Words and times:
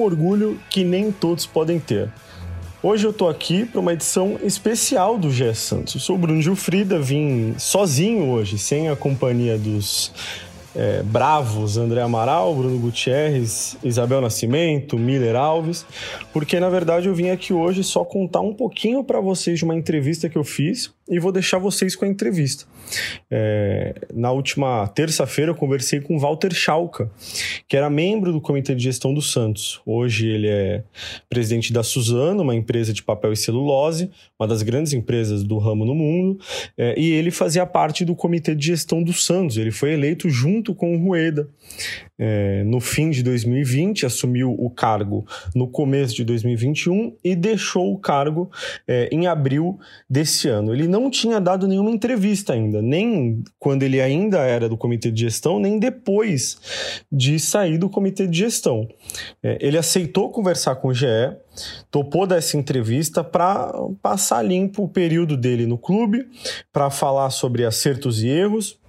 um 0.00 0.04
orgulho 0.04 0.58
que 0.70 0.82
nem 0.82 1.12
todos 1.12 1.46
podem 1.46 1.78
ter. 1.78 2.10
Hoje 2.82 3.06
eu 3.06 3.12
tô 3.12 3.28
aqui 3.28 3.66
para 3.66 3.78
uma 3.78 3.92
edição 3.92 4.38
especial 4.42 5.18
do 5.18 5.30
GE 5.30 5.54
Santos. 5.54 5.94
Eu 5.94 6.00
sou 6.00 6.16
o 6.16 6.18
Bruno 6.18 6.40
Gilfrida, 6.40 6.98
vim 6.98 7.54
sozinho 7.58 8.30
hoje, 8.30 8.56
sem 8.56 8.88
a 8.88 8.96
companhia 8.96 9.58
dos 9.58 10.10
é, 10.74 11.02
bravos 11.02 11.76
André 11.76 12.00
Amaral, 12.00 12.54
Bruno 12.54 12.78
Gutierrez, 12.78 13.76
Isabel 13.84 14.22
Nascimento, 14.22 14.96
Miller 14.96 15.36
Alves, 15.36 15.84
porque 16.32 16.58
na 16.58 16.70
verdade 16.70 17.06
eu 17.06 17.14
vim 17.14 17.28
aqui 17.28 17.52
hoje 17.52 17.84
só 17.84 18.02
contar 18.02 18.40
um 18.40 18.54
pouquinho 18.54 19.04
para 19.04 19.20
vocês 19.20 19.58
de 19.58 19.64
uma 19.64 19.74
entrevista 19.74 20.28
que 20.28 20.38
eu 20.38 20.44
fiz 20.44 20.90
e 21.10 21.18
vou 21.18 21.32
deixar 21.32 21.58
vocês 21.58 21.96
com 21.96 22.04
a 22.04 22.08
entrevista. 22.08 22.64
É, 23.30 23.94
na 24.14 24.30
última 24.30 24.86
terça-feira 24.88 25.50
eu 25.50 25.54
conversei 25.54 26.00
com 26.00 26.18
Walter 26.18 26.54
Schalka, 26.54 27.10
que 27.68 27.76
era 27.76 27.90
membro 27.90 28.32
do 28.32 28.40
Comitê 28.40 28.74
de 28.74 28.84
Gestão 28.84 29.12
do 29.12 29.20
Santos. 29.20 29.80
Hoje 29.84 30.28
ele 30.28 30.48
é 30.48 30.84
presidente 31.28 31.72
da 31.72 31.82
Suzano, 31.82 32.42
uma 32.42 32.54
empresa 32.54 32.92
de 32.92 33.02
papel 33.02 33.32
e 33.32 33.36
celulose, 33.36 34.10
uma 34.38 34.46
das 34.46 34.62
grandes 34.62 34.92
empresas 34.92 35.42
do 35.42 35.58
ramo 35.58 35.84
no 35.84 35.94
mundo, 35.94 36.38
é, 36.78 36.98
e 36.98 37.10
ele 37.10 37.30
fazia 37.30 37.66
parte 37.66 38.04
do 38.04 38.14
Comitê 38.14 38.54
de 38.54 38.66
Gestão 38.66 39.02
do 39.02 39.12
Santos. 39.12 39.56
Ele 39.56 39.70
foi 39.70 39.92
eleito 39.92 40.28
junto 40.30 40.74
com 40.74 40.94
o 40.94 40.98
Rueda 40.98 41.48
é, 42.22 42.62
no 42.64 42.80
fim 42.80 43.08
de 43.08 43.22
2020, 43.22 44.04
assumiu 44.04 44.52
o 44.52 44.68
cargo 44.68 45.26
no 45.54 45.66
começo 45.66 46.14
de 46.14 46.22
2021 46.22 47.16
e 47.24 47.34
deixou 47.34 47.94
o 47.94 47.98
cargo 47.98 48.50
é, 48.86 49.08
em 49.10 49.26
abril 49.26 49.80
desse 50.08 50.46
ano. 50.46 50.74
Ele 50.74 50.86
não 50.86 50.99
tinha 51.08 51.40
dado 51.40 51.68
nenhuma 51.68 51.90
entrevista 51.90 52.52
ainda, 52.52 52.82
nem 52.82 53.44
quando 53.58 53.84
ele 53.84 54.00
ainda 54.00 54.38
era 54.40 54.68
do 54.68 54.76
comitê 54.76 55.10
de 55.10 55.20
gestão, 55.20 55.60
nem 55.60 55.78
depois 55.78 56.58
de 57.10 57.38
sair 57.38 57.78
do 57.78 57.88
comitê 57.88 58.26
de 58.26 58.38
gestão. 58.38 58.88
É, 59.42 59.56
ele 59.60 59.78
aceitou 59.78 60.30
conversar 60.30 60.74
com 60.76 60.88
o 60.88 60.94
GE, 60.94 61.06
topou 61.90 62.26
dessa 62.26 62.56
entrevista 62.56 63.22
para 63.22 63.72
passar 64.02 64.42
limpo 64.42 64.82
o 64.82 64.88
período 64.88 65.36
dele 65.36 65.64
no 65.66 65.78
clube, 65.78 66.26
para 66.72 66.90
falar 66.90 67.30
sobre 67.30 67.64
acertos 67.64 68.22
e 68.22 68.28
erros 68.28 68.80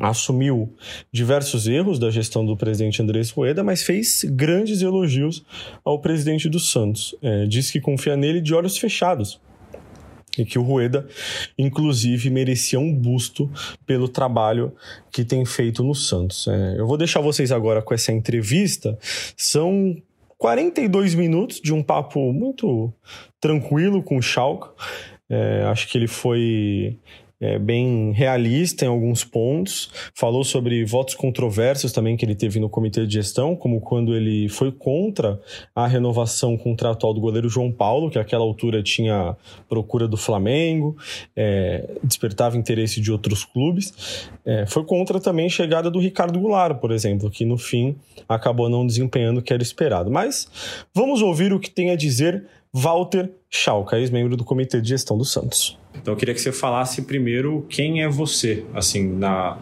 assumiu 0.00 0.72
diversos 1.12 1.66
erros 1.66 1.98
da 1.98 2.08
gestão 2.08 2.46
do 2.46 2.56
presidente 2.56 3.02
Andrés 3.02 3.30
Rueda, 3.30 3.64
mas 3.64 3.82
fez 3.82 4.24
grandes 4.24 4.80
elogios 4.80 5.44
ao 5.84 6.00
presidente 6.00 6.48
do 6.48 6.60
Santos. 6.60 7.16
É, 7.20 7.46
diz 7.46 7.70
que 7.70 7.80
confia 7.80 8.16
nele 8.16 8.40
de 8.40 8.54
olhos 8.54 8.78
fechados 8.78 9.40
e 10.38 10.44
que 10.44 10.58
o 10.58 10.62
Rueda, 10.62 11.06
inclusive, 11.58 12.30
merecia 12.30 12.78
um 12.78 12.94
busto 12.94 13.50
pelo 13.84 14.08
trabalho 14.08 14.72
que 15.10 15.24
tem 15.24 15.44
feito 15.44 15.82
no 15.82 15.94
Santos. 15.94 16.46
É, 16.48 16.78
eu 16.78 16.86
vou 16.86 16.96
deixar 16.96 17.20
vocês 17.20 17.52
agora 17.52 17.82
com 17.82 17.92
essa 17.92 18.12
entrevista. 18.12 18.98
São 19.36 19.96
42 20.38 21.14
minutos 21.14 21.60
de 21.60 21.72
um 21.72 21.82
papo 21.82 22.32
muito 22.32 22.92
tranquilo 23.40 24.02
com 24.02 24.16
o 24.16 24.22
Schalke. 24.22 24.68
É, 25.28 25.64
acho 25.64 25.88
que 25.88 25.98
ele 25.98 26.06
foi 26.06 26.96
é, 27.40 27.58
bem 27.58 28.12
realista 28.12 28.84
em 28.84 28.88
alguns 28.88 29.24
pontos. 29.24 29.90
Falou 30.14 30.42
sobre 30.44 30.84
votos 30.84 31.14
controversos 31.14 31.92
também 31.92 32.16
que 32.16 32.24
ele 32.24 32.34
teve 32.34 32.58
no 32.58 32.68
comitê 32.68 33.06
de 33.06 33.14
gestão, 33.14 33.54
como 33.54 33.80
quando 33.80 34.14
ele 34.14 34.48
foi 34.48 34.72
contra 34.72 35.40
a 35.74 35.86
renovação 35.86 36.56
contratual 36.56 37.14
do 37.14 37.20
goleiro 37.20 37.48
João 37.48 37.70
Paulo, 37.70 38.10
que 38.10 38.18
àquela 38.18 38.42
altura 38.42 38.82
tinha 38.82 39.36
procura 39.68 40.08
do 40.08 40.16
Flamengo, 40.16 40.96
é, 41.36 41.88
despertava 42.02 42.56
interesse 42.56 43.00
de 43.00 43.12
outros 43.12 43.44
clubes. 43.44 44.28
É, 44.44 44.66
foi 44.66 44.84
contra 44.84 45.20
também 45.20 45.46
a 45.46 45.50
chegada 45.50 45.90
do 45.90 45.98
Ricardo 45.98 46.38
Goulart, 46.38 46.78
por 46.78 46.90
exemplo, 46.90 47.30
que 47.30 47.44
no 47.44 47.58
fim 47.58 47.96
acabou 48.28 48.68
não 48.68 48.86
desempenhando 48.86 49.38
o 49.38 49.42
que 49.42 49.52
era 49.52 49.62
esperado. 49.62 50.10
Mas 50.10 50.48
vamos 50.94 51.22
ouvir 51.22 51.52
o 51.52 51.60
que 51.60 51.70
tem 51.70 51.90
a 51.90 51.96
dizer 51.96 52.44
Walter 52.72 53.30
Schalke, 53.50 53.94
ex-membro 53.96 54.36
do 54.36 54.44
comitê 54.44 54.80
de 54.80 54.88
gestão 54.88 55.16
do 55.16 55.24
Santos. 55.24 55.78
Então 56.00 56.14
eu 56.14 56.16
queria 56.16 56.34
que 56.34 56.40
você 56.40 56.52
falasse 56.52 57.02
primeiro 57.02 57.64
quem 57.68 58.02
é 58.02 58.08
você, 58.08 58.64
assim, 58.74 59.08
na 59.08 59.58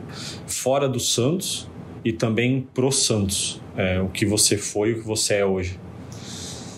fora 0.47 0.88
do 0.88 1.00
Santos 1.00 1.69
e 2.04 2.12
também 2.12 2.69
pro 2.72 2.92
Santos, 2.92 3.60
é, 3.76 4.00
o 4.00 4.08
que 4.08 4.24
você 4.24 4.56
foi 4.56 4.91
e 4.91 4.92
o 4.92 5.00
que 5.00 5.06
você 5.06 5.34
é 5.34 5.47
hoje. 5.47 5.78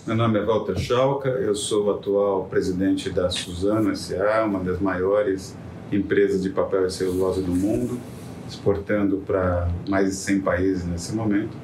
Meu 0.07 0.15
nome 0.15 0.39
é 0.39 0.43
Walter 0.43 0.75
Schalka, 0.75 1.29
eu 1.29 1.53
sou 1.53 1.85
o 1.85 1.91
atual 1.91 2.45
presidente 2.45 3.11
da 3.11 3.29
Suzano 3.29 3.91
S.A., 3.91 4.43
uma 4.43 4.59
das 4.59 4.79
maiores 4.79 5.55
empresas 5.91 6.41
de 6.41 6.49
papel 6.49 6.87
e 6.87 6.91
celulose 6.91 7.43
do 7.43 7.51
mundo, 7.51 7.99
exportando 8.47 9.17
para 9.17 9.69
mais 9.87 10.07
de 10.07 10.15
100 10.15 10.41
países 10.41 10.85
nesse 10.85 11.13
momento. 11.13 11.55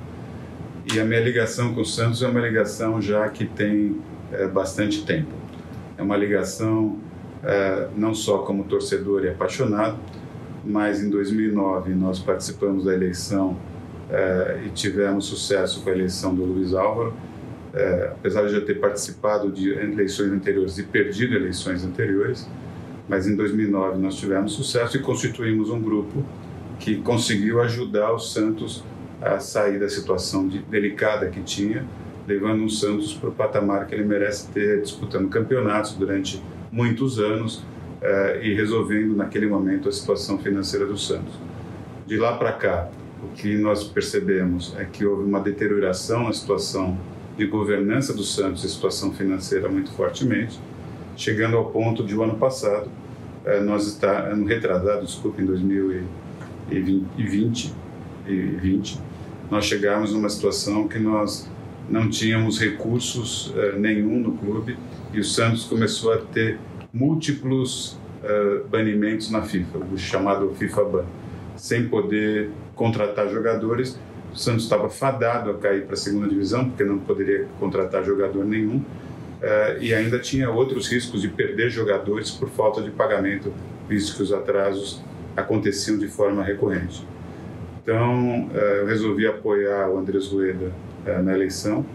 E 0.94 1.00
a 1.00 1.04
minha 1.04 1.20
ligação 1.20 1.74
com 1.74 1.82
o 1.82 1.86
Santos 1.86 2.22
é 2.22 2.28
uma 2.28 2.40
ligação 2.40 3.02
já 3.02 3.28
que 3.30 3.46
tem 3.46 4.00
é, 4.32 4.48
bastante 4.48 5.04
tempo. 5.04 5.32
É 5.98 6.04
uma 6.04 6.16
ligação 6.16 7.00
não 7.96 8.14
só 8.14 8.40
como 8.40 8.64
torcedor 8.64 9.24
e 9.24 9.30
apaixonado, 9.30 9.98
mas 10.66 11.04
em 11.04 11.10
2009 11.10 11.94
nós 11.94 12.20
participamos 12.20 12.86
da 12.86 12.94
eleição 12.94 13.58
é, 14.10 14.62
e 14.66 14.70
tivemos 14.70 15.26
sucesso 15.26 15.82
com 15.82 15.90
a 15.90 15.94
eleição 15.94 16.34
do 16.34 16.44
Luiz 16.44 16.74
Álvaro. 16.74 17.14
É, 17.74 18.12
apesar 18.14 18.44
de 18.44 18.54
já 18.54 18.62
ter 18.62 18.76
participado 18.76 19.52
de 19.52 19.72
eleições 19.72 20.32
anteriores 20.32 20.78
e 20.78 20.84
perdido 20.84 21.36
eleições 21.36 21.84
anteriores, 21.84 22.48
mas 23.08 23.28
em 23.28 23.36
2009 23.36 23.98
nós 23.98 24.16
tivemos 24.16 24.54
sucesso 24.54 24.96
e 24.96 25.02
constituímos 25.02 25.70
um 25.70 25.82
grupo 25.82 26.24
que 26.80 26.96
conseguiu 27.02 27.62
ajudar 27.62 28.14
o 28.14 28.20
Santos 28.20 28.84
a 29.22 29.40
sair 29.40 29.80
da 29.80 29.90
situação 29.90 30.48
de, 30.48 30.60
delicada 30.60 31.28
que 31.28 31.42
tinha, 31.42 31.86
levando 32.26 32.64
o 32.64 32.70
Santos 32.70 33.14
para 33.14 33.30
o 33.30 33.32
patamar 33.34 33.88
que 33.88 33.94
ele 33.94 34.06
merece 34.06 34.48
ter, 34.52 34.82
disputando 34.82 35.28
campeonatos 35.30 35.94
durante 35.94 36.42
muitos 36.72 37.20
anos 37.20 37.58
uh, 37.58 38.42
e 38.42 38.54
resolvendo 38.54 39.14
naquele 39.16 39.48
momento 39.48 39.90
a 39.90 39.92
situação 39.92 40.38
financeira 40.38 40.86
do 40.86 40.98
Santos. 40.98 41.34
De 42.06 42.16
lá 42.18 42.38
para 42.38 42.54
cá, 42.54 42.90
o 43.24 43.30
que 43.30 43.58
nós 43.58 43.84
percebemos 43.84 44.76
é 44.78 44.86
que 44.86 45.04
houve 45.06 45.24
uma 45.24 45.40
deterioração 45.40 46.26
na 46.26 46.34
situação 46.34 46.96
de 47.38 47.48
governança 47.48 48.14
do 48.14 48.24
Santos 48.24 48.64
e 48.64 48.70
situação 48.70 49.12
financeira 49.12 49.68
muito 49.68 49.92
fortemente, 49.92 50.60
chegando 51.18 51.58
ao 51.58 51.72
ponto 51.72 52.04
de 52.04 52.16
o 52.16 52.24
ano 52.24 52.36
passado, 52.36 52.90
uh, 53.46 53.64
nós 53.64 53.88
está 53.88 54.28
ano 54.28 54.46
retrasado, 54.46 55.06
desculpa, 55.06 55.42
em 55.42 55.46
2020 55.46 57.74
e 58.28 58.36
20, 58.36 59.00
nós 59.50 59.66
chegamos 59.66 60.14
numa 60.14 60.30
situação 60.30 60.88
que 60.88 60.98
nós 60.98 61.50
não 61.90 62.10
tínhamos 62.10 62.60
recursos 62.60 63.52
uh, 63.52 63.78
nenhum 63.78 64.20
no 64.20 64.32
clube 64.34 64.78
e 65.16 65.20
o 65.20 65.24
Santos 65.24 65.64
começou 65.64 66.12
a 66.12 66.18
ter 66.18 66.60
múltiplos 66.92 67.98
uh, 68.22 68.68
banimentos 68.68 69.32
na 69.32 69.44
FIFA, 69.44 69.78
o 69.94 69.98
chamado 69.98 70.54
FIFA 70.56 70.84
ban, 70.84 71.06
sem 71.56 71.88
poder 71.88 72.50
contratar 72.76 73.30
jogadores. 73.30 73.98
O 74.34 74.38
Santos 74.38 74.66
estava 74.66 74.90
fadado 74.90 75.52
a 75.52 75.54
cair 75.54 75.86
para 75.86 75.94
a 75.94 75.98
segunda 75.98 76.28
divisão, 76.28 76.66
porque 76.68 76.84
não 76.84 77.00
poderia 77.00 77.48
contratar 77.62 78.04
jogador 78.04 78.44
nenhum, 78.44 78.80
uh, 78.80 79.80
e 79.80 79.94
ainda 79.94 80.20
tinha 80.20 80.50
outros 80.50 80.92
riscos 80.92 81.22
de 81.22 81.30
perder 81.30 81.70
jogadores 81.70 82.30
por 82.32 82.50
falta 82.50 82.82
de 82.82 82.92
pagamento, 82.92 83.54
visto 83.88 84.18
que 84.18 84.24
os 84.24 84.34
atrasos 84.34 85.02
aconteciam 85.38 85.98
de 85.98 86.10
forma 86.10 86.44
recorrente. 86.44 87.08
Então, 87.82 88.50
uh, 88.50 88.58
eu 88.58 88.86
resolvi 88.86 89.26
apoiar 89.26 89.90
o 89.90 89.98
Andrés 89.98 90.28
Rueda 90.28 90.74
na 91.24 91.34
eleição 91.34 91.86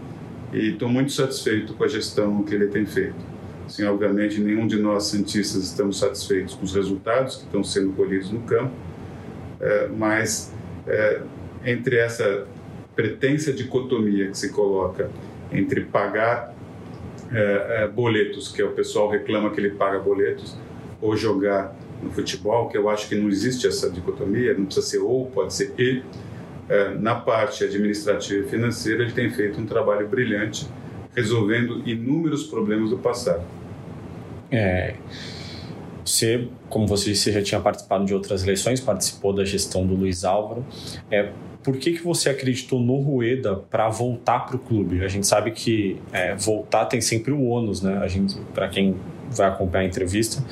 e 0.51 0.71
estou 0.71 0.89
muito 0.89 1.11
satisfeito 1.11 1.73
com 1.73 1.83
a 1.83 1.87
gestão 1.87 2.43
que 2.43 2.53
ele 2.53 2.67
tem 2.67 2.85
feito. 2.85 3.15
Assim, 3.65 3.83
obviamente, 3.85 4.39
nenhum 4.39 4.67
de 4.67 4.77
nós 4.77 5.05
cientistas 5.05 5.63
estamos 5.63 5.99
satisfeitos 5.99 6.55
com 6.55 6.65
os 6.65 6.75
resultados 6.75 7.37
que 7.37 7.43
estão 7.43 7.63
sendo 7.63 7.93
colhidos 7.93 8.29
no 8.29 8.41
campo, 8.41 8.73
é, 9.59 9.87
mas 9.87 10.53
é, 10.87 11.21
entre 11.65 11.97
essa 11.97 12.45
pretensa 12.95 13.53
dicotomia 13.53 14.29
que 14.29 14.37
se 14.37 14.49
coloca 14.49 15.09
entre 15.51 15.81
pagar 15.81 16.53
é, 17.31 17.87
boletos, 17.87 18.51
que 18.51 18.61
o 18.61 18.71
pessoal 18.71 19.09
reclama 19.09 19.49
que 19.51 19.59
ele 19.59 19.71
paga 19.71 19.99
boletos, 19.99 20.57
ou 21.01 21.15
jogar 21.15 21.75
no 22.03 22.11
futebol, 22.11 22.67
que 22.67 22.77
eu 22.77 22.89
acho 22.89 23.07
que 23.07 23.15
não 23.15 23.29
existe 23.29 23.67
essa 23.67 23.89
dicotomia, 23.89 24.53
não 24.53 24.65
precisa 24.65 24.85
ser 24.85 24.99
ou, 24.99 25.27
pode 25.27 25.53
ser 25.53 25.73
e, 25.79 26.03
na 26.99 27.15
parte 27.15 27.63
administrativa 27.63 28.45
e 28.45 28.49
financeira, 28.49 29.03
ele 29.03 29.11
tem 29.11 29.29
feito 29.29 29.59
um 29.59 29.65
trabalho 29.65 30.07
brilhante, 30.07 30.67
resolvendo 31.15 31.81
inúmeros 31.87 32.43
problemas 32.43 32.89
do 32.89 32.97
passado. 32.97 33.43
É, 34.49 34.95
você, 36.03 36.47
como 36.69 36.87
você 36.87 37.11
disse, 37.11 37.31
já 37.31 37.41
tinha 37.41 37.61
participado 37.61 38.05
de 38.05 38.13
outras 38.13 38.43
eleições, 38.43 38.79
participou 38.79 39.33
da 39.33 39.45
gestão 39.45 39.85
do 39.85 39.95
Luiz 39.95 40.23
Álvaro. 40.23 40.65
É, 41.09 41.31
por 41.63 41.77
que, 41.77 41.93
que 41.93 42.03
você 42.03 42.29
acreditou 42.29 42.79
no 42.79 42.97
Rueda 42.97 43.55
para 43.55 43.87
voltar 43.89 44.39
para 44.41 44.55
o 44.55 44.59
clube? 44.59 45.03
A 45.03 45.07
gente 45.07 45.27
sabe 45.27 45.51
que 45.51 45.97
é, 46.11 46.35
voltar 46.35 46.85
tem 46.85 46.99
sempre 47.01 47.31
o 47.31 47.43
ônus, 47.43 47.81
né? 47.81 47.99
A 47.99 48.07
gente, 48.07 48.35
para 48.53 48.67
quem 48.67 48.95
vai 49.31 49.47
acompanhar 49.47 49.83
a 49.83 49.87
entrevista, 49.87 50.43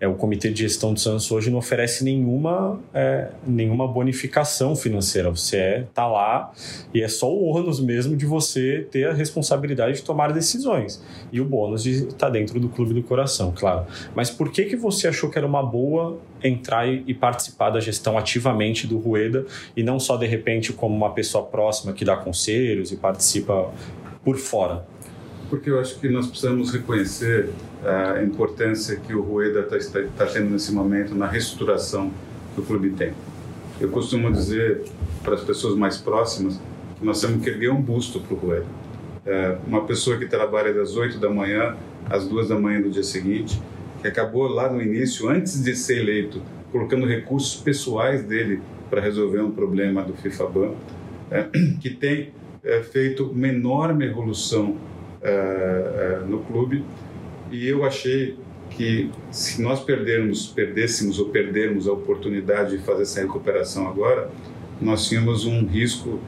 é, 0.00 0.06
o 0.06 0.14
Comitê 0.14 0.50
de 0.50 0.60
Gestão 0.60 0.94
do 0.94 1.00
Santos 1.00 1.30
hoje 1.30 1.50
não 1.50 1.58
oferece 1.58 2.04
nenhuma, 2.04 2.80
é, 2.94 3.28
nenhuma 3.46 3.86
bonificação 3.86 4.76
financeira. 4.76 5.30
Você 5.30 5.56
é, 5.56 5.86
tá 5.92 6.06
lá 6.06 6.52
e 6.94 7.02
é 7.02 7.08
só 7.08 7.30
o 7.30 7.44
ônus 7.44 7.80
mesmo 7.80 8.16
de 8.16 8.24
você 8.24 8.86
ter 8.90 9.08
a 9.08 9.12
responsabilidade 9.12 9.96
de 9.96 10.02
tomar 10.02 10.32
decisões. 10.32 11.02
E 11.32 11.40
o 11.40 11.44
bônus 11.44 11.82
de 11.82 12.04
estar 12.04 12.26
tá 12.26 12.30
dentro 12.30 12.58
do 12.60 12.68
clube 12.68 12.94
do 12.94 13.02
coração, 13.02 13.52
claro. 13.54 13.86
Mas 14.14 14.30
por 14.30 14.50
que, 14.50 14.64
que 14.64 14.76
você 14.76 15.08
achou 15.08 15.30
que 15.30 15.38
era 15.38 15.46
uma 15.46 15.62
boa 15.62 16.18
entrar 16.42 16.86
e 16.86 17.12
participar 17.12 17.70
da 17.70 17.80
gestão 17.80 18.16
ativamente 18.16 18.86
do 18.86 18.98
Rueda 18.98 19.44
e 19.76 19.82
não 19.82 19.98
só 19.98 20.16
de 20.16 20.26
repente 20.26 20.72
como 20.72 20.94
uma 20.94 21.10
pessoa 21.10 21.44
próxima 21.44 21.92
que 21.92 22.04
dá 22.04 22.16
conselhos 22.16 22.92
e 22.92 22.96
participa 22.96 23.72
por 24.24 24.36
fora? 24.36 24.86
Porque 25.48 25.70
eu 25.70 25.80
acho 25.80 25.98
que 25.98 26.08
nós 26.08 26.26
precisamos 26.26 26.72
reconhecer 26.72 27.50
a 27.84 28.22
importância 28.22 28.96
que 28.96 29.14
o 29.14 29.22
Rueda 29.22 29.66
está 29.76 30.02
tá 30.16 30.26
tendo 30.26 30.50
nesse 30.50 30.72
momento 30.72 31.14
na 31.14 31.26
reestruturação 31.26 32.10
que 32.54 32.60
o 32.60 32.64
clube 32.64 32.90
tem. 32.90 33.12
Eu 33.80 33.88
costumo 33.90 34.30
dizer 34.32 34.82
para 35.22 35.34
as 35.34 35.42
pessoas 35.42 35.76
mais 35.76 35.96
próximas 35.96 36.60
que 36.98 37.04
nós 37.04 37.20
temos 37.20 37.42
que 37.42 37.48
erguer 37.48 37.70
um 37.70 37.80
busto 37.80 38.20
para 38.20 38.34
o 38.34 38.36
Rueda. 38.36 38.66
É 39.24 39.56
uma 39.66 39.84
pessoa 39.84 40.16
que 40.16 40.26
trabalha 40.26 40.72
das 40.72 40.96
8 40.96 41.18
da 41.18 41.30
manhã 41.30 41.76
às 42.08 42.26
2 42.26 42.48
da 42.48 42.58
manhã 42.58 42.80
do 42.80 42.90
dia 42.90 43.02
seguinte, 43.02 43.60
que 44.00 44.08
acabou 44.08 44.48
lá 44.48 44.72
no 44.72 44.80
início, 44.80 45.28
antes 45.28 45.62
de 45.62 45.74
ser 45.76 45.98
eleito, 45.98 46.42
colocando 46.72 47.06
recursos 47.06 47.60
pessoais 47.60 48.22
dele 48.22 48.60
para 48.88 49.00
resolver 49.00 49.40
um 49.40 49.50
problema 49.50 50.02
do 50.02 50.14
FIFA 50.14 50.72
é, 51.30 51.44
que 51.80 51.90
tem 51.90 52.32
é, 52.64 52.82
feito 52.82 53.24
uma 53.24 53.48
enorme 53.48 54.06
evolução 54.06 54.76
é, 55.20 55.30
é, 55.30 56.26
no 56.26 56.38
clube 56.44 56.84
e 57.50 57.66
eu 57.66 57.84
achei 57.84 58.36
que 58.70 59.10
se 59.32 59.60
nós 59.60 59.80
perdermos, 59.80 60.46
perdêssemos 60.46 61.18
ou 61.18 61.30
perdermos 61.30 61.88
a 61.88 61.92
oportunidade 61.92 62.76
de 62.76 62.84
fazer 62.84 63.02
essa 63.02 63.20
recuperação 63.20 63.88
agora, 63.88 64.30
nós 64.80 65.08
tínhamos 65.08 65.44
um 65.44 65.66
risco 65.66 66.20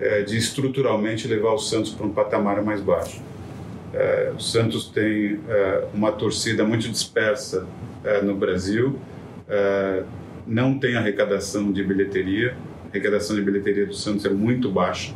é, 0.00 0.22
de 0.22 0.36
estruturalmente 0.36 1.28
levar 1.28 1.52
o 1.52 1.58
Santos 1.58 1.92
para 1.92 2.04
um 2.04 2.10
patamar 2.10 2.62
mais 2.62 2.80
baixo. 2.80 3.20
O 4.34 4.40
Santos 4.40 4.88
tem 4.88 5.38
uma 5.92 6.10
torcida 6.10 6.64
muito 6.64 6.88
dispersa 6.88 7.66
no 8.22 8.34
Brasil, 8.34 8.98
não 10.46 10.78
tem 10.78 10.96
arrecadação 10.96 11.70
de 11.70 11.84
bilheteria, 11.84 12.56
a 12.86 12.88
arrecadação 12.88 13.36
de 13.36 13.42
bilheteria 13.42 13.84
do 13.84 13.94
Santos 13.94 14.24
é 14.24 14.30
muito 14.30 14.70
baixa 14.70 15.12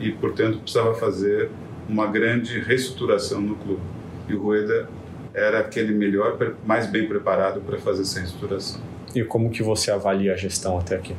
e, 0.00 0.10
portanto, 0.10 0.58
precisava 0.58 0.92
fazer 0.94 1.50
uma 1.88 2.06
grande 2.06 2.58
reestruturação 2.60 3.40
no 3.40 3.56
clube. 3.56 3.82
E 4.28 4.34
o 4.34 4.42
Rueda 4.42 4.88
era 5.32 5.60
aquele 5.60 5.92
melhor, 5.92 6.36
mais 6.66 6.86
bem 6.86 7.06
preparado 7.06 7.60
para 7.60 7.78
fazer 7.78 8.02
essa 8.02 8.20
reestruturação. 8.20 8.80
E 9.14 9.24
como 9.24 9.50
que 9.50 9.62
você 9.62 9.90
avalia 9.90 10.34
a 10.34 10.36
gestão 10.36 10.78
até 10.78 10.96
aqui? 10.96 11.14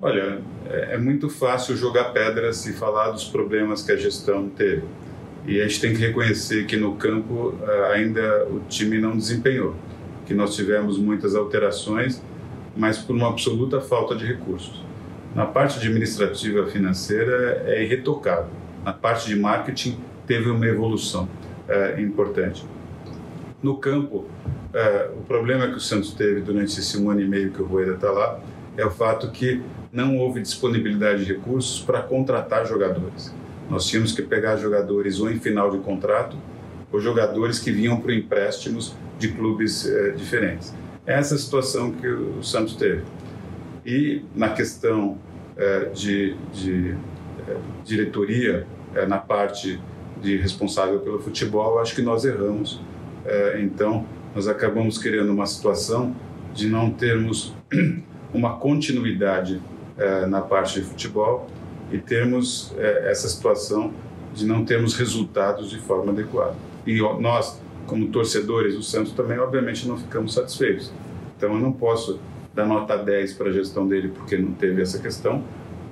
Olha, 0.00 0.40
é, 0.70 0.94
é 0.94 0.98
muito 0.98 1.28
fácil 1.28 1.76
jogar 1.76 2.12
pedras 2.12 2.64
e 2.66 2.72
falar 2.72 3.10
dos 3.10 3.24
problemas 3.24 3.82
que 3.82 3.90
a 3.90 3.96
gestão 3.96 4.48
teve. 4.48 4.84
E 5.46 5.60
a 5.60 5.66
gente 5.66 5.80
tem 5.80 5.94
que 5.94 6.00
reconhecer 6.00 6.66
que 6.66 6.76
no 6.76 6.94
campo 6.96 7.54
eh, 7.66 7.92
ainda 7.94 8.46
o 8.50 8.60
time 8.68 8.98
não 8.98 9.16
desempenhou, 9.16 9.74
que 10.26 10.34
nós 10.34 10.54
tivemos 10.54 10.98
muitas 10.98 11.34
alterações, 11.34 12.22
mas 12.76 12.98
por 12.98 13.16
uma 13.16 13.28
absoluta 13.28 13.80
falta 13.80 14.14
de 14.14 14.26
recursos. 14.26 14.84
Na 15.34 15.46
parte 15.46 15.78
administrativa 15.78 16.66
financeira 16.66 17.62
é 17.66 17.82
irretocável. 17.82 18.57
Na 18.84 18.92
parte 18.92 19.28
de 19.28 19.36
marketing 19.36 19.98
teve 20.26 20.50
uma 20.50 20.66
evolução 20.66 21.28
é, 21.68 22.00
importante. 22.00 22.64
No 23.62 23.76
campo, 23.78 24.26
é, 24.72 25.10
o 25.16 25.22
problema 25.22 25.66
que 25.68 25.76
o 25.76 25.80
Santos 25.80 26.12
teve 26.14 26.40
durante 26.40 26.78
esse 26.78 26.98
um 26.98 27.10
ano 27.10 27.20
e 27.20 27.28
meio 27.28 27.50
que 27.50 27.60
o 27.60 27.66
Rueda 27.66 27.94
está 27.94 28.10
lá 28.10 28.38
é 28.76 28.84
o 28.84 28.90
fato 28.90 29.30
que 29.30 29.60
não 29.92 30.16
houve 30.18 30.40
disponibilidade 30.40 31.24
de 31.24 31.32
recursos 31.32 31.80
para 31.80 32.02
contratar 32.02 32.66
jogadores. 32.66 33.34
Nós 33.68 33.86
tínhamos 33.86 34.12
que 34.12 34.22
pegar 34.22 34.56
jogadores 34.56 35.20
ou 35.20 35.30
em 35.30 35.38
final 35.38 35.70
de 35.70 35.78
contrato 35.78 36.36
ou 36.92 37.00
jogadores 37.00 37.58
que 37.58 37.70
vinham 37.70 38.00
para 38.00 38.14
empréstimos 38.14 38.94
de 39.18 39.28
clubes 39.28 39.86
é, 39.86 40.10
diferentes. 40.12 40.72
Essa 41.04 41.34
é 41.34 41.36
a 41.36 41.38
situação 41.38 41.90
que 41.92 42.06
o 42.06 42.42
Santos 42.42 42.76
teve. 42.76 43.02
E 43.84 44.22
na 44.34 44.50
questão 44.50 45.18
é, 45.56 45.86
de, 45.86 46.36
de 46.52 46.94
diretoria, 47.84 48.66
é, 48.94 49.06
na 49.06 49.18
parte 49.18 49.80
de 50.20 50.36
responsável 50.36 50.98
pelo 51.00 51.18
futebol, 51.18 51.78
acho 51.78 51.94
que 51.94 52.02
nós 52.02 52.24
erramos. 52.24 52.80
É, 53.24 53.60
então, 53.60 54.06
nós 54.34 54.48
acabamos 54.48 54.98
criando 54.98 55.32
uma 55.32 55.46
situação 55.46 56.14
de 56.54 56.68
não 56.68 56.90
termos 56.90 57.54
uma 58.32 58.56
continuidade 58.56 59.60
é, 59.96 60.26
na 60.26 60.40
parte 60.40 60.80
de 60.80 60.86
futebol 60.86 61.48
e 61.92 61.98
termos 61.98 62.74
é, 62.76 63.10
essa 63.10 63.28
situação 63.28 63.92
de 64.34 64.46
não 64.46 64.64
termos 64.64 64.94
resultados 64.94 65.70
de 65.70 65.78
forma 65.78 66.12
adequada. 66.12 66.54
E 66.86 67.00
nós, 67.20 67.60
como 67.86 68.08
torcedores 68.08 68.74
do 68.74 68.82
Santos, 68.82 69.12
também, 69.12 69.38
obviamente, 69.38 69.86
não 69.88 69.96
ficamos 69.96 70.34
satisfeitos. 70.34 70.92
Então, 71.36 71.54
eu 71.54 71.60
não 71.60 71.72
posso 71.72 72.20
dar 72.54 72.66
nota 72.66 72.96
10 72.96 73.34
para 73.34 73.48
a 73.48 73.52
gestão 73.52 73.86
dele 73.86 74.08
porque 74.08 74.36
não 74.36 74.52
teve 74.52 74.82
essa 74.82 74.98
questão, 74.98 75.44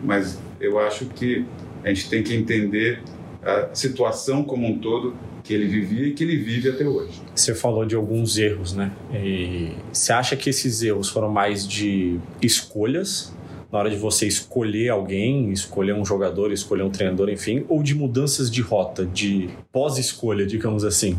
mas 0.03 0.41
eu 0.61 0.79
acho 0.79 1.06
que 1.06 1.44
a 1.85 1.88
gente 1.88 2.08
tem 2.08 2.23
que 2.23 2.35
entender 2.35 3.00
a 3.43 3.75
situação 3.75 4.43
como 4.43 4.67
um 4.67 4.79
todo 4.79 5.14
que 5.44 5.55
ele 5.55 5.67
vivia 5.67 6.08
e 6.08 6.12
que 6.12 6.25
ele 6.25 6.37
vive 6.37 6.69
até 6.69 6.85
hoje. 6.85 7.23
Você 7.35 7.55
falou 7.55 7.85
de 7.85 7.94
alguns 7.94 8.37
erros, 8.37 8.73
né? 8.73 8.91
E 9.14 9.70
você 9.93 10.12
acha 10.12 10.37
que 10.37 10.50
esses 10.50 10.82
erros 10.82 11.08
foram 11.08 11.31
mais 11.31 11.67
de 11.67 12.19
escolhas 12.43 13.32
na 13.70 13.79
hora 13.79 13.91
de 13.91 13.97
você 13.97 14.26
escolher 14.26 14.88
alguém, 14.88 15.53
escolher 15.53 15.93
um 15.93 16.05
jogador, 16.05 16.53
escolher 16.53 16.82
um 16.82 16.91
treinador, 16.91 17.29
enfim, 17.29 17.64
ou 17.69 17.82
de 17.82 17.94
mudanças 17.94 18.50
de 18.50 18.61
rota, 18.61 19.05
de 19.05 19.49
pós-escolha, 19.73 20.47
digamos 20.47 20.85
assim? 20.85 21.19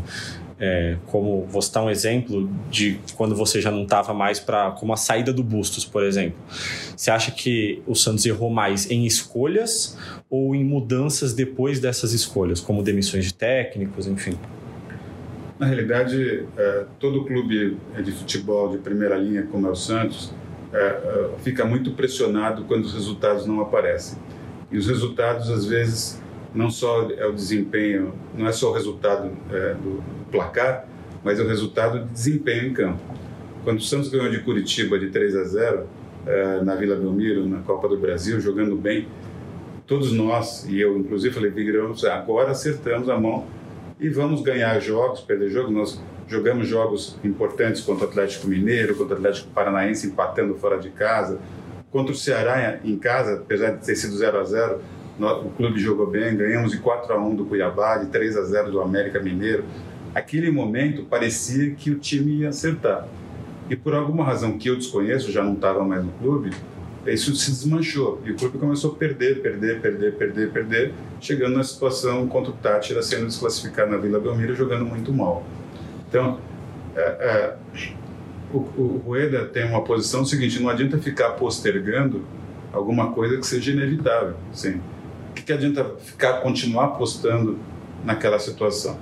É, 0.60 0.96
como 1.06 1.46
vou 1.46 1.62
citar 1.62 1.84
um 1.84 1.90
exemplo 1.90 2.50
de 2.68 2.98
quando 3.16 3.36
você 3.36 3.60
já 3.60 3.70
não 3.70 3.84
estava 3.84 4.12
mais 4.12 4.40
para 4.40 4.72
como 4.72 4.92
a 4.92 4.96
saída 4.96 5.32
do 5.32 5.42
Bustos, 5.42 5.84
por 5.84 6.02
exemplo. 6.02 6.36
Você 6.96 7.10
acha 7.10 7.30
que 7.30 7.80
o 7.86 7.94
Santos 7.94 8.26
errou 8.26 8.50
mais 8.50 8.90
em 8.90 9.06
escolhas 9.06 9.96
ou 10.28 10.54
em 10.54 10.64
mudanças 10.64 11.32
depois 11.32 11.78
dessas 11.78 12.12
escolhas, 12.12 12.60
como 12.60 12.82
demissões 12.82 13.26
de 13.26 13.34
técnicos, 13.34 14.08
enfim? 14.08 14.36
Na 15.58 15.66
realidade, 15.66 16.46
é, 16.56 16.84
todo 17.00 17.24
clube 17.24 17.76
de 18.02 18.12
futebol 18.12 18.70
de 18.70 18.78
primeira 18.78 19.16
linha, 19.16 19.42
como 19.50 19.66
é 19.66 19.70
o 19.70 19.76
Santos, 19.76 20.32
é, 20.72 20.78
é, 20.78 21.30
fica 21.42 21.64
muito 21.64 21.92
pressionado 21.92 22.64
quando 22.64 22.84
os 22.84 22.94
resultados 22.94 23.46
não 23.46 23.60
aparecem. 23.60 24.18
E 24.70 24.76
os 24.76 24.86
resultados, 24.86 25.50
às 25.50 25.64
vezes, 25.64 26.22
não 26.54 26.70
só 26.70 27.10
é 27.10 27.26
o 27.26 27.32
desempenho, 27.32 28.14
não 28.36 28.46
é 28.46 28.52
só 28.52 28.70
o 28.70 28.72
resultado 28.72 29.30
é, 29.50 29.74
do 29.74 30.02
placar, 30.28 30.86
mas 31.24 31.38
é 31.38 31.42
o 31.42 31.46
resultado 31.46 32.00
de 32.00 32.10
desempenho 32.10 32.66
em 32.66 32.72
campo. 32.72 32.98
Quando 33.64 33.78
o 33.78 33.82
Santos 33.82 34.08
ganhou 34.08 34.30
de 34.30 34.40
Curitiba 34.40 34.98
de 34.98 35.10
3 35.10 35.36
a 35.36 35.44
0 35.44 35.86
é, 36.26 36.60
na 36.62 36.74
Vila 36.74 36.96
Belmiro, 36.96 37.46
na 37.46 37.60
Copa 37.60 37.88
do 37.88 37.96
Brasil, 37.96 38.40
jogando 38.40 38.76
bem, 38.76 39.08
todos 39.86 40.12
nós, 40.12 40.66
e 40.68 40.80
eu 40.80 40.96
inclusive 40.98 41.34
falei, 41.34 41.50
viramos, 41.50 42.04
agora 42.04 42.52
acertamos 42.52 43.08
a 43.08 43.18
mão 43.18 43.46
e 43.98 44.08
vamos 44.08 44.42
ganhar 44.42 44.78
jogos, 44.80 45.20
perder 45.20 45.50
jogos. 45.50 45.72
Nós 45.72 46.02
jogamos 46.28 46.68
jogos 46.68 47.18
importantes 47.24 47.80
contra 47.80 48.06
o 48.06 48.08
Atlético 48.08 48.46
Mineiro, 48.46 48.94
contra 48.94 49.16
o 49.16 49.18
Atlético 49.18 49.50
Paranaense, 49.50 50.06
empatando 50.06 50.54
fora 50.54 50.78
de 50.78 50.90
casa. 50.90 51.38
Contra 51.90 52.12
o 52.12 52.16
Ceará 52.16 52.78
em 52.84 52.98
casa, 52.98 53.34
apesar 53.34 53.70
de 53.70 53.84
ter 53.84 53.96
sido 53.96 54.16
0 54.16 54.38
a 54.38 54.44
0 54.44 54.80
o 55.18 55.50
clube 55.56 55.80
jogou 55.80 56.06
bem, 56.06 56.36
ganhamos 56.36 56.70
de 56.70 56.78
4 56.78 57.12
a 57.12 57.18
1 57.18 57.34
do 57.34 57.44
Cuiabá, 57.44 57.96
de 57.96 58.06
3 58.06 58.36
a 58.36 58.42
0 58.42 58.70
do 58.70 58.80
América 58.80 59.18
Mineiro. 59.18 59.64
Aquele 60.14 60.50
momento 60.50 61.04
parecia 61.04 61.74
que 61.74 61.90
o 61.90 61.98
time 61.98 62.40
ia 62.40 62.48
acertar. 62.48 63.06
E 63.70 63.76
por 63.76 63.94
alguma 63.94 64.24
razão 64.24 64.58
que 64.58 64.68
eu 64.68 64.76
desconheço, 64.76 65.30
já 65.30 65.42
não 65.42 65.54
estava 65.54 65.84
mais 65.84 66.04
no 66.04 66.10
clube, 66.12 66.50
isso 67.06 67.34
se 67.34 67.50
desmanchou. 67.50 68.20
E 68.24 68.32
o 68.32 68.36
clube 68.36 68.58
começou 68.58 68.92
a 68.92 68.94
perder, 68.94 69.40
perder, 69.42 69.80
perder, 69.80 70.14
perder, 70.14 70.50
perder, 70.50 70.94
chegando 71.20 71.56
na 71.56 71.64
situação 71.64 72.26
contra 72.26 72.50
o 72.50 72.54
Tátira 72.54 73.02
sendo 73.02 73.26
desclassificado 73.26 73.90
na 73.90 73.98
Vila 73.98 74.18
Belmiro, 74.18 74.54
jogando 74.54 74.84
muito 74.84 75.12
mal. 75.12 75.44
Então, 76.08 76.38
é, 76.96 77.00
é, 77.00 77.56
o, 78.52 78.58
o 78.58 79.02
Rueda 79.04 79.44
tem 79.44 79.64
uma 79.64 79.82
posição 79.82 80.24
seguinte: 80.24 80.60
não 80.60 80.68
adianta 80.68 80.98
ficar 80.98 81.30
postergando 81.30 82.24
alguma 82.72 83.12
coisa 83.12 83.36
que 83.36 83.46
seja 83.46 83.72
inevitável. 83.72 84.34
Sim. 84.52 84.80
O 85.30 85.34
que, 85.34 85.42
que 85.42 85.52
adianta 85.52 85.84
ficar, 85.98 86.40
continuar 86.40 86.86
apostando 86.86 87.58
naquela 88.04 88.38
situação? 88.38 88.98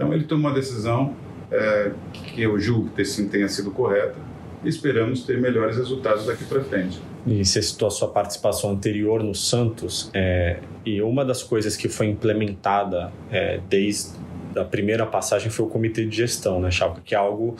Então, 0.00 0.14
ele 0.14 0.24
tomou 0.24 0.48
uma 0.48 0.54
decisão 0.54 1.14
é, 1.52 1.92
que 2.10 2.40
eu 2.40 2.58
julgo 2.58 2.88
que 2.96 3.04
sim, 3.04 3.28
tenha 3.28 3.46
sido 3.48 3.70
correta 3.70 4.16
e 4.64 4.68
esperamos 4.68 5.24
ter 5.24 5.38
melhores 5.38 5.76
resultados 5.76 6.24
daqui 6.24 6.42
para 6.44 6.64
frente. 6.64 6.98
E 7.26 7.44
você 7.44 7.60
citou 7.60 7.86
a 7.86 7.90
sua 7.90 8.08
participação 8.08 8.70
anterior 8.70 9.22
no 9.22 9.34
Santos, 9.34 10.10
é, 10.14 10.60
e 10.86 11.02
uma 11.02 11.22
das 11.22 11.42
coisas 11.42 11.76
que 11.76 11.86
foi 11.86 12.06
implementada 12.06 13.12
é, 13.30 13.60
desde 13.68 14.18
da 14.54 14.64
primeira 14.64 15.04
passagem 15.04 15.50
foi 15.50 15.66
o 15.66 15.68
comitê 15.68 16.06
de 16.06 16.16
gestão, 16.16 16.60
né, 16.60 16.70
Chalca? 16.70 17.02
Que 17.04 17.14
é 17.14 17.18
algo 17.18 17.56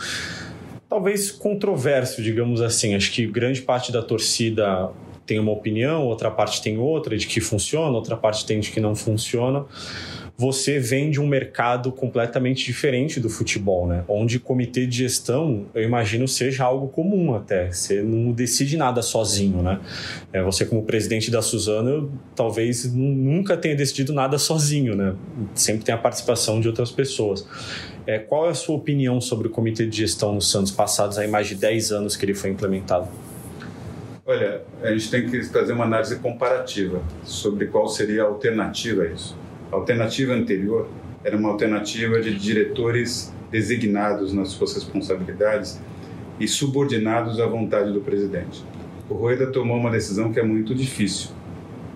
talvez 0.89 1.31
controverso, 1.31 2.23
digamos 2.23 2.63
assim. 2.63 2.95
Acho 2.95 3.13
que 3.13 3.27
grande 3.27 3.61
parte 3.61 3.93
da 3.93 4.03
torcida 4.03 4.91
tem 5.27 5.39
uma 5.39 5.53
opinião, 5.53 6.07
outra 6.07 6.31
parte 6.31 6.61
tem 6.63 6.79
outra 6.79 7.17
de 7.17 7.27
que 7.27 7.41
funciona, 7.41 7.95
outra 7.95 8.17
parte 8.17 8.45
tem 8.45 8.59
de 8.59 8.71
que 8.71 8.81
não 8.81 8.97
funciona 8.97 9.67
você 10.41 10.79
vem 10.79 11.11
de 11.11 11.21
um 11.21 11.27
mercado 11.27 11.93
completamente 11.93 12.65
diferente 12.65 13.21
do 13.21 13.29
futebol, 13.29 13.87
né? 13.87 14.05
Onde 14.09 14.41
comitê 14.41 14.87
de 14.87 14.97
gestão, 14.97 15.67
eu 15.75 15.83
imagino, 15.83 16.27
seja 16.27 16.65
algo 16.65 16.89
comum 16.89 17.35
até. 17.35 17.71
Você 17.71 18.01
não 18.01 18.33
decide 18.33 18.75
nada 18.75 19.03
sozinho, 19.03 19.61
né? 19.61 19.79
É, 20.33 20.43
você, 20.43 20.65
como 20.65 20.83
presidente 20.83 21.31
da 21.31 21.43
Suzano, 21.43 22.11
talvez 22.35 22.91
nunca 22.91 23.55
tenha 23.55 23.77
decidido 23.77 24.15
nada 24.15 24.39
sozinho, 24.39 24.97
né? 24.97 25.15
Sempre 25.55 25.85
tem 25.85 25.95
a 25.95 25.99
participação 25.99 26.59
de 26.59 26.69
outras 26.69 26.91
pessoas. 26.91 27.47
É, 28.07 28.19
qual 28.19 28.47
é 28.47 28.49
a 28.49 28.55
sua 28.55 28.77
opinião 28.77 29.21
sobre 29.21 29.47
o 29.47 29.51
comitê 29.51 29.85
de 29.85 29.95
gestão 29.95 30.35
no 30.35 30.41
Santos, 30.41 30.73
passados 30.73 31.19
aí 31.19 31.29
mais 31.29 31.49
de 31.49 31.55
10 31.55 31.93
anos 31.93 32.17
que 32.17 32.25
ele 32.25 32.35
foi 32.35 32.49
implementado? 32.49 33.09
Olha, 34.25 34.63
a 34.83 34.91
gente 34.93 35.11
tem 35.11 35.29
que 35.29 35.45
fazer 35.45 35.75
uma 35.75 35.85
análise 35.85 36.17
comparativa 36.17 37.03
sobre 37.25 37.67
qual 37.67 37.87
seria 37.89 38.23
a 38.23 38.27
alternativa 38.27 39.03
a 39.03 39.07
isso. 39.07 39.37
A 39.73 39.77
alternativa 39.77 40.33
anterior 40.33 40.89
era 41.23 41.37
uma 41.37 41.51
alternativa 41.51 42.21
de 42.21 42.37
diretores 42.37 43.33
designados 43.51 44.33
nas 44.33 44.49
suas 44.49 44.75
responsabilidades 44.75 45.81
e 46.39 46.49
subordinados 46.49 47.39
à 47.39 47.47
vontade 47.47 47.93
do 47.93 48.01
presidente. 48.01 48.65
O 49.09 49.15
Rueda 49.15 49.47
tomou 49.49 49.77
uma 49.77 49.91
decisão 49.91 50.33
que 50.33 50.41
é 50.41 50.43
muito 50.43 50.75
difícil, 50.75 51.31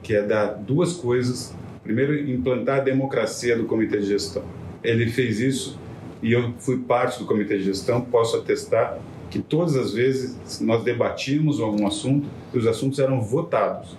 que 0.02 0.14
é 0.14 0.23
dar 0.23 0.47
duas 0.47 0.93
coisas. 0.93 1.54
Primeiro, 1.83 2.14
implantar 2.31 2.81
a 2.81 2.83
democracia 2.83 3.57
do 3.57 3.64
comitê 3.64 3.99
de 3.99 4.07
gestão. 4.07 4.43
Ele 4.83 5.11
fez 5.11 5.40
isso 5.40 5.78
e 6.23 6.33
eu 6.33 6.52
fui 6.59 6.78
parte 6.78 7.19
do 7.19 7.26
comitê 7.26 7.59
de 7.59 7.64
gestão, 7.64 8.00
posso 8.00 8.37
atestar 8.37 8.99
que 9.31 9.38
todas 9.40 9.76
as 9.76 9.93
vezes 9.93 10.61
nós 10.61 10.85
debatíamos 10.85 11.61
algum 11.61 11.87
assunto 11.87 12.28
e 12.52 12.59
os 12.59 12.66
assuntos 12.66 12.99
eram 12.99 13.21
votados. 13.21 13.97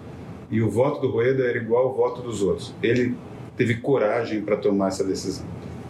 E 0.49 0.61
o 0.61 0.69
voto 0.69 1.01
do 1.01 1.11
Rueda 1.11 1.43
era 1.43 1.57
igual 1.57 1.87
ao 1.87 1.95
voto 1.95 2.21
dos 2.21 2.41
outros. 2.41 2.73
Ele 2.81 3.15
teve 3.57 3.75
coragem 3.75 4.41
para 4.41 4.57
tomar 4.57 4.89
essa 4.89 5.03
decisão. 5.03 5.45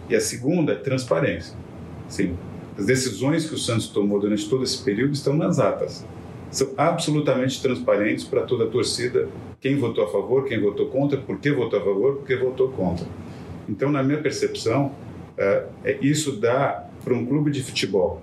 E 0.08 0.14
a 0.14 0.20
segunda 0.20 0.72
é 0.72 0.76
transparência. 0.76 1.54
Sim, 2.08 2.36
as 2.78 2.86
decisões 2.86 3.48
que 3.48 3.54
o 3.54 3.58
Santos 3.58 3.88
tomou 3.88 4.20
durante 4.20 4.48
todo 4.48 4.62
esse 4.62 4.82
período 4.82 5.14
estão 5.14 5.34
nas 5.34 5.58
atas. 5.58 6.04
São 6.50 6.68
absolutamente 6.76 7.60
transparentes 7.60 8.24
para 8.24 8.42
toda 8.42 8.64
a 8.64 8.66
torcida, 8.68 9.28
quem 9.60 9.76
votou 9.76 10.04
a 10.04 10.12
favor, 10.12 10.44
quem 10.44 10.60
votou 10.60 10.86
contra, 10.86 11.18
por 11.18 11.38
que 11.38 11.50
votou 11.50 11.80
a 11.80 11.82
favor, 11.82 12.16
por 12.16 12.26
que 12.26 12.36
votou 12.36 12.68
contra. 12.68 13.06
Então, 13.68 13.90
na 13.90 14.02
minha 14.02 14.20
percepção, 14.20 14.92
é, 15.36 15.64
é 15.84 15.98
isso 16.00 16.32
dá 16.40 16.86
para 17.02 17.14
um 17.14 17.26
clube 17.26 17.50
de 17.50 17.62
futebol 17.62 18.20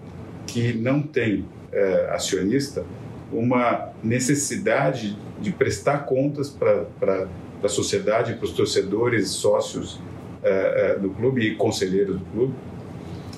que 0.48 0.74
não 0.74 1.02
tem 1.02 1.46
é, 1.72 2.10
acionista 2.12 2.86
uma 3.32 3.90
necessidade 4.04 5.18
de 5.42 5.52
prestar 5.52 6.00
contas 6.06 6.50
para 6.50 7.28
da 7.64 7.70
sociedade, 7.70 8.34
para 8.34 8.44
os 8.44 8.52
torcedores, 8.52 9.30
sócios 9.30 9.98
é, 10.44 10.96
é, 10.96 11.00
do 11.00 11.10
clube 11.12 11.42
e 11.42 11.56
conselheiros 11.56 12.20
do 12.20 12.26
clube, 12.26 12.54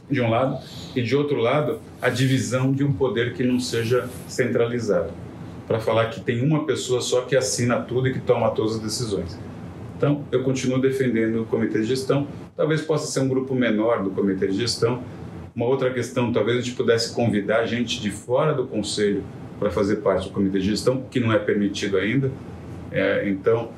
de 0.10 0.20
um 0.20 0.32
lado, 0.32 0.58
e 0.96 1.04
de 1.04 1.16
outro 1.16 1.38
lado, 1.38 1.80
a 2.02 2.10
divisão 2.10 2.72
de 2.72 2.84
um 2.84 2.92
poder 2.92 3.34
que 3.34 3.44
não 3.44 3.60
seja 3.60 4.10
centralizado, 4.28 5.12
para 5.68 5.80
falar 5.80 6.10
que 6.10 6.22
tem 6.22 6.42
uma 6.42 6.66
pessoa 6.66 7.02
só 7.02 7.22
que 7.22 7.36
assina 7.36 7.80
tudo 7.80 8.08
e 8.08 8.14
que 8.14 8.20
toma 8.20 8.50
todas 8.50 8.76
as 8.76 8.82
decisões. 8.82 9.38
Então, 9.96 10.26
eu 10.32 10.44
continuo 10.44 10.80
defendendo 10.80 11.44
o 11.44 11.46
comitê 11.46 11.80
de 11.80 11.86
gestão. 11.86 12.28
Talvez 12.58 12.82
possa 12.82 13.06
ser 13.08 13.20
um 13.20 13.28
grupo 13.28 13.54
menor 13.54 14.04
do 14.04 14.10
comitê 14.10 14.48
de 14.48 14.58
gestão. 14.58 15.04
Uma 15.56 15.68
outra 15.68 15.94
questão, 15.94 16.34
talvez 16.34 16.58
a 16.58 16.62
gente 16.62 16.76
pudesse 16.76 17.14
convidar 17.14 17.66
gente 17.66 18.02
de 18.02 18.10
fora 18.10 18.54
do 18.54 18.66
conselho 18.66 19.24
para 19.60 19.70
fazer 19.70 19.98
parte 19.98 20.28
do 20.28 20.34
comitê 20.34 20.60
de 20.60 20.66
gestão, 20.66 21.04
que 21.10 21.20
não 21.20 21.32
é 21.32 21.40
permitido 21.40 21.98
ainda. 21.98 22.32
É, 22.92 23.30
então, 23.30 23.70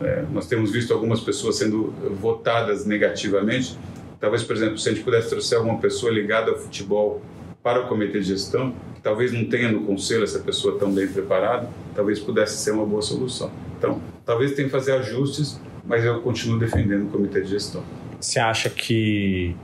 é, 0.00 0.24
nós 0.32 0.46
temos 0.46 0.70
visto 0.70 0.92
algumas 0.92 1.20
pessoas 1.20 1.56
sendo 1.56 1.92
votadas 2.20 2.86
negativamente. 2.86 3.76
Talvez, 4.18 4.42
por 4.42 4.56
exemplo, 4.56 4.78
se 4.78 4.88
a 4.88 4.92
gente 4.92 5.04
pudesse 5.04 5.30
trazer 5.30 5.56
alguma 5.56 5.78
pessoa 5.78 6.12
ligada 6.12 6.50
ao 6.50 6.58
futebol 6.58 7.22
para 7.62 7.80
o 7.80 7.88
comitê 7.88 8.20
de 8.20 8.26
gestão, 8.26 8.74
que 8.94 9.00
talvez 9.02 9.32
não 9.32 9.44
tenha 9.44 9.70
no 9.70 9.82
conselho 9.82 10.24
essa 10.24 10.38
pessoa 10.38 10.78
tão 10.78 10.92
bem 10.92 11.06
preparada, 11.06 11.68
talvez 11.94 12.18
pudesse 12.18 12.58
ser 12.58 12.70
uma 12.72 12.86
boa 12.86 13.02
solução. 13.02 13.50
Então, 13.78 14.00
talvez 14.24 14.52
tenha 14.54 14.66
que 14.66 14.72
fazer 14.72 14.92
ajustes, 14.92 15.60
mas 15.84 16.04
eu 16.04 16.20
continuo 16.20 16.58
defendendo 16.58 17.06
o 17.06 17.10
comitê 17.10 17.40
de 17.42 17.48
gestão. 17.48 17.82
Você 18.20 18.38
acha 18.38 18.68
que 18.68 19.56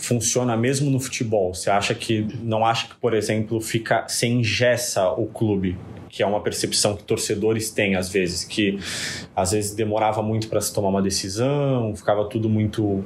funciona 0.00 0.56
mesmo 0.56 0.90
no 0.90 0.98
futebol? 0.98 1.54
Você 1.54 1.70
acha 1.70 1.94
que 1.94 2.26
não 2.42 2.64
acha 2.64 2.88
que, 2.88 2.94
por 2.96 3.14
exemplo, 3.14 3.60
fica 3.60 4.06
se 4.08 4.26
engessa 4.26 5.10
o 5.10 5.26
clube? 5.26 5.76
que 6.10 6.24
é 6.24 6.26
uma 6.26 6.40
percepção 6.40 6.96
que 6.96 7.04
torcedores 7.04 7.70
têm 7.70 7.94
às 7.94 8.10
vezes, 8.10 8.44
que 8.44 8.78
às 9.34 9.52
vezes 9.52 9.74
demorava 9.74 10.20
muito 10.20 10.48
para 10.48 10.60
se 10.60 10.74
tomar 10.74 10.88
uma 10.88 11.00
decisão, 11.00 11.94
ficava 11.94 12.24
tudo 12.28 12.48
muito 12.48 13.04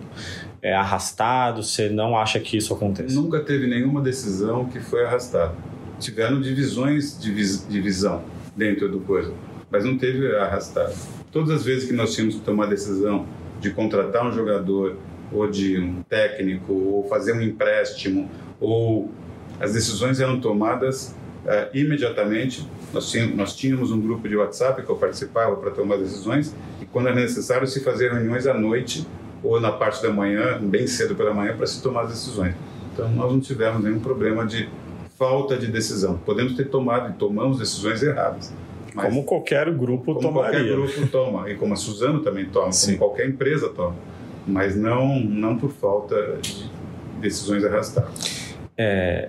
é, 0.62 0.74
arrastado. 0.74 1.62
Você 1.62 1.90
não 1.90 2.16
acha 2.16 2.40
que 2.40 2.56
isso 2.56 2.72
acontece? 2.72 3.14
Nunca 3.14 3.40
teve 3.40 3.66
nenhuma 3.66 4.00
decisão 4.00 4.64
que 4.64 4.80
foi 4.80 5.04
arrastada. 5.04 5.54
Tiveram 6.00 6.40
divisões 6.40 7.20
de, 7.20 7.30
vis 7.30 7.68
de 7.68 7.80
visão 7.80 8.24
dentro 8.56 8.90
do 8.90 9.00
coisa, 9.00 9.32
mas 9.70 9.84
não 9.84 9.98
teve 9.98 10.34
arrastado. 10.36 10.94
Todas 11.30 11.50
as 11.50 11.64
vezes 11.64 11.86
que 11.86 11.92
nós 11.92 12.14
tínhamos 12.14 12.36
que 12.36 12.40
tomar 12.40 12.66
decisão 12.66 13.26
de 13.60 13.70
contratar 13.70 14.26
um 14.26 14.32
jogador 14.32 14.96
ou 15.32 15.50
de 15.50 15.78
um 15.78 16.02
técnico 16.02 16.72
ou 16.72 17.08
fazer 17.08 17.32
um 17.32 17.40
empréstimo 17.40 18.30
ou 18.60 19.10
as 19.60 19.72
decisões 19.72 20.20
eram 20.20 20.40
tomadas 20.40 21.14
uh, 21.44 21.76
imediatamente 21.76 22.68
nós 22.92 23.10
tínhamos, 23.10 23.36
nós 23.36 23.56
tínhamos 23.56 23.90
um 23.90 24.00
grupo 24.00 24.28
de 24.28 24.36
WhatsApp 24.36 24.82
que 24.82 24.90
eu 24.90 24.96
participava 24.96 25.56
para 25.56 25.70
tomar 25.70 25.96
decisões 25.96 26.54
e 26.80 26.86
quando 26.86 27.08
era 27.08 27.16
necessário 27.16 27.66
se 27.66 27.82
fazer 27.82 28.12
reuniões 28.12 28.46
à 28.46 28.54
noite 28.54 29.06
ou 29.42 29.60
na 29.60 29.70
parte 29.70 30.02
da 30.02 30.10
manhã, 30.10 30.58
bem 30.60 30.86
cedo 30.86 31.14
pela 31.14 31.34
manhã, 31.34 31.54
para 31.54 31.66
se 31.66 31.82
tomar 31.82 32.02
as 32.02 32.10
decisões. 32.10 32.54
Então 32.92 33.10
nós 33.10 33.30
não 33.30 33.40
tivemos 33.40 33.82
nenhum 33.84 34.00
problema 34.00 34.46
de 34.46 34.68
falta 35.18 35.56
de 35.56 35.66
decisão. 35.66 36.16
Podemos 36.18 36.54
ter 36.54 36.70
tomado 36.70 37.10
e 37.10 37.12
tomamos 37.14 37.58
decisões 37.58 38.02
erradas. 38.02 38.52
como 38.94 39.24
qualquer 39.24 39.70
grupo 39.72 40.14
como 40.14 40.28
tomaria. 40.28 40.60
qualquer 40.60 40.72
grupo 40.72 41.06
toma, 41.08 41.50
e 41.50 41.56
como 41.56 41.74
a 41.74 41.76
Suzano 41.76 42.20
também 42.20 42.46
toma, 42.46 42.72
Sim. 42.72 42.96
como 42.96 43.10
qualquer 43.10 43.28
empresa 43.28 43.68
toma. 43.68 43.96
Mas 44.46 44.76
não, 44.76 45.18
não 45.18 45.56
por 45.56 45.70
falta 45.70 46.38
de 46.40 46.70
decisões 47.20 47.64
arrastadas. 47.64 48.54
É, 48.76 49.28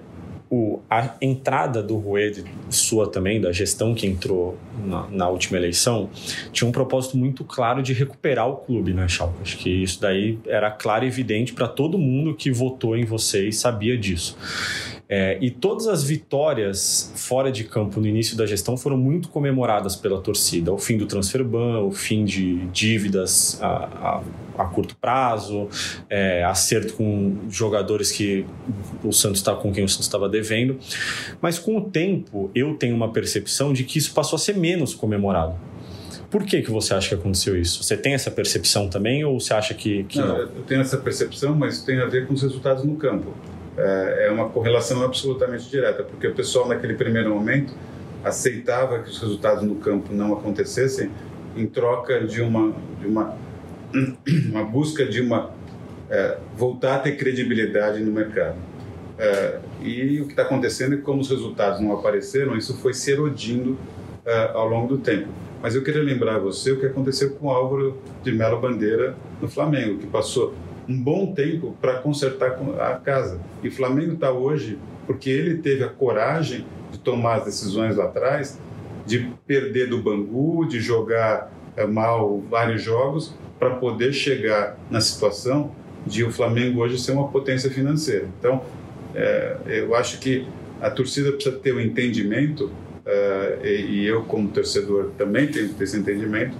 o, 0.49 0.79
a 0.89 1.15
entrada 1.21 1.81
do 1.81 1.97
Rued, 1.97 2.43
sua 2.69 3.09
também, 3.09 3.41
da 3.41 3.51
gestão 3.51 3.95
que 3.95 4.05
entrou 4.05 4.57
na, 4.85 5.07
na, 5.09 5.27
última 5.27 5.57
eleição, 5.57 6.09
tinha 6.51 6.67
um 6.67 6.71
propósito 6.71 7.17
muito 7.17 7.43
claro 7.43 7.81
de 7.81 7.93
recuperar 7.93 8.47
o 8.47 8.57
clube, 8.57 8.93
né, 8.93 9.07
Schalke? 9.07 9.35
Acho 9.41 9.57
que 9.57 9.69
isso 9.69 9.99
daí 9.99 10.37
era 10.45 10.69
claro 10.69 11.03
e 11.03 11.07
evidente 11.07 11.53
para 11.53 11.67
todo 11.67 11.97
mundo 11.97 12.35
que 12.35 12.51
votou 12.51 12.95
em 12.95 13.05
você 13.05 13.47
e 13.47 13.53
sabia 13.53 13.97
disso. 13.97 14.37
É, 15.07 15.37
e 15.39 15.51
todas 15.51 15.87
as 15.87 16.03
vitórias 16.03 17.11
fora 17.15 17.51
de 17.51 17.63
campo 17.63 17.99
no 17.99 18.07
início 18.07 18.35
da 18.35 18.45
gestão 18.45 18.75
foram 18.75 18.97
muito 18.97 19.29
comemoradas 19.29 19.95
pela 19.95 20.19
torcida. 20.19 20.73
O 20.73 20.79
fim 20.79 20.97
do 20.97 21.05
transfer 21.05 21.43
ban, 21.43 21.81
o 21.81 21.91
fim 21.91 22.25
de 22.25 22.65
dívidas 22.67 23.61
a, 23.61 23.67
a, 23.67 24.63
a 24.63 24.65
curto 24.65 24.95
prazo, 24.97 25.69
é, 26.09 26.43
acerto 26.43 26.93
com 26.93 27.37
jogadores 27.49 28.11
que 28.11 28.45
o 29.03 29.11
Santos 29.11 29.39
está 29.39 29.53
com 29.53 29.71
quem 29.71 29.83
o 29.83 29.89
Santos 29.89 30.07
estava 30.07 30.27
devendo. 30.27 30.79
Mas 31.39 31.59
com 31.59 31.77
o 31.77 31.81
tempo, 31.81 32.49
eu 32.55 32.75
tenho 32.75 32.95
uma 32.95 33.11
percepção 33.11 33.73
de 33.73 33.83
que 33.83 33.99
isso 33.99 34.11
passou 34.13 34.37
a 34.37 34.39
ser 34.39 34.57
menos 34.57 34.95
comemorado. 34.95 35.55
Por 36.31 36.43
que, 36.43 36.63
que 36.63 36.71
você 36.71 36.95
acha 36.95 37.09
que 37.09 37.15
aconteceu 37.15 37.55
isso? 37.59 37.83
Você 37.83 37.95
tem 37.95 38.13
essa 38.15 38.31
percepção 38.31 38.89
também 38.89 39.23
ou 39.23 39.39
você 39.39 39.53
acha 39.53 39.73
que, 39.75 40.03
que 40.05 40.17
não, 40.17 40.27
não? 40.27 40.37
Eu 40.37 40.63
tenho 40.67 40.81
essa 40.81 40.97
percepção, 40.97 41.55
mas 41.55 41.83
tem 41.83 41.99
a 42.01 42.07
ver 42.07 42.25
com 42.25 42.33
os 42.33 42.41
resultados 42.41 42.83
no 42.83 42.95
campo 42.95 43.31
é, 43.77 44.27
é 44.27 44.31
uma 44.31 44.49
correlação 44.49 45.03
absolutamente 45.03 45.69
direta, 45.69 46.03
porque 46.03 46.27
o 46.27 46.33
pessoal 46.33 46.67
naquele 46.67 46.93
primeiro 46.93 47.29
momento 47.29 47.73
aceitava 48.23 48.99
que 48.99 49.09
os 49.09 49.19
resultados 49.19 49.63
no 49.63 49.75
campo 49.75 50.13
não 50.13 50.33
acontecessem 50.33 51.11
em 51.55 51.67
troca 51.67 52.25
de 52.25 52.41
uma 52.41 52.73
de 52.99 53.07
uma 53.07 53.35
uma 54.51 54.63
busca 54.63 55.05
de 55.05 55.21
uma 55.21 55.51
é, 56.09 56.37
voltar 56.55 56.95
a 56.95 56.99
ter 56.99 57.17
credibilidade 57.17 58.01
no 58.01 58.11
mercado. 58.11 58.57
É, 59.17 59.59
e 59.81 60.19
o 60.21 60.25
que 60.25 60.31
está 60.31 60.43
acontecendo 60.43 60.93
é 60.93 60.97
que 60.97 61.03
como 61.03 61.21
os 61.21 61.29
resultados 61.29 61.79
não 61.79 61.93
apareceram, 61.93 62.57
isso 62.57 62.75
foi 62.77 62.93
se 62.93 63.11
erodindo 63.11 63.77
é, 64.25 64.51
ao 64.53 64.67
longo 64.67 64.87
do 64.87 64.97
tempo. 64.97 65.27
Mas 65.61 65.73
eu 65.73 65.83
queria 65.83 66.03
lembrar 66.03 66.35
a 66.35 66.39
você 66.39 66.71
o 66.71 66.79
que 66.79 66.85
aconteceu 66.85 67.31
com 67.31 67.47
o 67.47 67.49
Álvaro 67.49 67.97
de 68.23 68.31
Melo 68.31 68.59
Bandeira 68.59 69.15
no 69.41 69.47
Flamengo, 69.47 69.99
que 69.99 70.07
passou 70.07 70.53
um 70.87 71.01
bom 71.01 71.33
tempo 71.33 71.75
para 71.81 71.95
consertar 71.95 72.57
a 72.79 72.95
casa. 72.95 73.39
E 73.63 73.67
o 73.67 73.71
Flamengo 73.71 74.13
está 74.13 74.31
hoje 74.31 74.77
porque 75.05 75.29
ele 75.29 75.57
teve 75.57 75.83
a 75.83 75.89
coragem 75.89 76.65
de 76.91 76.99
tomar 76.99 77.35
as 77.35 77.45
decisões 77.45 77.95
lá 77.95 78.05
atrás, 78.05 78.59
de 79.05 79.31
perder 79.45 79.89
do 79.89 80.01
Bangu, 80.01 80.65
de 80.67 80.79
jogar 80.79 81.51
é, 81.75 81.85
mal 81.85 82.41
vários 82.49 82.81
jogos, 82.81 83.35
para 83.59 83.71
poder 83.75 84.13
chegar 84.13 84.77
na 84.89 84.99
situação 84.99 85.71
de 86.05 86.23
o 86.23 86.31
Flamengo 86.31 86.81
hoje 86.81 86.99
ser 86.99 87.11
uma 87.11 87.27
potência 87.27 87.69
financeira. 87.69 88.27
Então, 88.39 88.63
é, 89.13 89.57
eu 89.65 89.95
acho 89.95 90.19
que 90.19 90.47
a 90.81 90.89
torcida 90.89 91.31
precisa 91.31 91.55
ter 91.57 91.73
o 91.73 91.77
um 91.77 91.79
entendimento, 91.79 92.65
uh, 92.65 93.65
e, 93.65 94.05
eu, 94.05 94.23
como 94.23 94.49
torcedor, 94.49 95.11
também 95.17 95.47
tenho 95.47 95.71
esse 95.79 95.97
entendimento, 95.97 96.55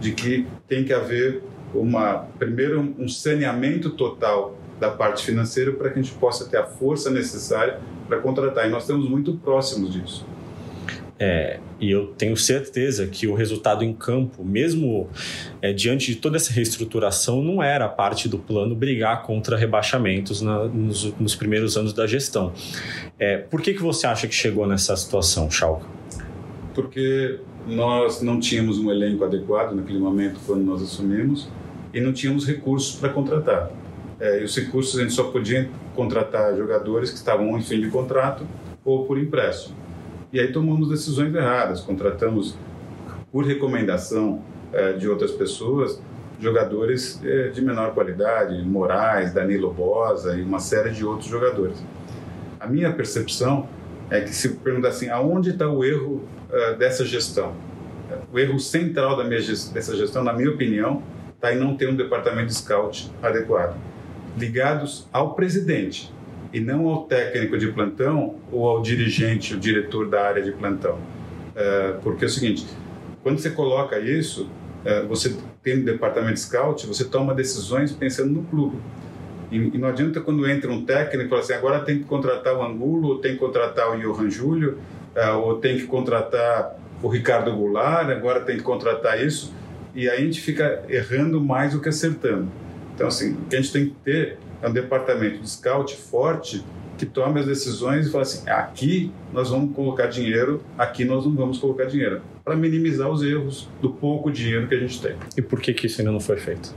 de 0.00 0.12
que 0.12 0.46
tem 0.68 0.84
que 0.84 0.92
haver 0.92 1.42
uma 1.80 2.26
primeiro 2.38 2.94
um 2.98 3.08
saneamento 3.08 3.90
total 3.90 4.56
da 4.78 4.90
parte 4.90 5.24
financeira 5.24 5.72
para 5.72 5.90
que 5.90 5.98
a 5.98 6.02
gente 6.02 6.14
possa 6.14 6.44
ter 6.48 6.58
a 6.58 6.64
força 6.64 7.10
necessária 7.10 7.80
para 8.06 8.18
contratar. 8.18 8.66
E 8.66 8.70
nós 8.70 8.82
estamos 8.82 9.08
muito 9.08 9.34
próximos 9.34 9.92
disso. 9.92 10.26
É, 11.18 11.60
e 11.80 11.90
eu 11.90 12.08
tenho 12.08 12.36
certeza 12.36 13.06
que 13.06 13.26
o 13.26 13.34
resultado 13.34 13.82
em 13.82 13.92
campo, 13.94 14.44
mesmo 14.44 15.08
é, 15.62 15.72
diante 15.72 16.12
de 16.12 16.16
toda 16.16 16.36
essa 16.36 16.52
reestruturação, 16.52 17.42
não 17.42 17.62
era 17.62 17.88
parte 17.88 18.28
do 18.28 18.38
plano 18.38 18.74
brigar 18.74 19.22
contra 19.22 19.56
rebaixamentos 19.56 20.42
na, 20.42 20.64
nos, 20.66 21.14
nos, 21.18 21.34
primeiros 21.34 21.74
anos 21.76 21.94
da 21.94 22.06
gestão. 22.06 22.52
É, 23.18 23.38
por 23.38 23.62
que, 23.62 23.72
que 23.72 23.80
você 23.80 24.06
acha 24.06 24.28
que 24.28 24.34
chegou 24.34 24.66
nessa 24.66 24.94
situação, 24.94 25.50
Schalke? 25.50 25.86
Porque 26.74 27.40
nós 27.66 28.20
não 28.20 28.38
tínhamos 28.38 28.78
um 28.78 28.90
elenco 28.90 29.24
adequado 29.24 29.72
naquele 29.72 29.98
momento 29.98 30.38
quando 30.46 30.64
nós 30.64 30.82
assumimos 30.82 31.48
e 31.96 32.00
não 32.00 32.12
tínhamos 32.12 32.46
recursos 32.46 32.94
para 32.94 33.08
contratar. 33.08 33.70
É, 34.20 34.42
e 34.42 34.44
os 34.44 34.54
recursos 34.54 34.98
a 34.98 35.02
gente 35.02 35.14
só 35.14 35.24
podia 35.24 35.70
contratar 35.94 36.54
jogadores 36.54 37.10
que 37.10 37.16
estavam 37.16 37.56
em 37.56 37.62
fim 37.62 37.80
de 37.80 37.88
contrato 37.88 38.46
ou 38.84 39.06
por 39.06 39.18
empréstimo. 39.18 39.74
E 40.30 40.38
aí 40.38 40.52
tomamos 40.52 40.90
decisões 40.90 41.34
erradas, 41.34 41.80
contratamos 41.80 42.54
por 43.32 43.46
recomendação 43.46 44.42
é, 44.74 44.92
de 44.92 45.08
outras 45.08 45.30
pessoas 45.30 45.98
jogadores 46.38 47.18
é, 47.24 47.48
de 47.48 47.62
menor 47.62 47.94
qualidade, 47.94 48.62
Moraes, 48.62 49.32
Danilo 49.32 49.72
Bosa 49.72 50.36
e 50.36 50.42
uma 50.42 50.58
série 50.60 50.90
de 50.90 51.02
outros 51.02 51.30
jogadores. 51.30 51.82
A 52.60 52.66
minha 52.66 52.92
percepção 52.92 53.66
é 54.10 54.20
que 54.20 54.34
se 54.34 54.50
perguntar 54.56 54.88
assim, 54.88 55.08
aonde 55.08 55.48
está 55.48 55.66
o 55.66 55.82
erro 55.82 56.24
é, 56.52 56.74
dessa 56.74 57.06
gestão? 57.06 57.54
O 58.30 58.38
erro 58.38 58.60
central 58.60 59.16
da 59.16 59.24
minha 59.24 59.40
dessa 59.40 59.96
gestão, 59.96 60.22
na 60.22 60.34
minha 60.34 60.50
opinião, 60.50 61.02
está 61.36 61.54
em 61.54 61.58
não 61.58 61.76
ter 61.76 61.88
um 61.88 61.94
departamento 61.94 62.48
de 62.48 62.54
scout 62.54 63.10
adequado, 63.22 63.76
ligados 64.36 65.08
ao 65.12 65.34
presidente, 65.34 66.12
e 66.52 66.60
não 66.60 66.88
ao 66.88 67.04
técnico 67.04 67.58
de 67.58 67.68
plantão 67.68 68.36
ou 68.50 68.68
ao 68.68 68.82
dirigente, 68.82 69.54
o 69.54 69.58
diretor 69.58 70.08
da 70.08 70.22
área 70.22 70.42
de 70.42 70.52
plantão. 70.52 70.98
É, 71.54 71.94
porque 72.02 72.24
é 72.24 72.26
o 72.26 72.30
seguinte, 72.30 72.66
quando 73.22 73.38
você 73.38 73.50
coloca 73.50 73.98
isso, 73.98 74.48
é, 74.84 75.02
você 75.02 75.36
tem 75.62 75.78
um 75.80 75.84
departamento 75.84 76.34
de 76.34 76.40
scout, 76.40 76.86
você 76.86 77.04
toma 77.04 77.34
decisões 77.34 77.92
pensando 77.92 78.30
no 78.30 78.42
clube. 78.44 78.78
E, 79.50 79.56
e 79.56 79.78
não 79.78 79.88
adianta 79.88 80.20
quando 80.20 80.48
entra 80.48 80.70
um 80.70 80.84
técnico 80.84 81.26
e 81.26 81.28
fala 81.28 81.40
assim, 81.40 81.52
agora 81.52 81.80
tem 81.80 81.98
que 81.98 82.04
contratar 82.04 82.56
o 82.56 82.62
Angulo, 82.62 83.08
ou 83.08 83.18
tem 83.18 83.32
que 83.32 83.38
contratar 83.38 83.90
o 83.90 84.00
Johan 84.00 84.30
Júlio, 84.30 84.78
é, 85.14 85.30
ou 85.32 85.58
tem 85.58 85.76
que 85.76 85.86
contratar 85.86 86.76
o 87.02 87.08
Ricardo 87.08 87.52
Goulart, 87.52 88.08
agora 88.10 88.40
tem 88.40 88.56
que 88.56 88.62
contratar 88.62 89.20
isso, 89.22 89.52
e 89.96 90.10
aí 90.10 90.18
a 90.18 90.20
gente 90.20 90.42
fica 90.42 90.84
errando 90.88 91.40
mais 91.40 91.72
do 91.72 91.80
que 91.80 91.88
acertando. 91.88 92.46
Então, 92.94 93.08
assim, 93.08 93.32
o 93.32 93.46
que 93.46 93.56
a 93.56 93.60
gente 93.60 93.72
tem 93.72 93.86
que 93.86 93.94
ter 94.04 94.38
é 94.62 94.68
um 94.68 94.72
departamento 94.72 95.38
de 95.38 95.50
scout 95.50 95.96
forte 95.96 96.62
que 96.98 97.06
tome 97.06 97.40
as 97.40 97.46
decisões 97.46 98.06
e 98.06 98.10
fala 98.10 98.22
assim: 98.22 98.48
aqui 98.48 99.10
nós 99.32 99.50
vamos 99.50 99.74
colocar 99.74 100.06
dinheiro, 100.06 100.62
aqui 100.78 101.04
nós 101.04 101.24
não 101.24 101.34
vamos 101.34 101.58
colocar 101.58 101.86
dinheiro, 101.86 102.20
para 102.44 102.54
minimizar 102.54 103.10
os 103.10 103.22
erros 103.22 103.68
do 103.80 103.90
pouco 103.90 104.30
dinheiro 104.30 104.68
que 104.68 104.74
a 104.74 104.78
gente 104.78 105.00
tem. 105.00 105.16
E 105.36 105.42
por 105.42 105.60
que, 105.60 105.72
que 105.72 105.86
isso 105.86 106.00
ainda 106.00 106.12
não 106.12 106.20
foi 106.20 106.36
feito? 106.36 106.74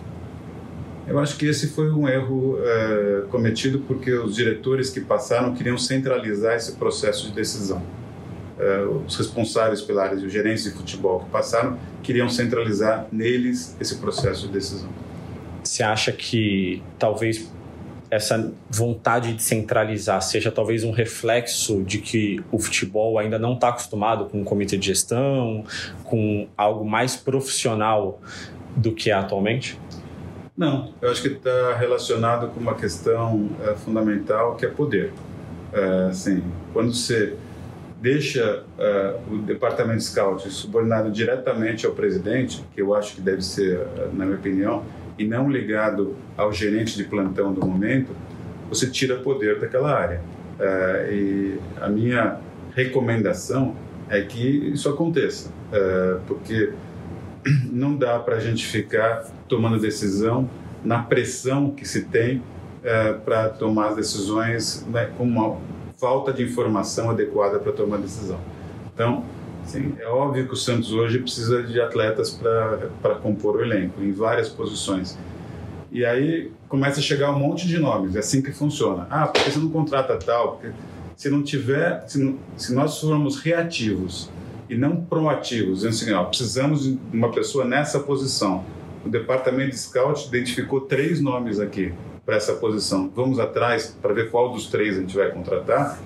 Eu 1.08 1.18
acho 1.20 1.38
que 1.38 1.46
esse 1.48 1.70
foi 1.70 1.92
um 1.92 2.08
erro 2.08 2.60
é, 2.62 3.24
cometido 3.30 3.80
porque 3.80 4.12
os 4.14 4.36
diretores 4.36 4.90
que 4.92 5.02
passaram 5.02 5.56
queriam 5.56 5.78
centralizar 5.78 6.56
esse 6.56 6.74
processo 6.74 7.28
de 7.28 7.34
decisão. 7.34 7.82
É, 8.60 8.84
os 9.08 9.16
responsáveis 9.16 9.82
pela 9.82 10.04
área, 10.04 10.18
os 10.18 10.32
gerentes 10.32 10.66
de 10.66 10.72
futebol 10.72 11.22
que 11.22 11.30
passaram, 11.30 11.80
queriam 12.04 12.28
centralizar 12.28 13.08
neles 13.12 13.76
esse 13.80 13.96
processo 13.96 14.48
de 14.48 14.54
decisão. 14.54 14.90
Você 15.64 15.82
acha 15.82 16.12
que 16.12 16.84
talvez 16.98 17.50
essa 18.10 18.52
vontade 18.70 19.34
de 19.34 19.44
centralizar 19.44 20.22
seja 20.22 20.52
talvez 20.52 20.84
um 20.84 20.92
reflexo 20.92 21.84
de 21.84 22.00
que 22.00 22.44
o 22.52 22.58
futebol 22.58 23.20
ainda 23.20 23.38
não 23.38 23.54
está 23.54 23.70
acostumado 23.70 24.26
com 24.26 24.42
um 24.42 24.44
comitê 24.44 24.78
de 24.78 24.88
gestão, 24.88 25.64
com 26.04 26.48
algo 26.58 26.84
mais 26.84 27.16
profissional 27.16 28.20
do 28.76 28.92
que 28.94 29.12
é 29.12 29.14
atualmente? 29.14 29.80
Não, 30.58 30.92
eu 31.02 31.12
acho 31.12 31.22
que 31.22 31.30
está 31.30 31.76
relacionado 31.78 32.48
com 32.50 32.60
uma 32.60 32.76
questão 32.76 33.50
é, 33.66 33.76
fundamental 33.76 34.56
que 34.56 34.66
é 34.66 34.70
poder. 34.70 35.14
É, 35.72 36.08
assim, 36.10 36.44
quando 36.74 36.94
você 36.94 37.36
deixa 38.02 38.64
é, 38.78 39.16
o 39.30 39.38
departamento 39.40 39.98
de 39.98 40.06
scout 40.06 40.50
subordinado 40.50 41.12
diretamente 41.12 41.86
ao 41.86 41.92
presidente, 41.92 42.64
que 42.74 42.82
eu 42.82 42.96
acho 42.96 43.16
que 43.16 43.22
deve 43.22 43.42
ser, 43.42 43.80
na 44.14 44.26
minha 44.26 44.38
opinião, 44.38 44.84
e 45.18 45.26
não 45.26 45.52
ligado 45.52 46.16
ao 46.38 46.54
gerente 46.54 46.96
de 46.96 47.04
plantão 47.04 47.54
do 47.54 47.66
momento, 47.66 48.16
você 48.70 48.90
tira 48.90 49.18
poder 49.18 49.60
daquela 49.60 49.94
área. 49.94 50.22
Uh, 50.60 51.14
e 51.14 51.60
a 51.82 51.90
minha 51.90 52.38
recomendação 52.74 53.76
é 54.10 54.22
que 54.22 54.72
isso 54.74 54.88
aconteça, 54.90 55.50
uh, 55.50 56.22
porque 56.26 56.72
não 57.72 57.96
dá 57.96 58.20
para 58.20 58.38
a 58.38 58.40
gente 58.40 58.66
ficar 58.66 59.26
tomando 59.48 59.80
decisão 59.80 60.50
na 60.84 61.04
pressão 61.04 61.72
que 61.72 61.86
se 61.86 62.06
tem 62.06 62.38
uh, 62.38 63.20
para 63.26 63.50
tomar 63.50 63.90
as 63.90 63.96
decisões 63.98 64.86
né, 64.90 65.10
com 65.18 65.24
uma 65.24 65.58
falta 66.00 66.32
de 66.32 66.44
informação 66.44 67.10
adequada 67.10 67.60
para 67.60 67.74
tomar 67.74 67.98
decisão. 67.98 68.40
Então, 68.94 69.26
é 70.00 70.08
óbvio 70.08 70.48
que 70.48 70.54
o 70.54 70.56
Santos 70.56 70.92
hoje 70.94 71.20
precisa 71.20 71.62
de 71.62 71.80
atletas 71.80 72.32
para 73.02 73.16
compor 73.16 73.58
o 73.58 73.62
elenco, 73.62 74.02
em 74.02 74.12
várias 74.12 74.50
posições. 74.50 75.18
E 75.92 76.06
aí 76.06 76.52
começa 76.68 77.00
a 77.00 77.04
chegar 77.04 77.32
um 77.32 77.40
monte 77.40 77.68
de 77.68 77.78
nomes, 77.78 78.16
é 78.16 78.20
assim 78.20 78.42
que 78.42 78.52
funciona. 78.52 79.08
Ah, 79.10 79.28
porque 79.28 79.52
você 79.52 79.60
não 79.60 79.70
contrata 79.70 80.16
tal? 80.18 80.54
Porque 80.54 80.72
se 81.18 81.30
não 81.30 81.44
tiver, 81.44 82.04
se, 82.08 82.24
não, 82.24 82.38
se 82.56 82.74
nós 82.74 83.00
formos 83.00 83.40
reativos 83.40 84.30
e 84.70 84.76
não 84.76 84.96
proativos, 84.96 85.82
dizendo 85.82 85.90
assim, 85.90 86.14
ó, 86.14 86.24
precisamos 86.24 86.84
de 86.84 87.00
uma 87.12 87.32
pessoa 87.32 87.66
nessa 87.66 88.00
posição. 88.00 88.64
O 89.06 89.10
departamento 89.10 89.72
de 89.72 89.78
scout 89.80 90.28
identificou 90.28 90.82
três 90.82 91.20
nomes 91.20 91.60
aqui 91.60 91.94
para 92.30 92.38
essa 92.38 92.54
posição. 92.54 93.12
Vamos 93.16 93.40
atrás 93.40 93.98
para 94.00 94.14
ver 94.14 94.30
qual 94.30 94.54
dos 94.54 94.68
três 94.68 94.96
a 94.96 95.02
gente 95.02 95.16
vai 95.16 95.32
contratar 95.32 96.00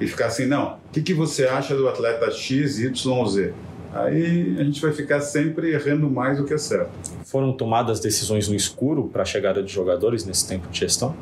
e 0.00 0.06
ficar 0.08 0.26
assim, 0.26 0.44
não, 0.44 0.74
o 0.74 0.92
que, 0.92 1.00
que 1.00 1.14
você 1.14 1.44
acha 1.44 1.76
do 1.76 1.88
atleta 1.88 2.28
X, 2.32 2.80
Y 2.80 3.12
ou 3.12 3.26
Z? 3.28 3.54
Aí 3.92 4.56
a 4.58 4.64
gente 4.64 4.80
vai 4.80 4.92
ficar 4.92 5.20
sempre 5.20 5.72
errando 5.72 6.10
mais 6.10 6.38
do 6.38 6.44
que 6.44 6.52
é 6.52 6.58
certo. 6.58 6.90
Foram 7.24 7.52
tomadas 7.52 8.00
decisões 8.00 8.48
no 8.48 8.56
escuro 8.56 9.08
para 9.12 9.22
a 9.22 9.24
chegada 9.24 9.62
de 9.62 9.72
jogadores 9.72 10.24
nesse 10.24 10.48
tempo 10.48 10.68
de 10.68 10.80
gestão? 10.80 11.14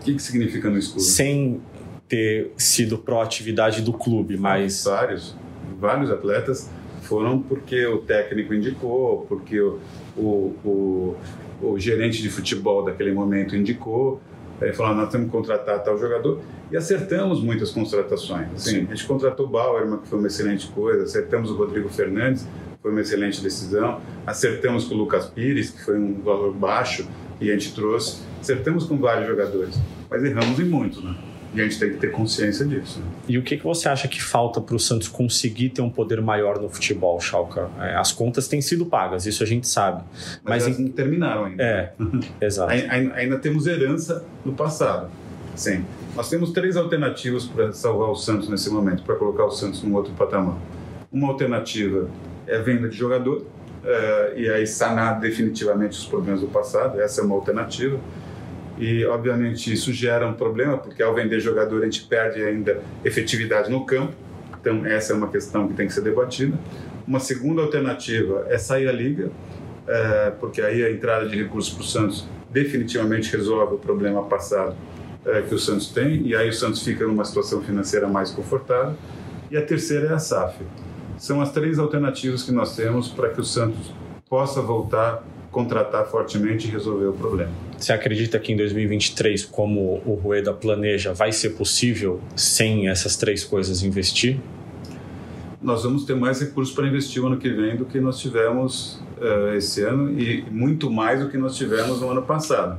O 0.00 0.04
que, 0.04 0.14
que 0.14 0.22
significa 0.22 0.68
no 0.68 0.76
escuro? 0.76 1.00
Sem 1.00 1.60
ter 2.08 2.50
sido 2.56 2.98
proatividade 2.98 3.82
do 3.82 3.92
clube, 3.92 4.36
mas... 4.36 4.82
Vários, 4.82 5.36
vários 5.78 6.10
atletas 6.10 6.68
foram 7.02 7.40
porque 7.40 7.86
o 7.86 7.98
técnico 7.98 8.52
indicou, 8.52 9.26
porque 9.28 9.60
o, 9.60 9.78
o, 10.16 10.54
o, 10.64 11.16
o 11.62 11.78
gerente 11.78 12.22
de 12.22 12.28
futebol 12.30 12.84
daquele 12.84 13.12
momento 13.12 13.56
indicou, 13.56 14.20
Aí 14.60 14.72
falando, 14.72 14.98
nós 14.98 15.10
temos 15.10 15.26
que 15.26 15.32
contratar 15.32 15.82
tal 15.82 15.98
jogador. 15.98 16.40
E 16.70 16.76
acertamos 16.76 17.42
muitas 17.42 17.70
contratações. 17.70 18.48
Assim, 18.54 18.86
a 18.90 18.94
gente 18.94 19.06
contratou 19.06 19.46
o 19.46 19.48
Bauerman, 19.48 19.98
que 19.98 20.08
foi 20.08 20.18
uma 20.18 20.26
excelente 20.26 20.66
coisa, 20.68 21.04
acertamos 21.04 21.50
o 21.50 21.56
Rodrigo 21.56 21.88
Fernandes, 21.88 22.46
foi 22.82 22.90
uma 22.90 23.00
excelente 23.00 23.42
decisão, 23.42 24.00
acertamos 24.26 24.84
com 24.84 24.94
o 24.94 24.98
Lucas 24.98 25.26
Pires, 25.26 25.70
que 25.70 25.84
foi 25.84 25.98
um 25.98 26.20
valor 26.22 26.52
baixo 26.52 27.06
e 27.40 27.50
a 27.50 27.52
gente 27.52 27.74
trouxe, 27.74 28.22
acertamos 28.40 28.84
com 28.84 28.96
vários 28.96 29.26
jogadores, 29.26 29.78
mas 30.08 30.24
erramos 30.24 30.58
em 30.58 30.64
muitos, 30.64 31.04
né? 31.04 31.14
E 31.56 31.60
a 31.60 31.64
gente 31.64 31.78
tem 31.78 31.90
que 31.90 31.96
ter 31.96 32.12
consciência 32.12 32.66
disso. 32.66 33.00
Né? 33.00 33.06
E 33.28 33.38
o 33.38 33.42
que, 33.42 33.56
que 33.56 33.64
você 33.64 33.88
acha 33.88 34.06
que 34.06 34.22
falta 34.22 34.60
para 34.60 34.76
o 34.76 34.78
Santos 34.78 35.08
conseguir 35.08 35.70
ter 35.70 35.80
um 35.80 35.88
poder 35.88 36.20
maior 36.20 36.60
no 36.60 36.68
futebol, 36.68 37.18
Schalke? 37.18 37.60
É, 37.80 37.96
as 37.96 38.12
contas 38.12 38.46
têm 38.46 38.60
sido 38.60 38.84
pagas, 38.84 39.24
isso 39.24 39.42
a 39.42 39.46
gente 39.46 39.66
sabe. 39.66 40.02
Mas, 40.44 40.64
mas 40.64 40.66
elas 40.66 40.78
não 40.78 40.88
terminaram 40.88 41.46
ainda. 41.46 41.62
É, 41.62 41.92
exato. 42.40 42.70
ainda, 42.70 43.14
ainda 43.14 43.38
temos 43.38 43.66
herança 43.66 44.24
do 44.44 44.52
passado. 44.52 45.08
Sim. 45.54 45.82
Nós 46.14 46.28
temos 46.28 46.50
três 46.52 46.76
alternativas 46.76 47.46
para 47.46 47.72
salvar 47.72 48.10
o 48.10 48.14
Santos 48.14 48.48
nesse 48.48 48.68
momento, 48.68 49.02
para 49.02 49.16
colocar 49.16 49.44
o 49.44 49.50
Santos 49.50 49.82
num 49.82 49.94
outro 49.94 50.12
patamar. 50.12 50.58
Uma 51.10 51.28
alternativa 51.28 52.10
é 52.46 52.56
a 52.56 52.60
venda 52.60 52.88
de 52.88 52.96
jogador, 52.96 53.38
uh, 53.38 54.36
e 54.38 54.48
aí 54.48 54.66
sanar 54.66 55.18
definitivamente 55.20 55.98
os 55.98 56.04
problemas 56.04 56.42
do 56.42 56.48
passado, 56.48 57.00
essa 57.00 57.22
é 57.22 57.24
uma 57.24 57.34
alternativa 57.34 57.98
e 58.78 59.04
obviamente 59.06 59.72
isso 59.72 59.92
gera 59.92 60.26
um 60.26 60.34
problema 60.34 60.76
porque 60.78 61.02
ao 61.02 61.14
vender 61.14 61.40
jogador 61.40 61.82
a 61.82 61.84
gente 61.84 62.04
perde 62.04 62.42
ainda 62.42 62.80
efetividade 63.04 63.70
no 63.70 63.84
campo 63.84 64.12
então 64.60 64.84
essa 64.84 65.12
é 65.12 65.16
uma 65.16 65.28
questão 65.28 65.68
que 65.68 65.74
tem 65.74 65.86
que 65.86 65.92
ser 65.92 66.02
debatida 66.02 66.58
uma 67.06 67.20
segunda 67.20 67.62
alternativa 67.62 68.46
é 68.48 68.58
sair 68.58 68.86
da 68.86 68.92
liga 68.92 69.30
é, 69.86 70.32
porque 70.40 70.60
aí 70.60 70.84
a 70.84 70.90
entrada 70.90 71.28
de 71.28 71.40
recursos 71.40 71.72
para 71.72 71.82
o 71.82 71.86
Santos 71.86 72.28
definitivamente 72.50 73.34
resolve 73.34 73.74
o 73.74 73.78
problema 73.78 74.24
passado 74.24 74.74
é, 75.26 75.42
que 75.42 75.54
o 75.54 75.58
Santos 75.58 75.88
tem, 75.88 76.26
e 76.26 76.34
aí 76.36 76.48
o 76.48 76.52
Santos 76.52 76.82
fica 76.82 77.06
numa 77.06 77.24
situação 77.24 77.60
financeira 77.62 78.06
mais 78.06 78.30
confortável. 78.30 78.94
E 79.50 79.56
a 79.56 79.62
terceira 79.62 80.08
é 80.08 80.12
a 80.12 80.18
SAF. 80.18 80.56
São 81.18 81.40
as 81.40 81.52
três 81.52 81.78
alternativas 81.78 82.42
que 82.42 82.52
nós 82.52 82.76
temos 82.76 83.08
para 83.08 83.30
que 83.30 83.40
o 83.40 83.44
Santos 83.44 83.92
possa 84.28 84.60
voltar 84.60 85.24
contratar 85.56 86.04
fortemente 86.04 86.68
e 86.68 86.70
resolver 86.70 87.06
o 87.06 87.14
problema. 87.14 87.50
Você 87.78 87.90
acredita 87.90 88.38
que 88.38 88.52
em 88.52 88.56
2023, 88.58 89.46
como 89.46 90.02
o 90.04 90.12
Rueda 90.12 90.52
planeja, 90.52 91.14
vai 91.14 91.32
ser 91.32 91.50
possível, 91.50 92.20
sem 92.36 92.90
essas 92.90 93.16
três 93.16 93.42
coisas, 93.42 93.82
investir? 93.82 94.38
Nós 95.62 95.82
vamos 95.82 96.04
ter 96.04 96.14
mais 96.14 96.40
recursos 96.42 96.74
para 96.74 96.86
investir 96.86 97.24
o 97.24 97.28
ano 97.28 97.38
que 97.38 97.48
vem 97.48 97.74
do 97.74 97.86
que 97.86 97.98
nós 97.98 98.18
tivemos 98.18 99.02
uh, 99.16 99.56
esse 99.56 99.82
ano 99.82 100.20
e 100.20 100.44
muito 100.50 100.90
mais 100.90 101.20
do 101.20 101.30
que 101.30 101.38
nós 101.38 101.56
tivemos 101.56 102.02
no 102.02 102.10
ano 102.10 102.20
passado. 102.20 102.78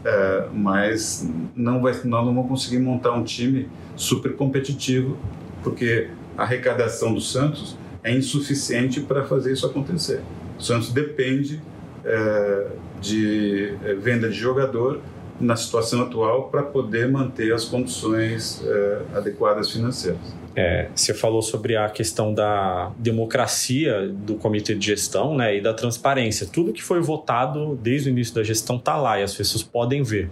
Uh, 0.00 0.52
mas 0.52 1.30
não 1.54 1.80
vai, 1.80 1.92
nós 1.92 2.26
não 2.26 2.34
vamos 2.34 2.48
conseguir 2.48 2.80
montar 2.80 3.12
um 3.12 3.22
time 3.22 3.68
super 3.94 4.34
competitivo, 4.34 5.16
porque 5.62 6.08
a 6.36 6.42
arrecadação 6.42 7.14
do 7.14 7.20
Santos 7.20 7.76
é 8.02 8.12
insuficiente 8.12 9.00
para 9.00 9.22
fazer 9.22 9.52
isso 9.52 9.64
acontecer. 9.64 10.22
O 10.58 10.62
Santos 10.62 10.92
depende 10.92 11.62
é, 12.06 12.66
de 13.00 13.74
é, 13.84 13.94
venda 13.94 14.28
de 14.28 14.34
jogador 14.34 15.00
na 15.38 15.56
situação 15.56 16.02
atual 16.02 16.48
para 16.48 16.62
poder 16.62 17.10
manter 17.10 17.52
as 17.52 17.64
condições 17.64 18.62
é, 18.64 19.02
adequadas 19.14 19.70
financeiras. 19.70 20.45
É, 20.56 20.88
você 20.94 21.12
falou 21.12 21.42
sobre 21.42 21.76
a 21.76 21.88
questão 21.90 22.32
da 22.32 22.90
democracia 22.98 24.08
do 24.08 24.36
comitê 24.36 24.74
de 24.74 24.86
gestão 24.86 25.36
né, 25.36 25.58
e 25.58 25.60
da 25.60 25.74
transparência. 25.74 26.46
Tudo 26.46 26.72
que 26.72 26.82
foi 26.82 27.00
votado 27.00 27.78
desde 27.82 28.08
o 28.08 28.10
início 28.10 28.34
da 28.34 28.42
gestão 28.42 28.76
está 28.76 28.96
lá 28.96 29.20
e 29.20 29.22
as 29.22 29.34
pessoas 29.34 29.62
podem 29.62 30.02
ver 30.02 30.30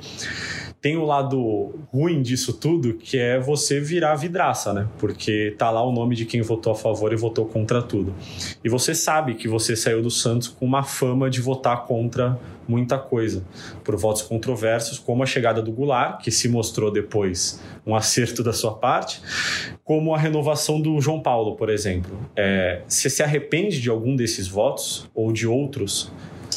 tem 0.84 0.98
o 0.98 1.04
lado 1.06 1.74
ruim 1.90 2.20
disso 2.20 2.52
tudo, 2.52 2.92
que 2.92 3.16
é 3.16 3.40
você 3.40 3.80
virar 3.80 4.16
vidraça, 4.16 4.70
né? 4.70 4.86
Porque 4.98 5.54
tá 5.56 5.70
lá 5.70 5.82
o 5.82 5.90
nome 5.90 6.14
de 6.14 6.26
quem 6.26 6.42
votou 6.42 6.74
a 6.74 6.76
favor 6.76 7.10
e 7.10 7.16
votou 7.16 7.46
contra 7.46 7.80
tudo. 7.80 8.14
E 8.62 8.68
você 8.68 8.94
sabe 8.94 9.34
que 9.34 9.48
você 9.48 9.74
saiu 9.74 10.02
do 10.02 10.10
Santos 10.10 10.46
com 10.46 10.66
uma 10.66 10.82
fama 10.82 11.30
de 11.30 11.40
votar 11.40 11.86
contra 11.86 12.38
muita 12.68 12.98
coisa, 12.98 13.42
por 13.82 13.96
votos 13.96 14.20
controversos, 14.20 14.98
como 14.98 15.22
a 15.22 15.26
chegada 15.26 15.62
do 15.62 15.72
Goulart, 15.72 16.22
que 16.22 16.30
se 16.30 16.50
mostrou 16.50 16.90
depois 16.90 17.62
um 17.86 17.94
acerto 17.94 18.42
da 18.42 18.52
sua 18.52 18.74
parte, 18.74 19.22
como 19.84 20.13
a 20.14 20.18
renovação 20.18 20.80
do 20.80 21.00
João 21.00 21.20
Paulo, 21.20 21.56
por 21.56 21.68
exemplo. 21.68 22.16
É, 22.36 22.82
você 22.86 23.10
se 23.10 23.22
arrepende 23.22 23.80
de 23.80 23.90
algum 23.90 24.14
desses 24.16 24.48
votos 24.48 25.08
ou 25.14 25.32
de 25.32 25.46
outros? 25.46 26.10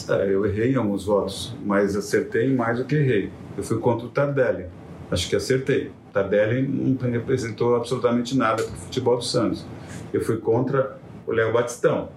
É, 0.09 0.33
eu 0.33 0.45
errei 0.45 0.73
em 0.73 0.75
alguns 0.75 1.05
votos, 1.05 1.55
mas 1.65 1.95
acertei 1.95 2.53
mais 2.53 2.77
do 2.77 2.85
que 2.85 2.95
errei. 2.95 3.29
Eu 3.57 3.63
fui 3.63 3.79
contra 3.79 4.05
o 4.05 4.09
Tardelli. 4.09 4.65
Acho 5.09 5.29
que 5.29 5.35
acertei. 5.35 5.91
Tardelli 6.13 6.67
não 6.67 7.09
representou 7.09 7.75
absolutamente 7.75 8.37
nada 8.37 8.63
para 8.63 8.73
o 8.73 8.77
futebol 8.77 9.17
do 9.17 9.23
Santos. 9.23 9.65
Eu 10.13 10.21
fui 10.21 10.37
contra 10.37 10.97
o 11.25 11.31
Léo 11.31 11.51
Batistão. 11.53 12.09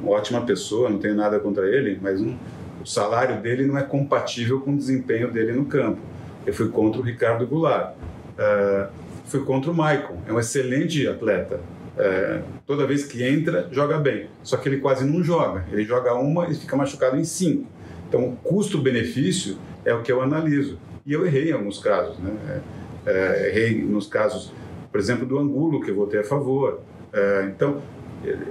Uma 0.00 0.12
ótima 0.12 0.42
pessoa, 0.42 0.90
não 0.90 0.98
tenho 0.98 1.14
nada 1.14 1.38
contra 1.40 1.66
ele, 1.66 1.98
mas 2.00 2.20
um, 2.20 2.36
o 2.82 2.86
salário 2.86 3.40
dele 3.40 3.66
não 3.66 3.78
é 3.78 3.82
compatível 3.82 4.60
com 4.60 4.72
o 4.72 4.76
desempenho 4.76 5.30
dele 5.30 5.52
no 5.52 5.64
campo. 5.64 6.00
Eu 6.44 6.52
fui 6.52 6.68
contra 6.68 7.00
o 7.00 7.04
Ricardo 7.04 7.46
Goulart. 7.46 7.94
Uh, 8.38 9.05
fui 9.26 9.44
contra 9.44 9.70
o 9.70 9.74
Maicon. 9.74 10.16
É 10.26 10.32
um 10.32 10.38
excelente 10.38 11.06
atleta. 11.06 11.60
É, 11.98 12.42
toda 12.66 12.86
vez 12.86 13.04
que 13.04 13.22
entra, 13.22 13.68
joga 13.70 13.98
bem. 13.98 14.28
Só 14.42 14.56
que 14.56 14.68
ele 14.68 14.78
quase 14.78 15.04
não 15.04 15.22
joga. 15.22 15.64
Ele 15.70 15.84
joga 15.84 16.14
uma 16.14 16.48
e 16.48 16.54
fica 16.54 16.76
machucado 16.76 17.16
em 17.16 17.24
cinco. 17.24 17.66
Então, 18.08 18.36
custo-benefício 18.42 19.58
é 19.84 19.92
o 19.92 20.02
que 20.02 20.12
eu 20.12 20.22
analiso. 20.22 20.78
E 21.04 21.12
eu 21.12 21.26
errei 21.26 21.50
em 21.50 21.52
alguns 21.52 21.78
casos. 21.78 22.18
Né? 22.18 22.62
É, 23.06 23.12
é 23.12 23.48
errei 23.48 23.82
nos 23.82 24.06
casos, 24.06 24.52
por 24.90 25.00
exemplo, 25.00 25.26
do 25.26 25.38
Angulo, 25.38 25.80
que 25.80 25.90
eu 25.90 25.94
votei 25.94 26.20
a 26.20 26.24
favor. 26.24 26.80
É, 27.12 27.48
então, 27.48 27.82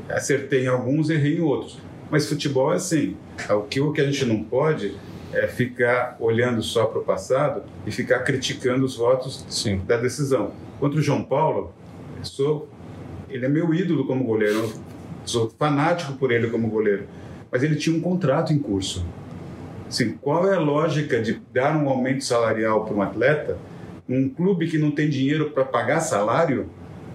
acertei 0.10 0.66
em 0.66 0.68
alguns, 0.68 1.10
errei 1.10 1.38
em 1.38 1.42
outros. 1.42 1.80
Mas 2.10 2.28
futebol 2.28 2.74
é 2.74 2.76
assim. 2.76 3.16
O 3.50 3.92
que 3.92 4.02
a 4.02 4.06
gente 4.06 4.26
não 4.26 4.44
pode 4.44 4.96
é 5.36 5.48
ficar 5.48 6.16
olhando 6.20 6.62
só 6.64 6.86
para 6.86 7.00
o 7.00 7.04
passado 7.04 7.64
e 7.86 7.92
ficar 7.92 8.20
criticando 8.20 8.86
os 8.86 8.96
votos 8.96 9.46
Sim. 9.50 9.82
da 9.86 9.98
decisão. 9.98 10.52
Contra 10.80 11.00
o 11.00 11.02
João 11.04 11.24
Paulo, 11.24 11.74
sou 12.24 12.70
ele 13.30 13.46
é 13.46 13.50
meu 13.50 13.74
ídolo 13.74 14.08
como 14.08 14.24
goleiro, 14.24 14.72
sou 15.26 15.52
fanático 15.60 16.14
por 16.14 16.32
ele 16.32 16.50
como 16.50 16.70
goleiro. 16.70 17.04
Mas 17.52 17.64
ele 17.64 17.76
tinha 17.76 17.96
um 17.96 18.00
contrato 18.00 18.54
em 18.54 18.60
curso. 18.60 19.06
Assim, 19.88 20.14
qual 20.22 20.50
é 20.52 20.56
a 20.56 20.60
lógica 20.60 21.22
de 21.22 21.42
dar 21.54 21.76
um 21.76 21.90
aumento 21.90 22.24
salarial 22.24 22.86
para 22.86 22.96
um 22.96 23.02
atleta, 23.02 23.58
um 24.08 24.30
clube 24.30 24.68
que 24.68 24.78
não 24.78 24.92
tem 24.92 25.10
dinheiro 25.10 25.52
para 25.52 25.66
pagar 25.66 26.00
salário 26.00 26.70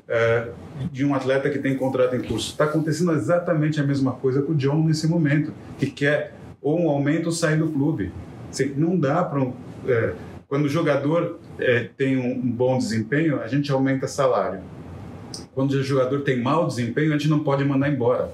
é, 0.06 0.48
de 0.92 1.04
um 1.04 1.14
atleta 1.14 1.48
que 1.48 1.58
tem 1.58 1.76
contrato 1.76 2.14
em 2.14 2.22
curso? 2.22 2.50
Está 2.50 2.64
acontecendo 2.64 3.12
exatamente 3.12 3.80
a 3.80 3.82
mesma 3.82 4.12
coisa 4.12 4.42
com 4.42 4.52
o 4.52 4.54
John 4.54 4.84
nesse 4.84 5.08
momento, 5.08 5.52
que 5.78 5.86
quer 5.86 6.34
ou 6.62 6.80
um 6.80 6.88
aumento 6.88 7.26
ou 7.26 7.32
sair 7.32 7.58
do 7.58 7.68
clube. 7.68 8.12
Assim, 8.50 8.74
não 8.76 8.98
dá 8.98 9.22
para 9.22 9.40
um, 9.40 9.52
é, 9.86 10.14
quando 10.48 10.64
o 10.64 10.68
jogador 10.68 11.38
é, 11.58 11.88
tem 11.96 12.16
um, 12.16 12.32
um 12.32 12.50
bom 12.50 12.76
desempenho, 12.78 13.40
a 13.40 13.46
gente 13.46 13.70
aumenta 13.70 14.06
salário 14.06 14.60
quando 15.54 15.72
o 15.72 15.82
jogador 15.82 16.20
tem 16.22 16.40
mau 16.40 16.66
desempenho, 16.66 17.10
a 17.10 17.18
gente 17.18 17.28
não 17.28 17.40
pode 17.40 17.64
mandar 17.64 17.88
embora. 17.88 18.30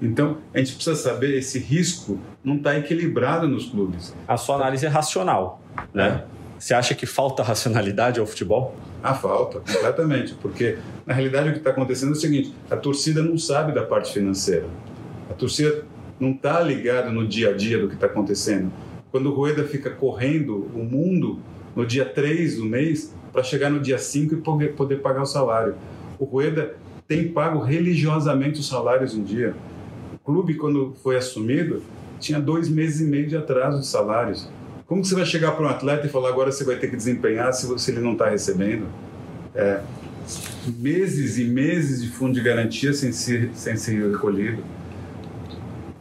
Então, 0.00 0.38
a 0.52 0.58
gente 0.58 0.74
precisa 0.74 0.96
saber 0.96 1.36
esse 1.36 1.58
risco 1.58 2.18
não 2.42 2.56
está 2.56 2.76
equilibrado 2.76 3.46
nos 3.46 3.66
clubes. 3.66 4.14
A 4.26 4.36
sua 4.36 4.56
análise 4.56 4.84
é 4.84 4.88
racional, 4.88 5.62
né? 5.94 6.24
É. 6.28 6.32
Você 6.58 6.74
acha 6.74 6.94
que 6.94 7.06
falta 7.06 7.42
racionalidade 7.42 8.20
ao 8.20 8.26
futebol? 8.26 8.76
Ah, 9.02 9.14
falta, 9.14 9.60
completamente. 9.60 10.34
Porque, 10.34 10.78
na 11.06 11.14
realidade, 11.14 11.48
o 11.48 11.52
que 11.52 11.58
está 11.58 11.70
acontecendo 11.70 12.10
é 12.10 12.12
o 12.12 12.16
seguinte: 12.16 12.54
a 12.70 12.76
torcida 12.76 13.22
não 13.22 13.36
sabe 13.36 13.72
da 13.72 13.82
parte 13.82 14.12
financeira. 14.12 14.66
A 15.30 15.34
torcida 15.34 15.84
não 16.22 16.30
está 16.30 16.60
ligada 16.60 17.10
no 17.10 17.26
dia 17.26 17.50
a 17.50 17.52
dia 17.52 17.76
do 17.80 17.88
que 17.88 17.94
está 17.94 18.06
acontecendo. 18.06 18.72
Quando 19.10 19.26
o 19.26 19.34
Rueda 19.34 19.64
fica 19.64 19.90
correndo 19.90 20.70
o 20.72 20.84
mundo 20.84 21.40
no 21.74 21.84
dia 21.84 22.04
3 22.04 22.58
do 22.58 22.64
mês 22.64 23.12
para 23.32 23.42
chegar 23.42 23.68
no 23.68 23.80
dia 23.80 23.98
5 23.98 24.34
e 24.34 24.68
poder, 24.68 25.00
pagar 25.00 25.22
o 25.22 25.26
salário. 25.26 25.74
O 26.20 26.24
Rueda 26.24 26.76
tem 27.08 27.26
pago 27.26 27.58
religiosamente 27.58 28.60
os 28.60 28.68
salários 28.68 29.14
em 29.14 29.24
dia. 29.24 29.52
O 30.14 30.18
clube, 30.18 30.54
quando 30.54 30.94
foi 31.02 31.16
assumido, 31.16 31.82
tinha 32.20 32.38
dois 32.38 32.68
meses 32.68 33.00
e 33.00 33.04
meio 33.04 33.26
de 33.26 33.36
atraso 33.36 33.80
de 33.80 33.86
salários. 33.86 34.48
Como 34.86 35.04
você 35.04 35.16
vai 35.16 35.26
chegar 35.26 35.52
para 35.52 35.64
um 35.64 35.68
atleta 35.68 36.06
e 36.06 36.08
falar 36.08 36.28
agora 36.28 36.52
você 36.52 36.62
vai 36.62 36.76
ter 36.76 36.88
que 36.88 36.96
desempenhar 36.96 37.52
se, 37.52 37.66
você, 37.66 37.90
ele 37.90 38.00
não 38.00 38.12
está 38.12 38.30
recebendo? 38.30 38.86
É, 39.56 39.80
meses 40.78 41.36
e 41.38 41.44
meses 41.44 42.00
de 42.00 42.10
fundo 42.10 42.32
de 42.32 42.40
garantia 42.40 42.92
sem 42.92 43.10
ser, 43.10 43.50
sem 43.54 43.76
ser 43.76 44.08
recolhido. 44.08 44.62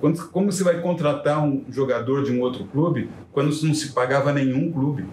Quando, 0.01 0.27
como 0.29 0.51
você 0.51 0.63
vai 0.63 0.81
contratar 0.81 1.43
um 1.43 1.63
jogador 1.69 2.23
de 2.23 2.31
um 2.31 2.41
outro 2.41 2.65
clube 2.65 3.07
quando 3.31 3.49
não 3.63 3.73
se 3.73 3.93
pagava 3.93 4.33
nenhum 4.33 4.71
clube? 4.71 5.05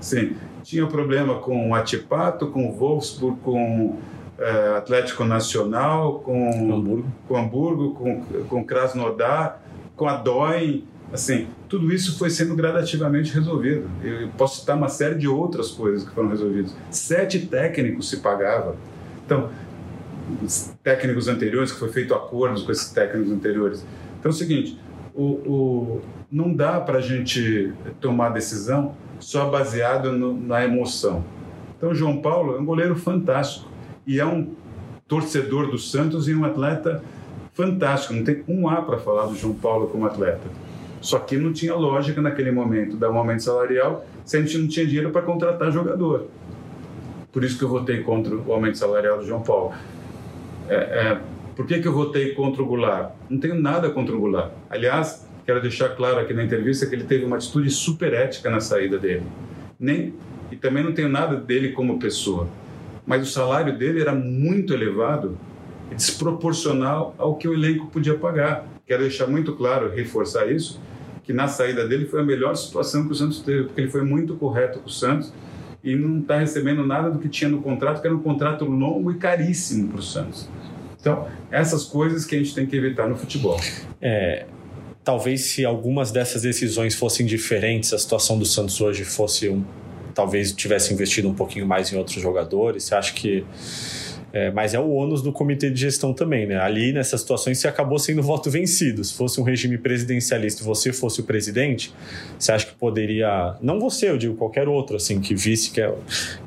Sim, 0.00 0.34
tinha 0.62 0.86
problema 0.86 1.38
com 1.40 1.70
o 1.70 1.74
Atipato, 1.74 2.46
com 2.46 2.66
o 2.66 2.72
Wolfsburg, 2.72 3.38
com 3.42 3.98
é, 4.38 4.76
Atlético 4.78 5.24
Nacional, 5.24 6.20
com 6.20 6.72
Hamburgo, 6.72 7.06
com, 7.28 7.36
Hamburgo, 7.36 7.94
com, 7.94 8.22
com 8.48 8.64
Krasnodar, 8.64 9.60
com 9.94 10.08
a 10.08 10.16
DOI, 10.16 10.84
assim, 11.12 11.46
tudo 11.68 11.92
isso 11.92 12.18
foi 12.18 12.30
sendo 12.30 12.54
gradativamente 12.54 13.34
resolvido. 13.34 13.90
Eu 14.02 14.28
posso 14.38 14.60
citar 14.60 14.76
uma 14.76 14.88
série 14.88 15.16
de 15.16 15.28
outras 15.28 15.70
coisas 15.70 16.08
que 16.08 16.14
foram 16.14 16.30
resolvidas. 16.30 16.74
Sete 16.90 17.40
técnicos 17.40 18.08
se 18.08 18.16
pagava. 18.16 18.74
Então, 19.26 19.50
técnicos 20.82 21.28
anteriores, 21.28 21.72
que 21.72 21.78
foi 21.78 21.90
feito 21.90 22.14
acordos 22.14 22.62
com 22.62 22.72
esses 22.72 22.90
técnicos 22.90 23.32
anteriores. 23.32 23.84
Então 24.20 24.30
é 24.30 24.34
o 24.34 24.36
seguinte, 24.36 24.78
o, 25.14 25.24
o 25.24 26.00
não 26.30 26.54
dá 26.54 26.80
para 26.80 26.98
a 26.98 27.00
gente 27.00 27.72
tomar 28.00 28.28
decisão 28.28 28.94
só 29.18 29.50
baseado 29.50 30.12
no, 30.12 30.38
na 30.38 30.64
emoção. 30.64 31.24
Então, 31.76 31.94
João 31.94 32.18
Paulo 32.18 32.56
é 32.56 32.60
um 32.60 32.64
goleiro 32.64 32.94
fantástico 32.94 33.68
e 34.06 34.20
é 34.20 34.26
um 34.26 34.54
torcedor 35.08 35.70
do 35.70 35.78
Santos 35.78 36.28
e 36.28 36.34
um 36.34 36.44
atleta 36.44 37.02
fantástico. 37.54 38.14
Não 38.14 38.22
tem 38.22 38.44
um 38.46 38.68
A 38.68 38.82
para 38.82 38.98
falar 38.98 39.26
do 39.26 39.34
João 39.34 39.54
Paulo 39.54 39.88
como 39.88 40.06
atleta. 40.06 40.46
Só 41.00 41.18
que 41.18 41.36
não 41.36 41.52
tinha 41.52 41.74
lógica 41.74 42.20
naquele 42.20 42.52
momento 42.52 42.96
dar 42.96 43.10
um 43.10 43.16
aumento 43.16 43.42
salarial 43.42 44.04
se 44.24 44.36
a 44.36 44.40
gente 44.42 44.58
não 44.58 44.68
tinha 44.68 44.86
dinheiro 44.86 45.10
para 45.10 45.22
contratar 45.22 45.72
jogador. 45.72 46.26
Por 47.32 47.42
isso 47.42 47.58
que 47.58 47.64
eu 47.64 47.68
votei 47.68 48.02
contra 48.02 48.34
o 48.36 48.52
aumento 48.52 48.76
salarial 48.76 49.18
do 49.18 49.26
João 49.26 49.40
Paulo. 49.40 49.72
É, 50.68 50.74
é, 50.74 51.20
por 51.60 51.66
que, 51.66 51.78
que 51.78 51.86
eu 51.86 51.92
votei 51.92 52.34
contra 52.34 52.62
o 52.62 52.66
Goulart? 52.66 53.12
Não 53.28 53.38
tenho 53.38 53.54
nada 53.54 53.90
contra 53.90 54.14
o 54.14 54.18
Goulart. 54.18 54.50
Aliás, 54.70 55.28
quero 55.44 55.60
deixar 55.60 55.90
claro 55.90 56.18
aqui 56.18 56.32
na 56.32 56.42
entrevista 56.42 56.86
que 56.86 56.94
ele 56.94 57.04
teve 57.04 57.24
uma 57.24 57.36
atitude 57.36 57.70
super 57.70 58.14
ética 58.14 58.48
na 58.48 58.60
saída 58.60 58.98
dele. 58.98 59.24
Nem, 59.78 60.14
e 60.50 60.56
também 60.56 60.82
não 60.82 60.92
tenho 60.92 61.08
nada 61.08 61.36
dele 61.36 61.72
como 61.72 61.98
pessoa 61.98 62.48
mas 63.10 63.28
o 63.28 63.32
salário 63.32 63.76
dele 63.76 64.00
era 64.00 64.14
muito 64.14 64.72
elevado 64.72 65.36
e 65.90 65.96
desproporcional 65.96 67.12
ao 67.18 67.34
que 67.34 67.48
o 67.48 67.52
elenco 67.52 67.88
podia 67.88 68.14
pagar. 68.14 68.64
Quero 68.86 69.02
deixar 69.02 69.26
muito 69.26 69.56
claro, 69.56 69.90
reforçar 69.90 70.48
isso, 70.48 70.80
que 71.24 71.32
na 71.32 71.48
saída 71.48 71.88
dele 71.88 72.06
foi 72.06 72.20
a 72.20 72.24
melhor 72.24 72.54
situação 72.54 73.06
que 73.06 73.10
o 73.10 73.14
Santos 73.16 73.40
teve, 73.40 73.64
porque 73.64 73.80
ele 73.80 73.90
foi 73.90 74.02
muito 74.02 74.36
correto 74.36 74.78
com 74.78 74.86
o 74.86 74.92
Santos 74.92 75.32
e 75.82 75.96
não 75.96 76.20
está 76.20 76.38
recebendo 76.38 76.86
nada 76.86 77.10
do 77.10 77.18
que 77.18 77.28
tinha 77.28 77.50
no 77.50 77.60
contrato, 77.60 78.00
que 78.00 78.06
era 78.06 78.14
um 78.14 78.22
contrato 78.22 78.64
longo 78.64 79.10
e 79.10 79.16
caríssimo 79.16 79.88
para 79.88 79.98
o 79.98 80.02
Santos. 80.02 80.48
Então, 81.00 81.26
essas 81.50 81.84
coisas 81.84 82.24
que 82.24 82.36
a 82.36 82.38
gente 82.38 82.54
tem 82.54 82.66
que 82.66 82.76
evitar 82.76 83.08
no 83.08 83.16
futebol. 83.16 83.58
É, 84.00 84.44
talvez 85.02 85.46
se 85.46 85.64
algumas 85.64 86.10
dessas 86.12 86.42
decisões 86.42 86.94
fossem 86.94 87.24
diferentes, 87.24 87.92
a 87.92 87.98
situação 87.98 88.38
do 88.38 88.44
Santos 88.44 88.80
hoje 88.80 89.04
fosse 89.04 89.48
um. 89.48 89.64
Talvez 90.14 90.52
tivesse 90.52 90.92
investido 90.92 91.28
um 91.28 91.34
pouquinho 91.34 91.66
mais 91.66 91.92
em 91.92 91.96
outros 91.96 92.20
jogadores. 92.20 92.84
Você 92.84 92.94
acha 92.94 93.14
que. 93.14 93.44
É, 94.32 94.48
mas 94.52 94.74
é 94.74 94.78
o 94.78 94.88
ônus 94.90 95.22
do 95.22 95.32
comitê 95.32 95.70
de 95.70 95.80
gestão 95.80 96.12
também, 96.12 96.46
né? 96.46 96.56
Ali, 96.56 96.92
nessas 96.92 97.20
situações, 97.20 97.58
você 97.58 97.66
acabou 97.66 97.98
sendo 97.98 98.22
voto 98.22 98.48
vencido. 98.48 99.02
Se 99.02 99.12
fosse 99.14 99.40
um 99.40 99.42
regime 99.42 99.76
presidencialista 99.76 100.62
e 100.62 100.64
você 100.64 100.92
fosse 100.92 101.20
o 101.20 101.24
presidente, 101.24 101.92
você 102.38 102.52
acha 102.52 102.66
que 102.66 102.74
poderia. 102.74 103.56
Não 103.60 103.80
você, 103.80 104.08
eu 104.08 104.16
digo 104.16 104.34
qualquer 104.36 104.68
outro, 104.68 104.96
assim, 104.96 105.20
que 105.20 105.34
visse 105.34 105.70
que, 105.72 105.80
é, 105.80 105.92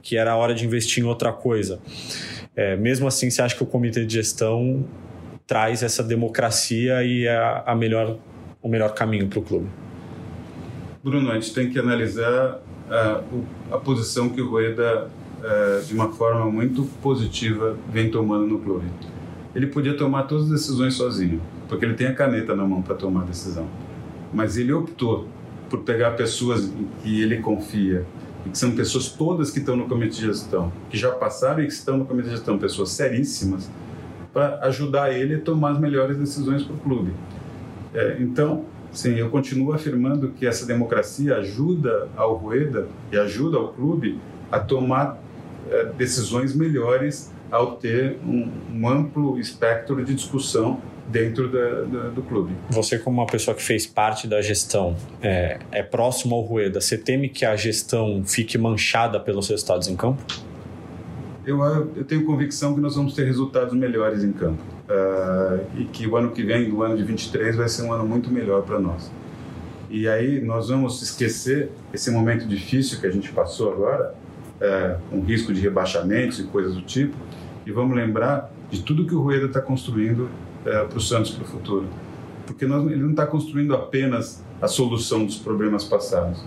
que 0.01 0.15
era 0.15 0.31
a 0.31 0.37
hora 0.37 0.53
de 0.53 0.65
investir 0.65 1.03
em 1.03 1.07
outra 1.07 1.33
coisa. 1.33 1.79
É, 2.55 2.75
mesmo 2.75 3.07
assim, 3.07 3.29
você 3.29 3.41
acha 3.41 3.55
que 3.55 3.63
o 3.63 3.65
comitê 3.65 4.05
de 4.05 4.13
gestão 4.13 4.85
traz 5.47 5.83
essa 5.83 6.03
democracia 6.03 7.03
e 7.03 7.25
é 7.25 7.63
a 7.65 7.75
melhor, 7.75 8.17
o 8.61 8.69
melhor 8.69 8.93
caminho 8.93 9.27
para 9.27 9.39
o 9.39 9.41
clube? 9.41 9.67
Bruno, 11.03 11.31
a 11.31 11.33
gente 11.33 11.53
tem 11.53 11.69
que 11.69 11.77
analisar 11.77 12.61
a, 12.89 13.21
a 13.71 13.77
posição 13.77 14.29
que 14.29 14.41
o 14.41 14.49
Rueda, 14.49 15.09
é, 15.43 15.81
de 15.85 15.93
uma 15.93 16.11
forma 16.13 16.49
muito 16.49 16.83
positiva, 17.01 17.75
vem 17.91 18.09
tomando 18.09 18.47
no 18.47 18.59
clube. 18.59 18.85
Ele 19.55 19.67
podia 19.67 19.95
tomar 19.95 20.23
todas 20.23 20.45
as 20.45 20.51
decisões 20.51 20.93
sozinho, 20.93 21.41
porque 21.67 21.83
ele 21.83 21.93
tem 21.95 22.07
a 22.07 22.13
caneta 22.13 22.55
na 22.55 22.65
mão 22.65 22.81
para 22.81 22.95
tomar 22.95 23.21
a 23.21 23.25
decisão. 23.25 23.67
Mas 24.33 24.57
ele 24.57 24.71
optou 24.71 25.27
por 25.69 25.79
pegar 25.79 26.11
pessoas 26.11 26.65
em 26.65 26.87
que 27.01 27.21
ele 27.21 27.37
confia, 27.37 28.05
e 28.45 28.49
que 28.49 28.57
são 28.57 28.71
pessoas 28.71 29.09
todas 29.09 29.51
que 29.51 29.59
estão 29.59 29.75
no 29.75 29.87
comitê 29.87 30.15
de 30.15 30.21
gestão, 30.21 30.71
que 30.89 30.97
já 30.97 31.11
passaram 31.11 31.63
e 31.63 31.67
que 31.67 31.73
estão 31.73 31.97
no 31.97 32.05
comitê 32.05 32.29
de 32.29 32.35
gestão, 32.35 32.57
pessoas 32.57 32.89
seríssimas, 32.91 33.69
para 34.33 34.59
ajudar 34.63 35.13
ele 35.13 35.35
a 35.35 35.39
tomar 35.39 35.71
as 35.71 35.79
melhores 35.79 36.17
decisões 36.17 36.63
para 36.63 36.75
o 36.75 36.79
clube. 36.79 37.13
É, 37.93 38.17
então, 38.19 38.65
sim, 38.91 39.15
eu 39.15 39.29
continuo 39.29 39.73
afirmando 39.73 40.29
que 40.29 40.47
essa 40.47 40.65
democracia 40.65 41.37
ajuda 41.37 42.09
ao 42.15 42.35
Rueda 42.35 42.87
e 43.11 43.17
ajuda 43.17 43.57
ao 43.57 43.69
clube 43.69 44.19
a 44.51 44.59
tomar 44.59 45.21
é, 45.69 45.85
decisões 45.85 46.55
melhores 46.55 47.31
ao 47.51 47.75
ter 47.75 48.17
um, 48.25 48.49
um 48.73 48.89
amplo 48.89 49.39
espectro 49.39 50.03
de 50.03 50.15
discussão 50.15 50.81
dentro 51.07 51.49
da, 51.51 51.81
da, 51.81 52.09
do 52.09 52.21
clube. 52.21 52.53
Você, 52.69 52.97
como 52.97 53.21
uma 53.21 53.27
pessoa 53.27 53.55
que 53.55 53.61
fez 53.61 53.85
parte 53.85 54.27
da 54.27 54.41
gestão, 54.41 54.95
é, 55.21 55.59
é 55.71 55.83
próximo 55.83 56.35
ao 56.35 56.41
Rueda, 56.41 56.79
você 56.79 56.97
teme 56.97 57.29
que 57.29 57.45
a 57.45 57.55
gestão 57.55 58.23
fique 58.25 58.57
manchada 58.57 59.19
pelos 59.19 59.49
resultados 59.49 59.87
em 59.87 59.95
campo? 59.95 60.23
Eu, 61.45 61.61
eu 61.95 62.05
tenho 62.05 62.25
convicção 62.25 62.73
que 62.73 62.79
nós 62.79 62.95
vamos 62.95 63.13
ter 63.13 63.25
resultados 63.25 63.73
melhores 63.73 64.23
em 64.23 64.31
campo. 64.31 64.63
Uh, 64.83 65.65
e 65.77 65.85
que 65.85 66.07
o 66.07 66.15
ano 66.15 66.31
que 66.31 66.43
vem, 66.43 66.71
o 66.71 66.83
ano 66.83 66.95
de 66.97 67.03
23, 67.03 67.55
vai 67.55 67.67
ser 67.67 67.83
um 67.83 67.93
ano 67.93 68.05
muito 68.05 68.31
melhor 68.31 68.63
para 68.63 68.79
nós. 68.79 69.11
E 69.89 70.07
aí 70.07 70.41
nós 70.41 70.69
vamos 70.69 71.01
esquecer 71.01 71.69
esse 71.93 72.09
momento 72.11 72.47
difícil 72.47 72.99
que 72.99 73.07
a 73.07 73.11
gente 73.11 73.31
passou 73.31 73.71
agora, 73.71 74.13
uh, 74.57 74.99
com 75.09 75.21
risco 75.21 75.53
de 75.53 75.61
rebaixamentos 75.61 76.39
e 76.39 76.43
coisas 76.43 76.75
do 76.75 76.81
tipo, 76.81 77.15
e 77.65 77.71
vamos 77.71 77.95
lembrar 77.95 78.51
de 78.69 78.81
tudo 78.81 79.05
que 79.05 79.13
o 79.13 79.21
Rueda 79.21 79.45
está 79.45 79.61
construindo 79.61 80.29
é, 80.65 80.83
para 80.83 80.97
o 80.97 81.01
Santos 81.01 81.31
para 81.31 81.43
o 81.43 81.47
futuro. 81.47 81.87
Porque 82.45 82.65
nós, 82.65 82.85
ele 82.85 83.01
não 83.01 83.11
está 83.11 83.25
construindo 83.25 83.73
apenas 83.73 84.43
a 84.61 84.67
solução 84.67 85.25
dos 85.25 85.37
problemas 85.37 85.83
passados. 85.83 86.43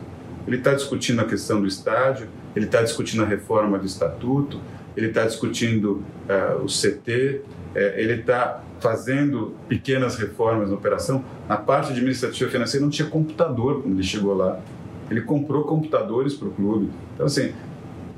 Ele 0.46 0.56
está 0.56 0.74
discutindo 0.74 1.20
a 1.20 1.24
questão 1.24 1.60
do 1.60 1.66
estádio, 1.66 2.28
ele 2.54 2.66
está 2.66 2.82
discutindo 2.82 3.22
a 3.22 3.26
reforma 3.26 3.78
do 3.78 3.86
estatuto, 3.86 4.60
ele 4.96 5.08
está 5.08 5.24
discutindo 5.24 6.02
uh, 6.28 6.62
o 6.62 6.66
CT, 6.66 7.42
é, 7.74 8.00
ele 8.00 8.20
está 8.20 8.62
fazendo 8.80 9.54
pequenas 9.68 10.16
reformas 10.16 10.70
na 10.70 10.76
operação. 10.76 11.24
Na 11.48 11.56
parte 11.56 11.92
administrativa 11.92 12.50
financeira 12.50 12.84
não 12.84 12.90
tinha 12.90 13.08
computador 13.08 13.82
quando 13.82 13.94
ele 13.94 14.02
chegou 14.02 14.34
lá. 14.34 14.60
Ele 15.10 15.20
comprou 15.20 15.64
computadores 15.64 16.34
para 16.34 16.48
o 16.48 16.50
clube. 16.50 16.90
Então, 17.14 17.26
assim, 17.26 17.52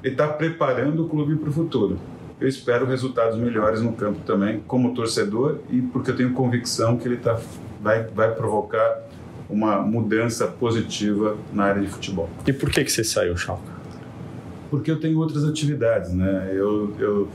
ele 0.03 0.15
está 0.15 0.29
preparando 0.29 1.05
o 1.05 1.09
clube 1.09 1.37
para 1.37 1.49
o 1.49 1.53
futuro 1.53 1.99
eu 2.40 2.46
espero 2.46 2.87
resultados 2.87 3.38
melhores 3.38 3.83
no 3.83 3.92
campo 3.92 4.20
também, 4.24 4.61
como 4.66 4.94
torcedor 4.94 5.59
e 5.70 5.83
porque 5.83 6.11
eu 6.11 6.16
tenho 6.16 6.33
convicção 6.33 6.96
que 6.96 7.09
ele 7.09 7.16
tá, 7.16 7.38
vai, 7.81 8.05
vai 8.05 8.33
provocar 8.33 9.03
uma 9.51 9.81
mudança 9.81 10.46
positiva 10.46 11.37
na 11.53 11.64
área 11.64 11.83
de 11.83 11.88
futebol. 11.88 12.29
E 12.46 12.53
por 12.53 12.70
que, 12.70 12.85
que 12.85 12.92
você 12.92 13.03
saiu, 13.03 13.37
Schalke? 13.37 13.62
Porque 14.70 14.90
eu 14.90 15.01
tenho 15.01 15.18
outras 15.18 15.44
atividades, 15.44 16.12
né? 16.12 16.51
Eu, 16.53 16.94
eu, 16.98 17.29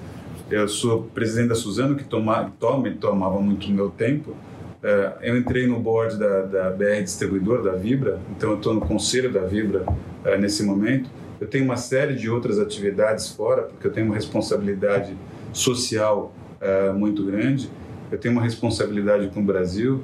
eu 0.52 0.68
sou 0.68 1.04
presidente 1.04 1.50
da 1.50 1.56
Suzano, 1.56 1.96
que 1.96 2.04
toma, 2.04 2.54
toma, 2.60 2.90
tomava 2.92 3.40
muito 3.42 3.70
meu 3.72 3.90
tempo. 3.90 4.36
É, 4.84 5.14
eu 5.24 5.38
entrei 5.38 5.66
no 5.66 5.80
board 5.80 6.18
da, 6.18 6.42
da 6.44 6.70
BR 6.70 7.02
Distribuidor, 7.02 7.64
da 7.64 7.72
Vibra, 7.72 8.20
então 8.38 8.52
eu 8.52 8.58
estou 8.58 8.74
no 8.74 8.82
conselho 8.82 9.32
da 9.32 9.42
Vibra 9.42 9.86
é, 10.24 10.38
nesse 10.38 10.64
momento 10.64 11.10
eu 11.44 11.48
tenho 11.48 11.66
uma 11.66 11.76
série 11.76 12.16
de 12.16 12.30
outras 12.30 12.58
atividades 12.58 13.28
fora, 13.28 13.64
porque 13.64 13.86
eu 13.86 13.92
tenho 13.92 14.06
uma 14.06 14.16
responsabilidade 14.16 15.14
social 15.52 16.34
uh, 16.62 16.98
muito 16.98 17.22
grande. 17.26 17.70
Eu 18.10 18.18
tenho 18.18 18.34
uma 18.34 18.42
responsabilidade 18.42 19.28
com 19.28 19.42
o 19.42 19.44
Brasil. 19.44 19.96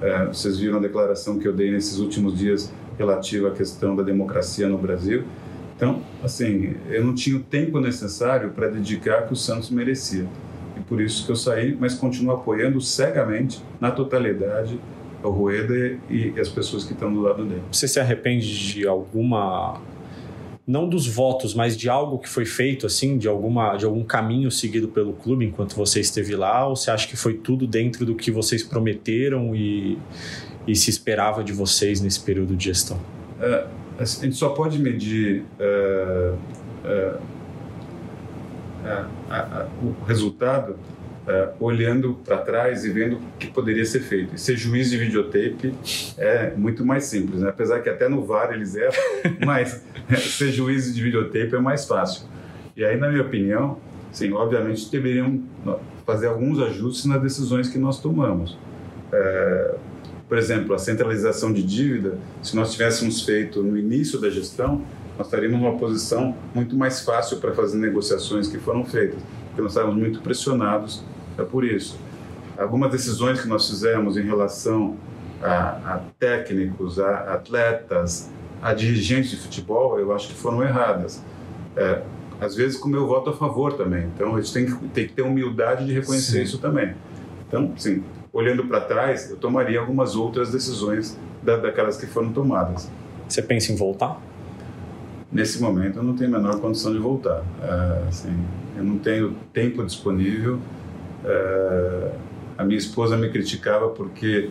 Uh, 0.00 0.28
vocês 0.28 0.58
viram 0.58 0.78
a 0.78 0.80
declaração 0.80 1.38
que 1.38 1.46
eu 1.46 1.52
dei 1.52 1.70
nesses 1.70 1.98
últimos 1.98 2.38
dias 2.38 2.72
relativa 2.96 3.48
à 3.48 3.50
questão 3.50 3.94
da 3.94 4.02
democracia 4.02 4.66
no 4.66 4.78
Brasil. 4.78 5.24
Então, 5.76 6.02
assim, 6.24 6.74
eu 6.88 7.04
não 7.04 7.14
tinha 7.14 7.36
o 7.36 7.40
tempo 7.40 7.78
necessário 7.80 8.50
para 8.52 8.68
dedicar 8.68 9.26
que 9.26 9.34
o 9.34 9.36
Santos 9.36 9.68
merecia. 9.68 10.26
E 10.74 10.80
por 10.80 11.02
isso 11.02 11.26
que 11.26 11.30
eu 11.30 11.36
saí, 11.36 11.76
mas 11.78 11.92
continuo 11.92 12.34
apoiando 12.34 12.80
cegamente, 12.80 13.62
na 13.78 13.90
totalidade, 13.90 14.80
o 15.22 15.28
Rueda 15.28 15.98
e 16.08 16.32
as 16.40 16.48
pessoas 16.48 16.84
que 16.84 16.94
estão 16.94 17.12
do 17.12 17.20
lado 17.20 17.44
dele. 17.44 17.62
Você 17.70 17.86
se 17.86 18.00
arrepende 18.00 18.72
de 18.72 18.88
alguma 18.88 19.78
não 20.68 20.86
dos 20.86 21.06
votos, 21.06 21.54
mas 21.54 21.74
de 21.74 21.88
algo 21.88 22.18
que 22.18 22.28
foi 22.28 22.44
feito, 22.44 22.86
assim, 22.86 23.16
de, 23.16 23.26
alguma, 23.26 23.74
de 23.74 23.86
algum 23.86 24.04
caminho 24.04 24.50
seguido 24.50 24.88
pelo 24.88 25.14
clube 25.14 25.46
enquanto 25.46 25.74
você 25.74 25.98
esteve 25.98 26.36
lá? 26.36 26.66
Ou 26.66 26.76
você 26.76 26.90
acha 26.90 27.08
que 27.08 27.16
foi 27.16 27.32
tudo 27.34 27.66
dentro 27.66 28.04
do 28.04 28.14
que 28.14 28.30
vocês 28.30 28.62
prometeram 28.62 29.56
e, 29.56 29.98
e 30.66 30.76
se 30.76 30.90
esperava 30.90 31.42
de 31.42 31.54
vocês 31.54 32.02
nesse 32.02 32.20
período 32.20 32.54
de 32.54 32.66
gestão? 32.66 33.00
É, 33.40 33.66
a 33.98 34.04
gente 34.04 34.36
só 34.36 34.50
pode 34.50 34.78
medir 34.78 35.46
é, 35.58 36.34
é, 36.84 37.16
o 39.82 40.04
resultado 40.04 40.76
uh, 41.28 41.52
olhando 41.60 42.18
para 42.24 42.38
trás 42.38 42.84
e 42.84 42.90
vendo 42.90 43.16
o 43.16 43.20
que 43.38 43.48
poderia 43.48 43.84
ser 43.84 44.00
feito. 44.00 44.34
E 44.34 44.38
ser 44.38 44.56
juiz 44.56 44.90
de 44.90 44.96
videotape 44.96 45.74
é 46.16 46.52
muito 46.56 46.84
mais 46.84 47.04
simples, 47.04 47.42
né? 47.42 47.50
apesar 47.50 47.80
que 47.80 47.88
até 47.88 48.08
no 48.08 48.24
VAR 48.24 48.52
eles 48.52 48.74
erram, 48.74 48.92
mas 49.44 49.84
ser 50.16 50.50
juiz 50.50 50.94
de 50.94 51.02
videotape 51.02 51.54
é 51.54 51.60
mais 51.60 51.84
fácil. 51.84 52.26
E 52.74 52.84
aí, 52.84 52.96
na 52.96 53.08
minha 53.08 53.22
opinião, 53.22 53.78
sim, 54.10 54.32
obviamente 54.32 54.90
deveriam 54.90 55.42
fazer 56.06 56.28
alguns 56.28 56.58
ajustes 56.60 57.04
nas 57.04 57.20
decisões 57.20 57.68
que 57.68 57.78
nós 57.78 58.00
tomamos. 58.00 58.56
É, 59.12 59.74
por 60.28 60.38
exemplo, 60.38 60.74
a 60.74 60.78
centralização 60.78 61.52
de 61.52 61.62
dívida, 61.62 62.18
se 62.42 62.54
nós 62.54 62.72
tivéssemos 62.72 63.24
feito 63.24 63.62
no 63.62 63.76
início 63.76 64.20
da 64.20 64.30
gestão, 64.30 64.82
nós 65.16 65.26
estaríamos 65.26 65.60
numa 65.60 65.76
posição 65.76 66.36
muito 66.54 66.76
mais 66.76 67.00
fácil 67.00 67.38
para 67.38 67.52
fazer 67.52 67.78
negociações 67.78 68.46
que 68.46 68.58
foram 68.58 68.84
feitas, 68.84 69.18
porque 69.48 69.60
nós 69.60 69.72
estávamos 69.72 69.98
muito 69.98 70.20
pressionados 70.20 71.02
é 71.38 71.44
por 71.44 71.64
isso. 71.64 71.98
Algumas 72.58 72.90
decisões 72.90 73.40
que 73.40 73.48
nós 73.48 73.68
fizemos 73.68 74.16
em 74.16 74.22
relação 74.22 74.96
a, 75.42 75.94
a 75.94 76.00
técnicos, 76.18 76.98
a 76.98 77.34
atletas, 77.34 78.30
a 78.60 78.74
dirigentes 78.74 79.30
de 79.30 79.36
futebol, 79.36 79.98
eu 79.98 80.12
acho 80.12 80.28
que 80.28 80.34
foram 80.34 80.62
erradas. 80.62 81.22
É, 81.76 82.02
às 82.40 82.54
vezes 82.54 82.76
com 82.76 82.88
o 82.88 82.90
meu 82.90 83.06
voto 83.06 83.30
a 83.30 83.32
favor 83.32 83.74
também. 83.74 84.08
Então 84.14 84.34
a 84.34 84.40
gente 84.40 84.52
tem 84.52 84.66
que, 84.66 84.88
tem 84.88 85.06
que 85.06 85.12
ter 85.12 85.22
humildade 85.22 85.86
de 85.86 85.92
reconhecer 85.92 86.38
sim. 86.38 86.42
isso 86.42 86.58
também. 86.58 86.94
Então, 87.46 87.72
sim, 87.76 88.02
olhando 88.32 88.64
para 88.66 88.80
trás, 88.80 89.30
eu 89.30 89.36
tomaria 89.36 89.80
algumas 89.80 90.14
outras 90.14 90.50
decisões 90.50 91.18
da, 91.42 91.56
daquelas 91.56 91.96
que 91.96 92.06
foram 92.06 92.32
tomadas. 92.32 92.90
Você 93.28 93.42
pensa 93.42 93.72
em 93.72 93.76
voltar? 93.76 94.20
Nesse 95.30 95.60
momento 95.60 95.98
eu 95.98 96.02
não 96.02 96.16
tenho 96.16 96.34
a 96.34 96.38
menor 96.38 96.60
condição 96.60 96.92
de 96.92 96.98
voltar. 96.98 97.42
É, 97.62 98.08
assim, 98.08 98.34
eu 98.76 98.84
não 98.84 98.98
tenho 98.98 99.34
tempo 99.52 99.84
disponível 99.84 100.58
Uh, 101.24 102.12
a 102.56 102.64
minha 102.64 102.78
esposa 102.78 103.16
me 103.16 103.28
criticava 103.30 103.88
porque 103.88 104.50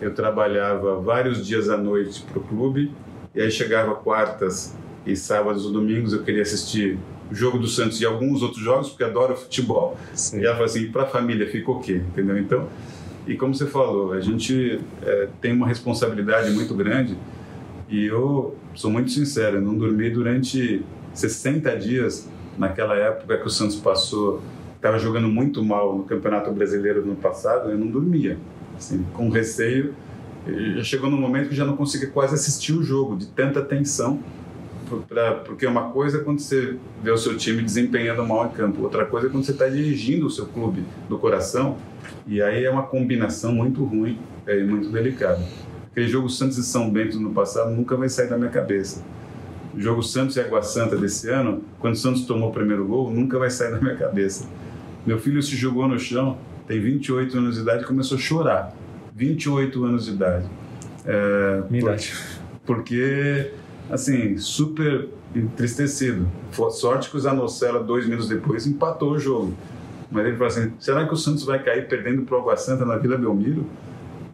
eu 0.00 0.14
trabalhava 0.14 0.98
vários 1.00 1.46
dias 1.46 1.68
à 1.68 1.76
noite 1.76 2.22
para 2.22 2.38
o 2.38 2.42
clube 2.42 2.90
e 3.34 3.40
aí 3.40 3.50
chegava 3.50 3.94
quartas 3.94 4.76
e 5.06 5.14
sábados 5.16 5.64
ou 5.64 5.72
domingos 5.72 6.12
eu 6.12 6.22
queria 6.22 6.42
assistir 6.42 6.98
o 7.30 7.34
jogo 7.34 7.58
do 7.58 7.66
Santos 7.66 8.00
e 8.00 8.04
alguns 8.04 8.42
outros 8.42 8.62
jogos 8.62 8.88
porque 8.90 9.04
adoro 9.04 9.36
futebol. 9.36 9.96
Sim. 10.14 10.40
E 10.40 10.44
ela 10.44 10.54
falou 10.54 10.66
assim, 10.66 10.90
para 10.90 11.02
a 11.02 11.06
família 11.06 11.48
fica 11.48 11.70
o 11.70 11.80
quê? 11.80 11.94
Entendeu? 11.94 12.38
Então, 12.38 12.68
E 13.26 13.36
como 13.36 13.54
você 13.54 13.66
falou, 13.66 14.12
a 14.12 14.20
gente 14.20 14.80
é, 15.02 15.28
tem 15.40 15.52
uma 15.52 15.66
responsabilidade 15.66 16.50
muito 16.50 16.74
grande 16.74 17.16
e 17.88 18.06
eu 18.06 18.56
sou 18.74 18.90
muito 18.90 19.10
sincero, 19.10 19.58
eu 19.58 19.62
não 19.62 19.76
dormi 19.76 20.10
durante 20.10 20.82
60 21.14 21.76
dias 21.76 22.28
naquela 22.58 22.96
época 22.96 23.38
que 23.38 23.46
o 23.46 23.50
Santos 23.50 23.76
passou, 23.76 24.42
estava 24.82 24.98
jogando 24.98 25.28
muito 25.28 25.64
mal 25.64 25.96
no 25.96 26.02
Campeonato 26.02 26.50
Brasileiro 26.50 27.06
no 27.06 27.14
passado, 27.14 27.70
eu 27.70 27.78
não 27.78 27.86
dormia, 27.86 28.36
assim, 28.76 29.06
com 29.14 29.28
receio. 29.28 29.94
Já 30.74 30.82
chegou 30.82 31.08
num 31.08 31.20
momento 31.20 31.50
que 31.50 31.54
já 31.54 31.64
não 31.64 31.76
conseguia 31.76 32.08
quase 32.08 32.34
assistir 32.34 32.72
o 32.72 32.82
jogo, 32.82 33.16
de 33.16 33.26
tanta 33.26 33.62
tensão 33.62 34.18
pra, 35.08 35.34
porque 35.34 35.64
uma 35.64 35.90
coisa 35.90 36.18
é 36.18 36.20
quando 36.20 36.40
você 36.40 36.76
vê 37.00 37.12
o 37.12 37.16
seu 37.16 37.36
time 37.36 37.62
desempenhando 37.62 38.26
mal 38.26 38.46
em 38.46 38.48
campo, 38.50 38.82
outra 38.82 39.06
coisa 39.06 39.28
é 39.28 39.30
quando 39.30 39.44
você 39.44 39.52
está 39.52 39.68
dirigindo 39.68 40.26
o 40.26 40.30
seu 40.30 40.46
clube 40.46 40.84
do 41.08 41.16
coração, 41.16 41.76
e 42.26 42.42
aí 42.42 42.64
é 42.64 42.70
uma 42.70 42.82
combinação 42.82 43.52
muito 43.54 43.84
ruim 43.84 44.18
é, 44.44 44.58
e 44.58 44.64
muito 44.64 44.88
delicada. 44.88 45.40
Aquele 45.92 46.08
jogo 46.08 46.28
Santos 46.28 46.58
e 46.58 46.64
São 46.64 46.90
Bento 46.90 47.20
no 47.20 47.30
passado 47.30 47.70
nunca 47.70 47.96
vai 47.96 48.08
sair 48.08 48.28
da 48.28 48.36
minha 48.36 48.50
cabeça. 48.50 49.04
O 49.72 49.80
jogo 49.80 50.02
Santos 50.02 50.36
e 50.36 50.40
Água 50.40 50.60
Santa 50.62 50.96
desse 50.96 51.30
ano, 51.30 51.62
quando 51.78 51.94
o 51.94 51.98
Santos 51.98 52.26
tomou 52.26 52.50
o 52.50 52.52
primeiro 52.52 52.84
gol, 52.84 53.10
nunca 53.10 53.38
vai 53.38 53.48
sair 53.48 53.70
da 53.70 53.80
minha 53.80 53.96
cabeça. 53.96 54.48
Meu 55.06 55.18
filho 55.18 55.42
se 55.42 55.56
jogou 55.56 55.88
no 55.88 55.98
chão, 55.98 56.38
tem 56.66 56.80
28 56.80 57.36
anos 57.38 57.56
de 57.56 57.62
idade 57.62 57.82
e 57.82 57.86
começou 57.86 58.16
a 58.16 58.20
chorar. 58.20 58.74
28 59.14 59.84
anos 59.84 60.04
de 60.06 60.12
idade. 60.12 60.46
É, 61.04 61.62
Minha 61.68 61.82
por, 61.82 61.88
idade. 61.88 62.14
Porque 62.64 63.50
assim, 63.90 64.38
super 64.38 65.08
entristecido. 65.34 66.26
Sorte 66.70 67.10
que 67.10 67.16
o 67.16 67.20
Zanocella, 67.20 67.82
dois 67.82 68.06
minutos 68.06 68.28
depois, 68.28 68.66
empatou 68.66 69.12
o 69.12 69.18
jogo. 69.18 69.54
Mas 70.10 70.26
ele 70.26 70.36
falou 70.36 70.48
assim: 70.48 70.72
será 70.78 71.06
que 71.06 71.12
o 71.12 71.16
Santos 71.16 71.44
vai 71.44 71.62
cair 71.62 71.88
perdendo 71.88 72.22
para 72.22 72.36
o 72.36 72.40
Água 72.40 72.56
Santa 72.56 72.84
na 72.84 72.96
Vila 72.96 73.16
Belmiro? 73.16 73.62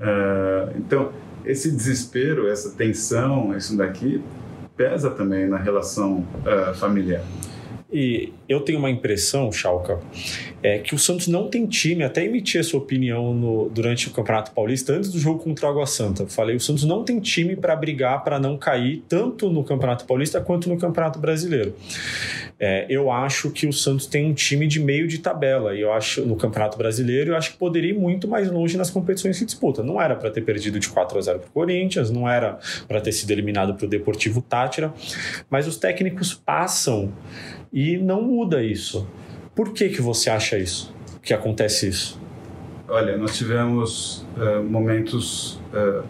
Uh, 0.00 0.76
então, 0.76 1.12
esse 1.44 1.70
desespero, 1.70 2.48
essa 2.48 2.70
tensão, 2.70 3.56
isso 3.56 3.76
daqui, 3.76 4.22
pesa 4.76 5.10
também 5.10 5.48
na 5.48 5.56
relação 5.56 6.26
uh, 6.44 6.74
familiar. 6.74 7.22
E 7.90 8.34
eu 8.46 8.60
tenho 8.60 8.78
uma 8.78 8.90
impressão, 8.90 9.50
Chalca, 9.50 9.98
é 10.62 10.78
que 10.78 10.94
o 10.94 10.98
Santos 10.98 11.26
não 11.26 11.48
tem 11.48 11.66
time, 11.66 12.04
até 12.04 12.22
emitir 12.22 12.60
essa 12.60 12.76
opinião 12.76 13.32
no, 13.32 13.70
durante 13.70 14.08
o 14.08 14.10
Campeonato 14.10 14.50
Paulista, 14.50 14.92
antes 14.92 15.10
do 15.10 15.18
jogo 15.18 15.42
contra 15.42 15.66
o 15.66 15.70
Água 15.70 15.86
Santa. 15.86 16.26
Falei, 16.26 16.56
o 16.56 16.60
Santos 16.60 16.84
não 16.84 17.02
tem 17.02 17.18
time 17.18 17.56
para 17.56 17.74
brigar 17.74 18.22
para 18.22 18.38
não 18.38 18.58
cair, 18.58 19.02
tanto 19.08 19.48
no 19.48 19.64
Campeonato 19.64 20.04
Paulista 20.04 20.38
quanto 20.38 20.68
no 20.68 20.76
Campeonato 20.76 21.18
Brasileiro. 21.18 21.74
É, 22.60 22.84
eu 22.90 23.10
acho 23.10 23.50
que 23.50 23.66
o 23.66 23.72
Santos 23.72 24.04
tem 24.04 24.26
um 24.26 24.34
time 24.34 24.66
de 24.66 24.80
meio 24.80 25.08
de 25.08 25.18
tabela, 25.18 25.74
e 25.74 25.80
eu 25.80 25.90
acho 25.90 26.26
no 26.26 26.36
Campeonato 26.36 26.76
Brasileiro, 26.76 27.30
eu 27.30 27.36
acho 27.36 27.52
que 27.52 27.56
poderia 27.56 27.92
ir 27.92 27.98
muito 27.98 28.28
mais 28.28 28.50
longe 28.50 28.76
nas 28.76 28.90
competições 28.90 29.38
que 29.38 29.46
disputa. 29.46 29.82
Não 29.82 30.00
era 30.00 30.14
para 30.14 30.30
ter 30.30 30.42
perdido 30.42 30.78
de 30.78 30.90
4 30.90 31.16
a 31.16 31.20
0 31.22 31.38
para 31.38 31.48
o 31.48 31.52
Corinthians, 31.52 32.10
não 32.10 32.28
era 32.28 32.58
para 32.86 33.00
ter 33.00 33.12
sido 33.12 33.30
eliminado 33.30 33.74
para 33.74 33.86
o 33.86 33.88
Deportivo 33.88 34.42
Tátira, 34.42 34.92
mas 35.48 35.66
os 35.66 35.78
técnicos 35.78 36.34
passam 36.34 37.12
e 37.72 37.98
não 37.98 38.22
muda 38.22 38.62
isso. 38.62 39.06
Por 39.54 39.72
que, 39.72 39.88
que 39.88 40.00
você 40.00 40.30
acha 40.30 40.58
isso? 40.58 40.94
Que 41.22 41.34
acontece 41.34 41.88
isso? 41.88 42.20
Olha, 42.88 43.16
nós 43.16 43.36
tivemos 43.36 44.26
uh, 44.36 44.62
momentos 44.62 45.60
uh, 45.74 46.02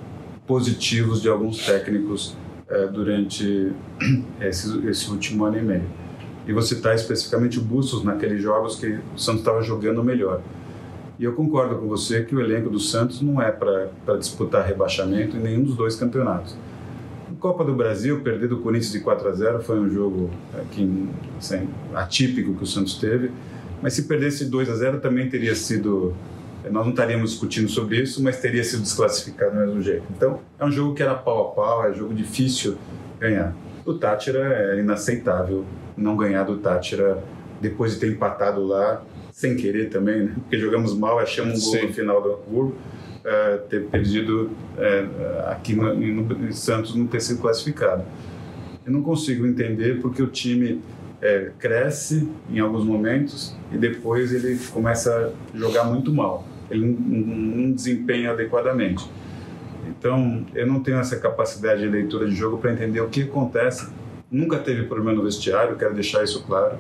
positivos 0.47 1.21
de 1.21 1.29
alguns 1.29 1.65
técnicos 1.67 2.37
uh, 2.71 2.93
durante 2.93 3.73
esse, 4.41 4.87
esse, 4.87 5.11
último 5.11 5.45
ano 5.45 5.59
e 5.59 5.63
meio. 5.63 5.87
E 6.47 6.53
você 6.53 6.75
está 6.75 6.95
especificamente 6.95 7.59
o 7.59 7.63
Bustos 7.63 8.05
naqueles 8.05 8.41
jogos 8.41 8.77
que 8.77 9.01
o 9.15 9.19
Santos 9.19 9.41
estava 9.41 9.61
jogando 9.63 10.05
melhor. 10.05 10.41
E 11.19 11.25
eu 11.25 11.33
concordo 11.33 11.77
com 11.77 11.89
você 11.89 12.23
que 12.23 12.35
o 12.35 12.41
elenco 12.41 12.71
do 12.71 12.79
Santos 12.79 13.21
não 13.21 13.43
é 13.43 13.51
para 13.51 14.17
disputar 14.17 14.65
rebaixamento 14.65 15.37
em 15.37 15.41
nenhum 15.41 15.65
dos 15.65 15.75
dois 15.75 15.97
campeonatos. 15.97 16.57
Copa 17.39 17.65
do 17.65 17.75
Brasil, 17.75 18.21
perder 18.21 18.49
do 18.49 18.59
Corinthians 18.59 18.93
de 18.93 19.01
4 19.01 19.29
a 19.29 19.33
0 19.33 19.63
foi 19.63 19.79
um 19.79 19.89
jogo 19.89 20.31
assim, 21.39 21.69
atípico 21.95 22.55
que 22.55 22.65
o 22.65 22.67
Santos 22.67 22.97
teve. 22.97 23.31
Mas 23.81 23.95
se 23.95 24.03
perdesse 24.03 24.47
2 24.47 24.69
a 24.69 24.75
0 24.75 25.01
também 25.01 25.29
teria 25.29 25.55
sido. 25.55 26.15
Nós 26.71 26.85
não 26.85 26.91
estaríamos 26.91 27.31
discutindo 27.31 27.69
sobre 27.69 28.03
isso, 28.03 28.23
mas 28.23 28.41
teria 28.41 28.65
sido 28.65 28.83
desclassificado 28.83 29.53
do 29.53 29.61
mesmo 29.61 29.81
jeito. 29.81 30.03
Então, 30.11 30.41
é 30.59 30.65
um 30.65 30.71
jogo 30.71 30.95
que 30.95 31.03
era 31.03 31.15
pau 31.15 31.49
a 31.49 31.55
pau, 31.55 31.87
é 31.87 31.91
um 31.91 31.95
jogo 31.95 32.13
difícil 32.13 32.77
ganhar. 33.21 33.55
O 33.87 33.95
Tátira 33.95 34.75
é 34.75 34.81
inaceitável 34.81 35.65
não 35.97 36.17
ganhar 36.17 36.43
do 36.43 36.59
Tátira 36.59 37.23
depois 37.61 37.95
de 37.95 38.01
ter 38.01 38.13
empatado 38.13 38.65
lá, 38.65 39.03
sem 39.33 39.57
querer 39.57 39.89
também, 39.89 40.25
né? 40.25 40.33
porque 40.35 40.59
jogamos 40.59 40.93
mal, 40.95 41.19
achamos 41.19 41.61
um 41.61 41.71
gol 41.71 41.81
Sim. 41.81 41.87
no 41.87 41.93
final 41.95 42.21
do 42.21 42.33
Hamburgo 42.33 42.77
é, 43.29 43.57
ter 43.69 43.85
perdido 43.89 44.51
é, 44.79 45.07
aqui 45.49 45.75
no, 45.75 45.95
no, 45.95 46.49
em 46.49 46.53
Santos 46.53 46.95
não 46.95 47.07
ter 47.07 47.21
sido 47.21 47.41
classificado. 47.41 48.03
Eu 48.87 48.93
não 48.93 49.03
consigo 49.03 49.47
entender 49.47 50.01
porque 50.01 50.23
o 50.23 50.29
time 50.29 50.81
é, 51.21 51.51
cresce 51.59 52.27
em 52.51 52.59
alguns 52.59 52.85
momentos 52.85 53.55
e 53.71 53.77
depois 53.77 54.33
ele 54.33 54.59
começa 54.73 55.35
a 55.55 55.57
jogar 55.57 55.85
muito 55.85 56.11
mal. 56.13 56.47
Ele 56.71 56.87
não, 56.87 57.65
não 57.67 57.73
desempenha 57.73 58.31
adequadamente. 58.31 59.05
Então, 59.87 60.47
eu 60.55 60.67
não 60.67 60.81
tenho 60.81 60.99
essa 60.99 61.17
capacidade 61.19 61.81
de 61.81 61.89
leitura 61.89 62.27
de 62.27 62.35
jogo 62.35 62.57
para 62.57 62.73
entender 62.73 63.01
o 63.01 63.09
que 63.09 63.25
acontece. 63.25 63.91
Nunca 64.31 64.59
teve 64.59 64.85
problema 64.85 65.13
no 65.13 65.23
vestiário, 65.23 65.77
quero 65.77 65.95
deixar 65.95 66.25
isso 66.25 66.45
claro. 66.45 66.79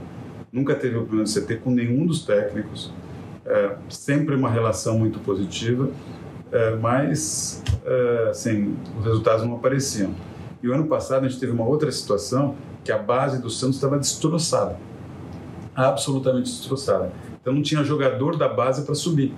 Nunca 0.50 0.74
teve 0.74 0.94
problema 0.94 1.24
de 1.24 1.40
CT 1.40 1.56
com 1.56 1.70
nenhum 1.70 2.06
dos 2.06 2.24
técnicos. 2.24 2.90
É, 3.44 3.76
sempre 3.88 4.34
uma 4.34 4.50
relação 4.50 4.98
muito 4.98 5.18
positiva 5.20 5.90
é, 6.50 6.76
mas 6.76 7.62
é, 7.84 8.28
assim, 8.30 8.76
os 8.98 9.04
resultados 9.04 9.44
não 9.44 9.56
apareciam. 9.56 10.14
E 10.62 10.68
o 10.68 10.74
ano 10.74 10.86
passado 10.86 11.24
a 11.24 11.28
gente 11.28 11.38
teve 11.38 11.52
uma 11.52 11.64
outra 11.64 11.90
situação 11.92 12.56
que 12.84 12.90
a 12.90 12.98
base 12.98 13.40
do 13.40 13.50
Santos 13.50 13.76
estava 13.76 13.98
destroçada, 13.98 14.78
absolutamente 15.74 16.50
destroçada. 16.50 17.12
Então 17.40 17.52
não 17.52 17.62
tinha 17.62 17.84
jogador 17.84 18.36
da 18.36 18.48
base 18.48 18.84
para 18.84 18.94
subir, 18.94 19.34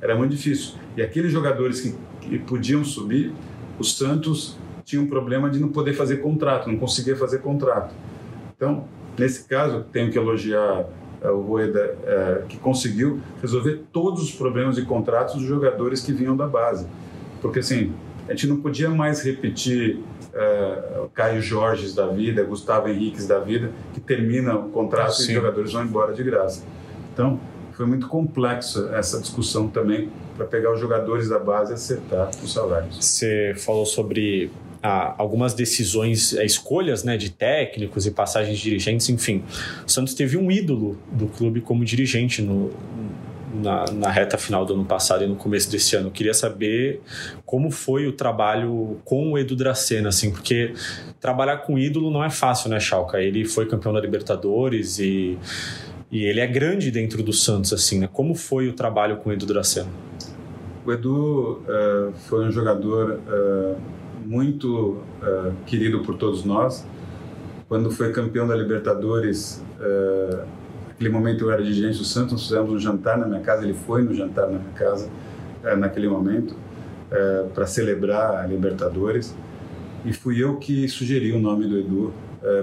era 0.00 0.16
muito 0.16 0.30
difícil. 0.34 0.74
E 0.96 1.02
aqueles 1.02 1.30
jogadores 1.32 1.80
que, 1.80 1.94
que 2.20 2.38
podiam 2.38 2.84
subir, 2.84 3.32
o 3.78 3.84
Santos 3.84 4.56
tinha 4.84 5.02
um 5.02 5.06
problema 5.06 5.50
de 5.50 5.58
não 5.58 5.68
poder 5.68 5.92
fazer 5.92 6.18
contrato, 6.18 6.68
não 6.68 6.78
conseguia 6.78 7.16
fazer 7.16 7.38
contrato. 7.38 7.94
Então, 8.56 8.84
nesse 9.18 9.44
caso, 9.44 9.84
tenho 9.92 10.10
que 10.10 10.18
elogiar 10.18 10.86
o 11.24 11.40
Rueda, 11.40 11.96
é, 12.04 12.42
que 12.48 12.56
conseguiu 12.56 13.20
resolver 13.40 13.82
todos 13.92 14.22
os 14.22 14.32
problemas 14.32 14.76
de 14.76 14.82
contratos 14.82 15.34
dos 15.34 15.44
jogadores 15.44 16.00
que 16.00 16.12
vinham 16.12 16.36
da 16.36 16.46
base. 16.46 16.86
Porque, 17.42 17.58
assim, 17.58 17.92
a 18.28 18.32
gente 18.32 18.46
não 18.46 18.60
podia 18.60 18.88
mais 18.88 19.22
repetir 19.22 20.00
é, 20.34 20.98
Caio 21.18 21.42
Jorges 21.42 21.94
da 21.94 22.06
vida, 22.06 22.44
Gustavo 22.44 22.88
Henriques 22.88 23.26
da 23.26 23.40
vida, 23.40 23.72
que 23.92 24.00
termina 24.00 24.54
o 24.54 24.68
contrato 24.68 25.14
Sim. 25.14 25.22
e 25.22 25.26
os 25.26 25.32
jogadores 25.32 25.72
vão 25.72 25.82
embora 25.82 26.12
de 26.12 26.22
graça. 26.22 26.64
Então, 27.12 27.40
foi 27.72 27.86
muito 27.86 28.06
complexa 28.06 28.90
essa 28.94 29.20
discussão 29.20 29.66
também 29.68 30.10
para 30.36 30.46
pegar 30.46 30.72
os 30.72 30.80
jogadores 30.80 31.28
da 31.28 31.38
base 31.38 31.72
e 31.72 31.74
acertar 31.74 32.30
os 32.42 32.52
salários. 32.52 32.96
Você 32.96 33.54
falou 33.56 33.84
sobre 33.84 34.50
a, 34.82 35.14
algumas 35.20 35.54
decisões, 35.54 36.34
a, 36.36 36.44
escolhas 36.44 37.04
né, 37.04 37.16
de 37.16 37.30
técnicos 37.30 38.06
e 38.06 38.10
passagens 38.10 38.58
de 38.58 38.64
dirigentes, 38.64 39.08
enfim. 39.08 39.42
O 39.86 39.90
Santos 39.90 40.14
teve 40.14 40.36
um 40.36 40.50
ídolo 40.50 40.98
do 41.10 41.26
clube 41.26 41.60
como 41.60 41.84
dirigente 41.84 42.42
no, 42.42 42.72
na, 43.54 43.84
na, 43.92 44.10
reta 44.10 44.38
final 44.38 44.64
do 44.64 44.74
ano 44.74 44.84
passado 44.84 45.24
e 45.24 45.26
no 45.26 45.36
começo 45.36 45.70
desse 45.70 45.96
ano. 45.96 46.08
Eu 46.08 46.12
queria 46.12 46.34
saber 46.34 47.00
como 47.44 47.70
foi 47.70 48.06
o 48.06 48.12
trabalho 48.12 49.00
com 49.04 49.32
o 49.32 49.38
Edu 49.38 49.56
Dracena, 49.56 50.08
assim, 50.08 50.30
porque 50.30 50.74
trabalhar 51.20 51.58
com 51.58 51.78
ídolo 51.78 52.10
não 52.10 52.22
é 52.22 52.30
fácil, 52.30 52.70
né, 52.70 52.78
Chalca? 52.78 53.20
Ele 53.20 53.44
foi 53.44 53.66
campeão 53.66 53.92
da 53.92 54.00
Libertadores 54.00 54.98
e, 54.98 55.38
e 56.10 56.24
ele 56.24 56.40
é 56.40 56.46
grande 56.46 56.90
dentro 56.90 57.22
do 57.22 57.32
Santos, 57.32 57.72
assim, 57.72 57.98
né? 57.98 58.08
Como 58.12 58.34
foi 58.34 58.68
o 58.68 58.72
trabalho 58.72 59.16
com 59.18 59.30
o 59.30 59.32
Edu 59.32 59.46
Dracena? 59.46 59.88
O 60.84 60.92
Edu 60.92 61.62
uh, 61.64 62.12
foi 62.28 62.46
um 62.46 62.50
jogador 62.50 63.20
uh, 63.28 63.76
muito 64.28 64.98
uh, 65.22 65.54
querido 65.64 66.02
por 66.02 66.18
todos 66.18 66.44
nós. 66.44 66.86
Quando 67.66 67.90
foi 67.90 68.12
campeão 68.12 68.46
da 68.46 68.54
Libertadores, 68.54 69.64
uh, 69.80 70.44
naquele 70.86 71.08
momento 71.08 71.44
eu 71.44 71.50
era 71.50 71.62
dirigente 71.62 71.96
do 71.96 72.04
Santos, 72.04 72.32
nós 72.32 72.42
fizemos 72.42 72.70
um 72.70 72.78
jantar 72.78 73.16
na 73.16 73.26
minha 73.26 73.40
casa, 73.40 73.64
ele 73.64 73.72
foi 73.72 74.02
no 74.02 74.14
jantar 74.14 74.42
na 74.50 74.58
minha 74.58 74.72
casa 74.74 75.08
uh, 75.64 75.76
naquele 75.76 76.08
momento 76.08 76.54
para 77.54 77.64
celebrar 77.64 78.44
a 78.44 78.46
Libertadores 78.46 79.34
e 80.04 80.12
fui 80.12 80.44
eu 80.44 80.56
que 80.56 80.86
sugeri 80.90 81.32
o 81.32 81.38
nome 81.38 81.66
do 81.66 81.78
Edu 81.78 82.12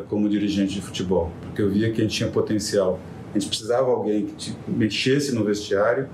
como 0.07 0.30
dirigente 0.30 0.76
de 0.76 0.82
futebol, 0.82 1.32
porque 1.41 1.63
eu 1.63 1.70
via 1.72 1.91
que 1.91 1.99
a 1.99 2.03
gente 2.03 2.16
tinha 2.16 2.30
potencial. 2.30 2.99
A 3.32 3.39
gente 3.39 3.49
precisava 3.49 3.86
de 3.86 3.91
alguém 3.91 4.28
que 4.28 4.55
mexesse 4.68 5.34
no 5.34 5.43
vestiário 5.43 6.07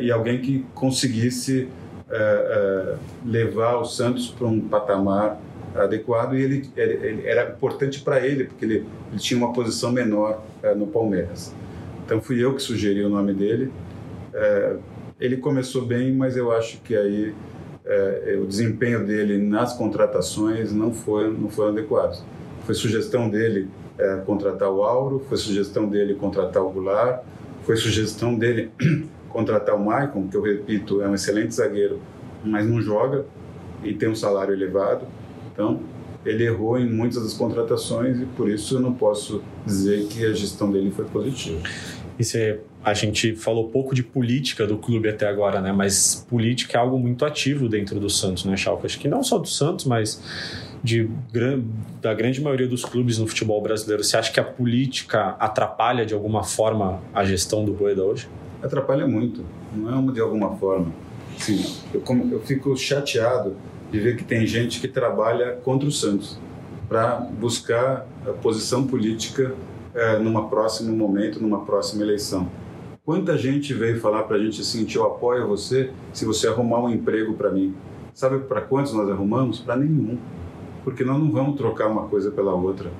e 0.00 0.10
alguém 0.10 0.40
que 0.40 0.66
conseguisse 0.74 1.68
é, 2.14 2.96
levar 3.24 3.76
o 3.76 3.84
Santos 3.84 4.28
para 4.28 4.46
um 4.46 4.60
patamar 4.60 5.40
adequado 5.74 6.36
e 6.36 6.42
ele, 6.42 6.70
ele, 6.76 7.26
era 7.26 7.50
importante 7.50 8.00
para 8.02 8.24
ele 8.26 8.44
porque 8.44 8.64
ele, 8.64 8.86
ele, 9.10 9.18
tinha 9.18 9.38
uma 9.38 9.52
posição 9.54 9.90
menor 9.90 10.42
é, 10.62 10.74
no 10.74 10.86
Palmeiras. 10.86 11.54
Então 12.04 12.20
fui 12.20 12.44
eu 12.44 12.54
que 12.54 12.60
sugeri 12.60 13.02
o 13.02 13.08
nome 13.08 13.32
dele. 13.32 13.72
ele 15.18 15.36
começou 15.38 15.86
bem, 15.86 16.12
mas 16.12 16.36
eu 16.36 16.52
acho 16.52 16.80
que 16.82 16.94
aí 16.94 17.34
o 18.42 18.46
desempenho 18.46 19.06
dele 19.06 19.38
nas 19.38 19.72
contratações 19.72 20.72
não 20.72 20.92
foi 20.92 21.32
não 21.32 21.48
foi 21.48 21.68
adequado. 21.68 22.22
Foi 22.64 22.74
sugestão 22.74 23.30
dele 23.30 23.68
contratar 24.26 24.70
o 24.70 24.82
Auro, 24.82 25.24
foi 25.28 25.38
sugestão 25.38 25.88
dele 25.88 26.14
contratar 26.14 26.62
o 26.62 26.70
Goulart, 26.70 27.22
foi 27.64 27.76
sugestão 27.76 28.34
dele 28.34 28.70
contratar 29.32 29.74
o 29.74 29.84
Maicon, 29.84 30.28
que 30.28 30.36
eu 30.36 30.42
repito 30.42 31.02
é 31.02 31.08
um 31.08 31.14
excelente 31.14 31.54
zagueiro, 31.54 32.00
mas 32.44 32.66
não 32.66 32.80
joga 32.80 33.24
e 33.82 33.92
tem 33.94 34.08
um 34.08 34.14
salário 34.14 34.54
elevado. 34.54 35.06
Então 35.52 35.80
ele 36.24 36.44
errou 36.44 36.78
em 36.78 36.88
muitas 36.88 37.22
das 37.22 37.34
contratações 37.34 38.20
e 38.20 38.24
por 38.24 38.48
isso 38.48 38.76
eu 38.76 38.80
não 38.80 38.94
posso 38.94 39.42
dizer 39.66 40.06
que 40.06 40.24
a 40.24 40.32
gestão 40.32 40.70
dele 40.70 40.90
foi 40.90 41.04
positiva. 41.04 41.60
Isso 42.18 42.36
a 42.84 42.94
gente 42.94 43.34
falou 43.36 43.68
pouco 43.68 43.94
de 43.94 44.02
política 44.02 44.66
do 44.66 44.76
clube 44.76 45.08
até 45.08 45.26
agora, 45.26 45.60
né? 45.60 45.72
Mas 45.72 46.26
política 46.28 46.76
é 46.76 46.80
algo 46.80 46.98
muito 46.98 47.24
ativo 47.24 47.68
dentro 47.68 47.98
do 47.98 48.10
Santos, 48.10 48.44
né, 48.44 48.56
Chalca? 48.56 48.86
Acho 48.86 48.98
que 48.98 49.08
não 49.08 49.22
só 49.22 49.38
do 49.38 49.48
Santos, 49.48 49.84
mas 49.84 50.20
de, 50.82 51.08
da 52.00 52.12
grande 52.12 52.40
maioria 52.40 52.66
dos 52.66 52.84
clubes 52.84 53.18
no 53.18 53.26
futebol 53.26 53.62
brasileiro. 53.62 54.02
Você 54.02 54.16
acha 54.16 54.32
que 54.32 54.40
a 54.40 54.44
política 54.44 55.36
atrapalha 55.38 56.04
de 56.04 56.12
alguma 56.12 56.42
forma 56.42 57.00
a 57.14 57.24
gestão 57.24 57.64
do 57.64 57.72
Rueda 57.72 58.02
hoje? 58.02 58.28
Atrapalha 58.62 59.06
muito, 59.06 59.44
não 59.74 60.08
é 60.08 60.12
de 60.12 60.20
alguma 60.20 60.56
forma. 60.56 60.92
Sim, 61.38 61.64
eu, 61.92 62.02
eu 62.30 62.40
fico 62.40 62.76
chateado 62.76 63.56
de 63.90 63.98
ver 63.98 64.16
que 64.16 64.24
tem 64.24 64.46
gente 64.46 64.80
que 64.80 64.88
trabalha 64.88 65.58
contra 65.64 65.88
o 65.88 65.92
Santos 65.92 66.38
para 66.88 67.16
buscar 67.16 68.06
a 68.26 68.32
posição 68.32 68.86
política 68.86 69.54
é, 69.94 70.18
numa 70.18 70.48
próximo 70.48 70.94
momento, 70.96 71.40
numa 71.40 71.64
próxima 71.64 72.02
eleição. 72.02 72.48
Quanta 73.04 73.36
gente 73.36 73.74
veio 73.74 73.98
falar 74.00 74.22
para 74.24 74.36
a 74.36 74.38
gente 74.38 74.60
assim, 74.60 74.86
eu 74.94 75.04
apoio 75.04 75.48
você 75.48 75.90
se 76.12 76.24
você 76.24 76.46
arrumar 76.46 76.80
um 76.80 76.88
emprego 76.88 77.34
para 77.34 77.50
mim. 77.50 77.74
Sabe 78.14 78.38
para 78.40 78.60
quantos 78.60 78.92
nós 78.92 79.10
arrumamos? 79.10 79.58
Para 79.58 79.76
nenhum, 79.76 80.18
porque 80.84 81.02
nós 81.02 81.18
não 81.18 81.30
vamos 81.30 81.56
trocar 81.56 81.88
uma 81.88 82.04
coisa 82.04 82.30
pela 82.30 82.54
outra. 82.54 82.90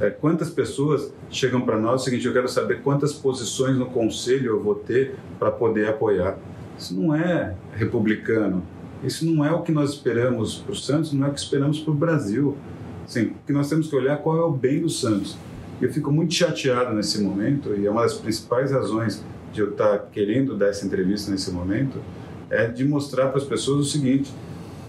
É, 0.00 0.08
quantas 0.08 0.48
pessoas 0.48 1.12
chegam 1.28 1.60
para 1.60 1.78
nós 1.78 2.00
o 2.00 2.04
seguinte, 2.04 2.26
eu 2.26 2.32
quero 2.32 2.48
saber 2.48 2.80
quantas 2.80 3.12
posições 3.12 3.76
no 3.76 3.86
conselho 3.86 4.52
eu 4.52 4.60
vou 4.62 4.74
ter 4.74 5.14
para 5.38 5.50
poder 5.50 5.88
apoiar. 5.88 6.38
Isso 6.78 6.98
não 6.98 7.14
é 7.14 7.54
republicano, 7.76 8.62
isso 9.04 9.26
não 9.26 9.44
é 9.44 9.52
o 9.52 9.60
que 9.60 9.70
nós 9.70 9.90
esperamos 9.90 10.56
para 10.56 10.72
o 10.72 10.76
Santos, 10.76 11.12
não 11.12 11.26
é 11.26 11.30
o 11.30 11.34
que 11.34 11.40
esperamos 11.40 11.80
para 11.80 11.90
o 11.90 11.94
Brasil. 11.94 12.56
Assim, 13.04 13.34
que 13.46 13.52
nós 13.52 13.68
temos 13.68 13.88
que 13.88 13.96
olhar 13.96 14.16
qual 14.18 14.38
é 14.38 14.42
o 14.42 14.50
bem 14.50 14.80
do 14.80 14.88
Santos. 14.88 15.36
Eu 15.82 15.92
fico 15.92 16.10
muito 16.10 16.32
chateado 16.32 16.94
nesse 16.94 17.20
momento 17.20 17.74
e 17.76 17.86
é 17.86 17.90
uma 17.90 18.02
das 18.02 18.14
principais 18.14 18.72
razões 18.72 19.22
de 19.52 19.60
eu 19.60 19.70
estar 19.72 19.98
querendo 20.12 20.56
dar 20.56 20.68
essa 20.68 20.86
entrevista 20.86 21.30
nesse 21.30 21.50
momento 21.50 21.98
é 22.48 22.66
de 22.66 22.84
mostrar 22.84 23.28
para 23.28 23.38
as 23.38 23.44
pessoas 23.44 23.86
o 23.86 23.90
seguinte: 23.90 24.32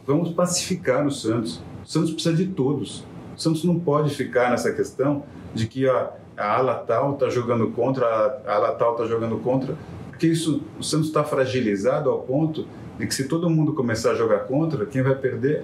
vamos 0.05 0.31
pacificar 0.31 1.05
o 1.05 1.11
Santos. 1.11 1.61
O 1.83 1.87
Santos 1.87 2.11
precisa 2.11 2.35
de 2.35 2.47
todos. 2.47 3.03
O 3.41 3.43
Santos 3.43 3.63
não 3.63 3.79
pode 3.79 4.13
ficar 4.13 4.51
nessa 4.51 4.71
questão 4.71 5.23
de 5.51 5.65
que 5.65 5.89
a, 5.89 6.11
a 6.37 6.57
ala 6.57 6.75
tal 6.75 7.13
está 7.13 7.27
jogando 7.27 7.71
contra, 7.71 8.05
a 8.45 8.53
ala 8.53 8.73
tal 8.73 8.91
está 8.91 9.07
jogando 9.07 9.37
contra, 9.37 9.75
porque 10.09 10.27
isso 10.27 10.61
o 10.79 10.83
Santos 10.83 11.07
está 11.07 11.23
fragilizado 11.23 12.11
ao 12.11 12.19
ponto 12.19 12.67
de 12.99 13.07
que 13.07 13.15
se 13.15 13.27
todo 13.27 13.49
mundo 13.49 13.73
começar 13.73 14.11
a 14.11 14.13
jogar 14.13 14.41
contra, 14.41 14.85
quem 14.85 15.01
vai 15.01 15.15
perder 15.15 15.63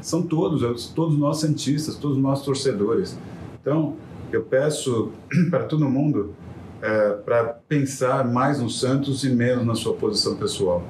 são 0.00 0.22
todos, 0.22 0.86
todos 0.96 1.18
nós 1.18 1.36
santistas, 1.36 1.96
todos 1.96 2.16
nós 2.16 2.40
torcedores. 2.40 3.18
Então, 3.60 3.96
eu 4.32 4.44
peço 4.44 5.12
para 5.50 5.64
todo 5.64 5.86
mundo 5.86 6.34
é, 6.80 7.10
para 7.10 7.44
pensar 7.44 8.26
mais 8.26 8.58
no 8.58 8.70
Santos 8.70 9.22
e 9.22 9.28
menos 9.28 9.66
na 9.66 9.74
sua 9.74 9.92
posição 9.92 10.34
pessoal. 10.34 10.82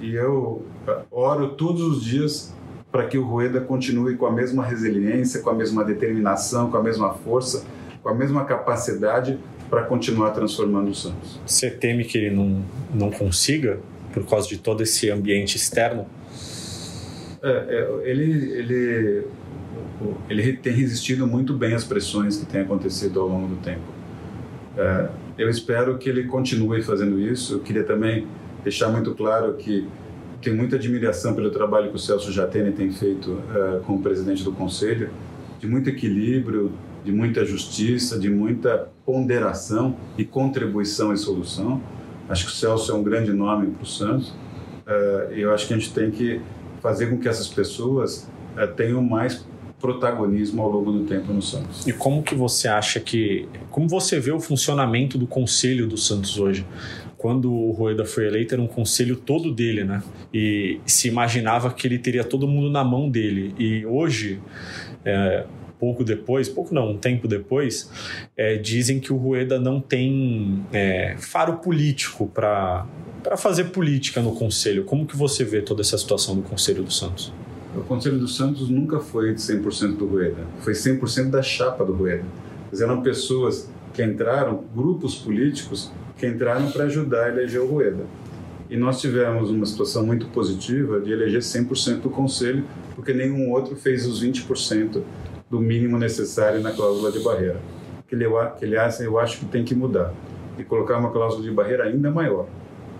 E 0.00 0.12
eu 0.12 0.64
é, 0.88 1.02
oro 1.08 1.50
todos 1.50 1.82
os 1.82 2.02
dias 2.02 2.52
para 2.92 3.06
que 3.06 3.18
o 3.18 3.24
Rueda 3.24 3.60
continue 3.60 4.16
com 4.16 4.26
a 4.26 4.32
mesma 4.32 4.62
resiliência, 4.64 5.40
com 5.40 5.50
a 5.50 5.54
mesma 5.54 5.84
determinação, 5.84 6.70
com 6.70 6.76
a 6.76 6.82
mesma 6.82 7.14
força, 7.14 7.64
com 8.02 8.08
a 8.10 8.14
mesma 8.14 8.44
capacidade 8.44 9.38
para 9.68 9.82
continuar 9.84 10.30
transformando 10.30 10.90
o 10.90 10.94
Santos. 10.94 11.40
Você 11.46 11.70
teme 11.70 12.04
que 12.04 12.18
ele 12.18 12.30
não, 12.30 12.62
não 12.94 13.10
consiga? 13.10 13.80
por 14.12 14.26
causa 14.26 14.48
de 14.48 14.58
todo 14.58 14.82
esse 14.82 15.10
ambiente 15.10 15.56
externo? 15.56 16.06
É, 17.42 17.48
é, 17.50 18.10
ele, 18.10 18.52
ele, 18.52 19.26
ele 20.28 20.52
tem 20.54 20.72
resistido 20.72 21.26
muito 21.26 21.54
bem 21.54 21.74
às 21.74 21.82
pressões 21.82 22.36
que 22.36 22.46
têm 22.46 22.60
acontecido 22.60 23.20
ao 23.20 23.28
longo 23.28 23.48
do 23.48 23.56
tempo. 23.56 23.82
É, 24.76 25.08
eu 25.38 25.48
espero 25.48 25.98
que 25.98 26.08
ele 26.08 26.24
continue 26.24 26.82
fazendo 26.82 27.18
isso. 27.18 27.54
Eu 27.54 27.60
queria 27.60 27.82
também 27.82 28.26
deixar 28.62 28.88
muito 28.88 29.14
claro 29.14 29.54
que 29.54 29.88
tenho 30.42 30.56
muita 30.56 30.76
admiração 30.76 31.34
pelo 31.34 31.50
trabalho 31.50 31.90
que 31.90 31.96
o 31.96 31.98
Celso 31.98 32.32
Jatene 32.32 32.72
tem 32.72 32.90
feito 32.90 33.40
é, 33.54 33.80
como 33.86 34.02
presidente 34.02 34.42
do 34.42 34.52
conselho, 34.52 35.10
de 35.58 35.66
muito 35.66 35.88
equilíbrio, 35.88 36.72
de 37.04 37.12
muita 37.12 37.44
justiça, 37.44 38.18
de 38.18 38.28
muita 38.28 38.88
ponderação 39.06 39.96
e 40.18 40.24
contribuição 40.24 41.12
e 41.12 41.16
solução. 41.16 41.80
Acho 42.28 42.46
que 42.46 42.52
o 42.52 42.54
Celso 42.54 42.92
é 42.92 42.94
um 42.94 43.02
grande 43.02 43.32
nome 43.32 43.68
para 43.68 43.82
o 43.82 43.86
Santos 43.86 44.32
uh, 44.86 45.32
eu 45.32 45.52
acho 45.52 45.66
que 45.66 45.74
a 45.74 45.78
gente 45.78 45.92
tem 45.92 46.10
que 46.10 46.40
fazer 46.80 47.08
com 47.08 47.18
que 47.18 47.28
essas 47.28 47.48
pessoas 47.48 48.28
uh, 48.56 48.66
tenham 48.74 49.02
mais 49.02 49.46
protagonismo 49.80 50.62
ao 50.62 50.70
longo 50.70 50.92
do 50.92 51.04
tempo 51.04 51.32
no 51.32 51.42
Santos. 51.42 51.86
E 51.86 51.92
como 51.92 52.22
que 52.22 52.36
você 52.36 52.68
acha 52.68 53.00
que, 53.00 53.48
como 53.68 53.88
você 53.88 54.20
vê 54.20 54.30
o 54.30 54.38
funcionamento 54.38 55.18
do 55.18 55.26
conselho 55.26 55.88
do 55.88 55.96
Santos 55.96 56.38
hoje? 56.38 56.64
Quando 57.22 57.52
o 57.52 57.70
Rueda 57.70 58.04
foi 58.04 58.26
eleito 58.26 58.52
era 58.52 58.60
um 58.60 58.66
conselho 58.66 59.14
todo 59.14 59.54
dele, 59.54 59.84
né? 59.84 60.02
E 60.34 60.80
se 60.84 61.06
imaginava 61.06 61.72
que 61.72 61.86
ele 61.86 61.96
teria 61.96 62.24
todo 62.24 62.48
mundo 62.48 62.68
na 62.68 62.82
mão 62.82 63.08
dele. 63.08 63.54
E 63.56 63.86
hoje 63.86 64.40
é, 65.04 65.46
pouco 65.78 66.02
depois, 66.02 66.48
pouco 66.48 66.74
não, 66.74 66.90
um 66.90 66.98
tempo 66.98 67.28
depois, 67.28 67.88
é, 68.36 68.56
dizem 68.56 68.98
que 68.98 69.12
o 69.12 69.16
Rueda 69.16 69.60
não 69.60 69.80
tem 69.80 70.66
é, 70.72 71.14
faro 71.16 71.58
político 71.58 72.26
para 72.26 72.88
fazer 73.36 73.66
política 73.66 74.20
no 74.20 74.34
Conselho. 74.34 74.82
Como 74.82 75.06
que 75.06 75.16
você 75.16 75.44
vê 75.44 75.62
toda 75.62 75.80
essa 75.80 75.96
situação 75.96 76.34
do 76.34 76.42
Conselho 76.42 76.82
do 76.82 76.92
Santos? 76.92 77.32
O 77.76 77.82
Conselho 77.82 78.18
do 78.18 78.26
Santos 78.26 78.68
nunca 78.68 78.98
foi 78.98 79.32
de 79.32 79.40
100% 79.40 79.96
do 79.96 80.06
Rueda, 80.06 80.44
foi 80.58 80.72
100% 80.72 81.30
da 81.30 81.40
chapa 81.40 81.84
do 81.84 81.92
Rueda. 81.92 82.24
Eram 82.80 83.00
pessoas 83.00 83.70
que 83.94 84.02
entraram, 84.02 84.64
grupos 84.74 85.14
políticos 85.14 85.92
que 86.22 86.26
entraram 86.28 86.70
para 86.70 86.84
ajudar 86.84 87.24
a 87.24 87.28
eleger 87.30 87.60
o 87.60 87.66
Rueda. 87.66 88.04
E 88.70 88.76
nós 88.76 89.00
tivemos 89.00 89.50
uma 89.50 89.66
situação 89.66 90.06
muito 90.06 90.26
positiva 90.28 91.00
de 91.00 91.10
eleger 91.10 91.40
100% 91.40 92.02
do 92.02 92.10
Conselho, 92.10 92.64
porque 92.94 93.12
nenhum 93.12 93.50
outro 93.50 93.74
fez 93.74 94.06
os 94.06 94.24
20% 94.24 95.02
do 95.50 95.58
mínimo 95.58 95.98
necessário 95.98 96.60
na 96.60 96.70
cláusula 96.70 97.10
de 97.10 97.18
barreira. 97.18 97.60
Que, 98.06 98.14
aliás, 98.64 99.00
eu 99.00 99.18
acho 99.18 99.40
que 99.40 99.46
tem 99.46 99.64
que 99.64 99.74
mudar 99.74 100.14
e 100.56 100.62
colocar 100.62 100.96
uma 100.96 101.10
cláusula 101.10 101.42
de 101.42 101.50
barreira 101.50 101.86
ainda 101.86 102.08
maior, 102.08 102.46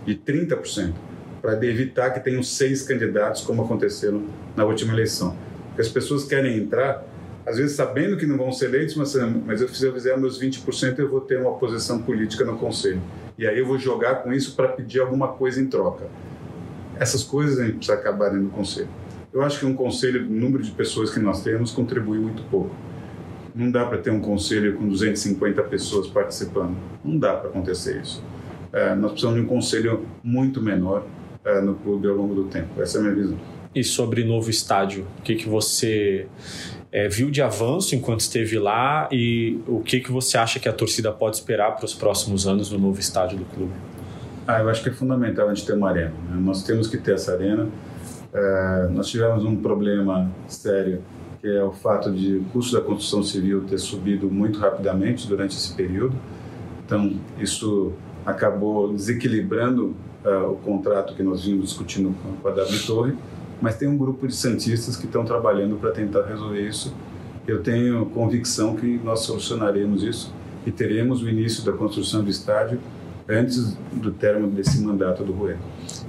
de 0.04 0.16
30%, 0.16 0.92
para 1.40 1.54
evitar 1.64 2.10
que 2.10 2.18
tenham 2.18 2.42
seis 2.42 2.82
candidatos, 2.82 3.42
como 3.42 3.62
aconteceu 3.62 4.20
na 4.56 4.64
última 4.64 4.92
eleição. 4.92 5.36
Porque 5.68 5.82
as 5.82 5.88
pessoas 5.88 6.24
querem 6.24 6.58
entrar, 6.58 7.06
às 7.44 7.56
vezes 7.56 7.76
sabendo 7.76 8.16
que 8.16 8.26
não 8.26 8.36
vão 8.36 8.52
ser 8.52 8.66
eleitos, 8.66 8.94
mas, 8.94 9.14
mas 9.44 9.60
se 9.60 9.84
eu 9.84 9.92
fizer 9.92 10.16
meus 10.16 10.40
20%, 10.40 10.98
eu 10.98 11.08
vou 11.08 11.20
ter 11.20 11.40
uma 11.40 11.54
posição 11.54 12.00
política 12.00 12.44
no 12.44 12.56
Conselho. 12.56 13.00
E 13.36 13.46
aí 13.46 13.58
eu 13.58 13.66
vou 13.66 13.78
jogar 13.78 14.16
com 14.16 14.32
isso 14.32 14.54
para 14.54 14.68
pedir 14.68 15.00
alguma 15.00 15.28
coisa 15.28 15.60
em 15.60 15.66
troca. 15.66 16.06
Essas 16.98 17.24
coisas 17.24 17.58
a 17.58 17.64
gente 17.64 17.76
precisa 17.76 17.98
acabar 17.98 18.32
no 18.32 18.50
Conselho. 18.50 18.88
Eu 19.32 19.40
acho 19.42 19.58
que 19.58 19.64
um 19.64 19.74
conselho, 19.74 20.26
o 20.26 20.30
número 20.30 20.62
de 20.62 20.70
pessoas 20.70 21.10
que 21.10 21.18
nós 21.18 21.42
temos, 21.42 21.70
contribui 21.70 22.18
muito 22.18 22.42
pouco. 22.50 22.74
Não 23.54 23.70
dá 23.70 23.86
para 23.86 23.96
ter 23.96 24.10
um 24.10 24.20
conselho 24.20 24.76
com 24.76 24.86
250 24.86 25.62
pessoas 25.64 26.06
participando. 26.06 26.76
Não 27.02 27.18
dá 27.18 27.34
para 27.34 27.48
acontecer 27.48 28.02
isso. 28.02 28.22
É, 28.72 28.94
nós 28.94 29.12
precisamos 29.12 29.40
de 29.40 29.46
um 29.46 29.48
conselho 29.48 30.06
muito 30.22 30.60
menor 30.60 31.06
é, 31.44 31.62
no 31.62 31.74
clube 31.76 32.08
ao 32.08 32.14
longo 32.14 32.34
do 32.34 32.44
tempo. 32.44 32.80
Essa 32.80 32.98
é 32.98 33.00
a 33.00 33.04
minha 33.04 33.14
visão. 33.14 33.38
E 33.74 33.82
sobre 33.82 34.22
novo 34.22 34.50
estádio, 34.50 35.06
o 35.18 35.22
que, 35.22 35.34
que 35.34 35.48
você 35.48 36.26
é, 36.92 37.08
viu 37.08 37.30
de 37.30 37.40
avanço 37.40 37.94
enquanto 37.94 38.20
esteve 38.20 38.58
lá 38.58 39.08
e 39.10 39.58
o 39.66 39.80
que, 39.80 40.00
que 40.00 40.12
você 40.12 40.36
acha 40.36 40.60
que 40.60 40.68
a 40.68 40.72
torcida 40.72 41.10
pode 41.10 41.36
esperar 41.36 41.74
para 41.74 41.86
os 41.86 41.94
próximos 41.94 42.46
anos 42.46 42.70
no 42.70 42.78
novo 42.78 43.00
estádio 43.00 43.38
do 43.38 43.44
clube? 43.46 43.72
Ah, 44.46 44.60
eu 44.60 44.68
acho 44.68 44.82
que 44.82 44.90
é 44.90 44.92
fundamental 44.92 45.48
a 45.48 45.54
gente 45.54 45.66
ter 45.66 45.72
uma 45.72 45.88
arena. 45.88 46.12
Né? 46.28 46.36
Nós 46.38 46.62
temos 46.62 46.88
que 46.88 46.98
ter 46.98 47.14
essa 47.14 47.32
arena 47.32 47.68
é, 48.32 48.88
nós 48.90 49.08
tivemos 49.08 49.44
um 49.44 49.54
problema 49.56 50.30
sério, 50.48 51.02
que 51.40 51.46
é 51.46 51.62
o 51.62 51.72
fato 51.72 52.10
de 52.10 52.36
o 52.36 52.44
custo 52.44 52.74
da 52.74 52.80
construção 52.80 53.22
civil 53.22 53.64
ter 53.64 53.78
subido 53.78 54.30
muito 54.30 54.58
rapidamente 54.58 55.28
durante 55.28 55.54
esse 55.54 55.74
período. 55.74 56.16
Então, 56.84 57.14
isso 57.38 57.92
acabou 58.24 58.92
desequilibrando 58.92 59.94
uh, 60.24 60.50
o 60.50 60.56
contrato 60.56 61.14
que 61.14 61.22
nós 61.22 61.44
vimos 61.44 61.66
discutindo 61.66 62.14
com 62.40 62.48
a 62.48 62.52
W 62.52 62.86
Torre, 62.86 63.14
mas 63.62 63.76
tem 63.76 63.88
um 63.88 63.96
grupo 63.96 64.26
de 64.26 64.34
santistas 64.34 64.96
que 64.96 65.06
estão 65.06 65.24
trabalhando 65.24 65.76
para 65.76 65.92
tentar 65.92 66.26
resolver 66.26 66.68
isso. 66.68 66.92
Eu 67.46 67.62
tenho 67.62 68.04
convicção 68.06 68.74
que 68.74 69.00
nós 69.02 69.20
solucionaremos 69.20 70.02
isso 70.02 70.34
e 70.66 70.70
teremos 70.72 71.22
o 71.22 71.28
início 71.28 71.64
da 71.64 71.72
construção 71.72 72.24
do 72.24 72.30
estádio 72.30 72.80
antes 73.28 73.76
do 73.92 74.10
término 74.10 74.50
desse 74.50 74.80
mandato 74.82 75.22
do 75.22 75.32
Rueda. 75.32 75.60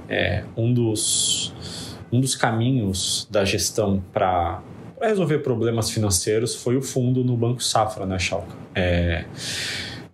É, 0.08 0.44
um 0.56 0.74
dos, 0.74 1.96
um 2.12 2.20
dos 2.20 2.34
caminhos 2.34 3.26
da 3.30 3.44
gestão 3.44 4.02
para 4.12 4.60
resolver 5.00 5.38
problemas 5.38 5.90
financeiros 5.90 6.56
foi 6.56 6.76
o 6.76 6.82
fundo 6.82 7.22
no 7.22 7.36
Banco 7.36 7.62
Safra, 7.62 8.04
né, 8.04 8.18
Chalca? 8.18 8.54
É, 8.74 9.24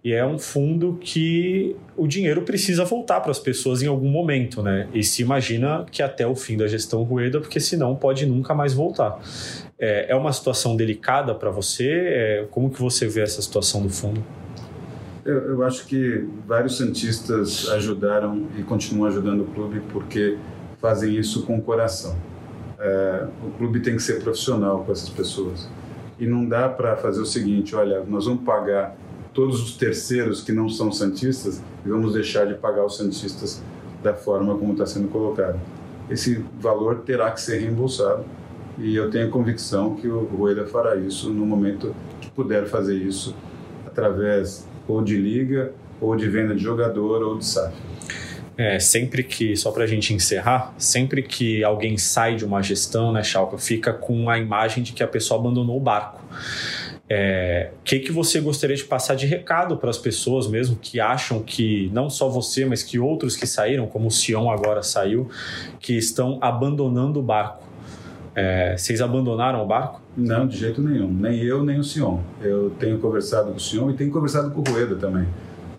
e 0.03 0.15
é 0.15 0.25
um 0.25 0.39
fundo 0.39 0.99
que 0.99 1.77
o 1.95 2.07
dinheiro 2.07 2.41
precisa 2.43 2.85
voltar 2.87 3.21
para 3.21 3.31
as 3.31 3.39
pessoas 3.39 3.83
em 3.83 3.87
algum 3.87 4.09
momento, 4.09 4.63
né? 4.63 4.89
E 4.95 5.05
se 5.05 5.21
imagina 5.21 5.85
que 5.91 6.03
até 6.03 6.27
o 6.27 6.35
fim 6.35 6.57
da 6.57 6.67
gestão 6.67 7.03
Rueda, 7.03 7.39
porque 7.39 7.61
senão 7.61 7.95
pode 7.95 8.25
nunca 8.25 8.55
mais 8.55 8.73
voltar. 8.73 9.21
É, 9.79 10.11
é 10.11 10.17
uma 10.17 10.33
situação 10.33 10.75
delicada 10.75 11.35
para 11.35 11.51
você? 11.51 11.89
É, 11.89 12.47
como 12.51 12.71
que 12.71 12.81
você 12.81 13.07
vê 13.07 13.21
essa 13.21 13.43
situação 13.43 13.83
do 13.83 13.91
fundo? 13.91 14.25
Eu, 15.23 15.51
eu, 15.51 15.63
acho 15.65 15.87
que 15.87 16.27
vários 16.47 16.79
santistas 16.79 17.69
ajudaram 17.69 18.47
e 18.59 18.63
continuam 18.63 19.07
ajudando 19.07 19.43
o 19.43 19.47
clube 19.49 19.83
porque 19.93 20.39
fazem 20.81 21.15
isso 21.15 21.45
com 21.45 21.59
o 21.59 21.63
coração. 21.63 22.17
É, 22.79 23.27
o 23.47 23.51
clube 23.51 23.81
tem 23.81 23.97
que 23.97 24.03
ser 24.03 24.23
profissional 24.23 24.83
com 24.83 24.93
essas 24.93 25.11
pessoas. 25.11 25.69
E 26.19 26.27
não 26.27 26.47
dá 26.47 26.71
para 26.71 26.97
fazer 26.97 27.21
o 27.21 27.27
seguinte: 27.27 27.77
olha, 27.77 28.03
nós 28.05 28.25
vamos 28.25 28.45
pagar 28.45 28.97
todos 29.33 29.63
os 29.63 29.77
terceiros 29.77 30.43
que 30.43 30.53
não 30.53 30.69
são 30.69 30.91
santistas 30.91 31.63
e 31.85 31.89
vamos 31.89 32.13
deixar 32.13 32.47
de 32.47 32.55
pagar 32.55 32.85
os 32.85 32.97
santistas 32.97 33.63
da 34.03 34.15
forma 34.15 34.57
como 34.57 34.73
está 34.73 34.87
sendo 34.87 35.09
colocado. 35.09 35.61
Esse 36.09 36.45
valor 36.59 37.03
terá 37.07 37.31
que 37.31 37.41
ser 37.41 37.61
reembolsado 37.61 38.25
e 38.79 38.97
eu 38.97 39.11
tenho 39.11 39.29
a 39.29 39.31
convicção 39.31 39.95
que 39.95 40.09
o 40.09 40.25
Rueda 40.25 40.67
fará 40.67 40.97
isso 40.97 41.31
no 41.31 41.45
momento 41.47 41.95
que 42.21 42.31
puder 42.31 42.67
fazer 42.67 42.97
isso 42.97 43.35
através 43.87 44.67
ou 44.89 45.03
de 45.03 45.17
liga 45.17 45.73
ou 46.01 46.17
de 46.17 46.29
venda 46.29 46.55
de 46.55 46.63
jogador 46.63 47.23
ou 47.23 47.39
de 47.39 47.45
SAF. 47.45 47.75
É, 48.57 48.79
sempre 48.79 49.23
que, 49.23 49.57
só 49.57 49.71
para 49.71 49.85
a 49.85 49.87
gente 49.87 50.13
encerrar, 50.13 50.75
sempre 50.77 51.23
que 51.23 51.65
alguém 51.65 51.97
sai 51.97 52.37
de 52.37 52.45
uma 52.45 52.63
gestão, 52.63 53.11
né, 53.11 53.23
Chalca, 53.23 53.57
fica 53.57 53.93
com 53.93 54.29
a 54.29 54.39
imagem 54.39 54.83
de 54.83 54.93
que 54.93 55.03
a 55.03 55.07
pessoa 55.07 55.41
abandonou 55.41 55.77
o 55.79 55.81
barco. 55.81 56.23
É, 57.13 57.73
que, 57.83 57.99
que 57.99 58.13
você 58.13 58.41
gostaria 58.41 58.77
de 58.77 58.85
passar 58.85 59.17
de 59.17 59.27
recado 59.27 59.77
para 59.77 59.91
as 59.91 59.99
pessoas 59.99 60.47
mesmo 60.47 60.77
que 60.77 61.01
acham 61.01 61.43
que 61.43 61.91
não 61.93 62.09
só 62.09 62.29
você, 62.29 62.65
mas 62.65 62.85
que 62.85 63.01
outros 63.01 63.35
que 63.35 63.49
saíram, 63.49 63.89
como 63.89 64.07
o 64.07 64.11
Sion 64.13 64.49
agora 64.49 64.81
saiu, 64.81 65.29
que 65.81 65.95
estão 65.95 66.39
abandonando 66.41 67.19
o 67.19 67.23
barco? 67.23 67.65
É, 68.33 68.77
vocês 68.77 69.01
abandonaram 69.01 69.61
o 69.61 69.67
barco? 69.67 70.01
Não, 70.17 70.47
de 70.47 70.57
jeito 70.57 70.81
nenhum. 70.81 71.13
Nem 71.13 71.43
eu, 71.43 71.65
nem 71.65 71.81
o 71.81 71.85
Sion. 71.85 72.21
Eu 72.41 72.71
tenho 72.79 72.97
conversado 73.01 73.51
com 73.51 73.57
o 73.57 73.61
Sion 73.61 73.91
e 73.91 73.95
tenho 73.95 74.13
conversado 74.13 74.53
com 74.53 74.61
o 74.61 74.73
Rueda 74.73 74.95
também. 74.95 75.27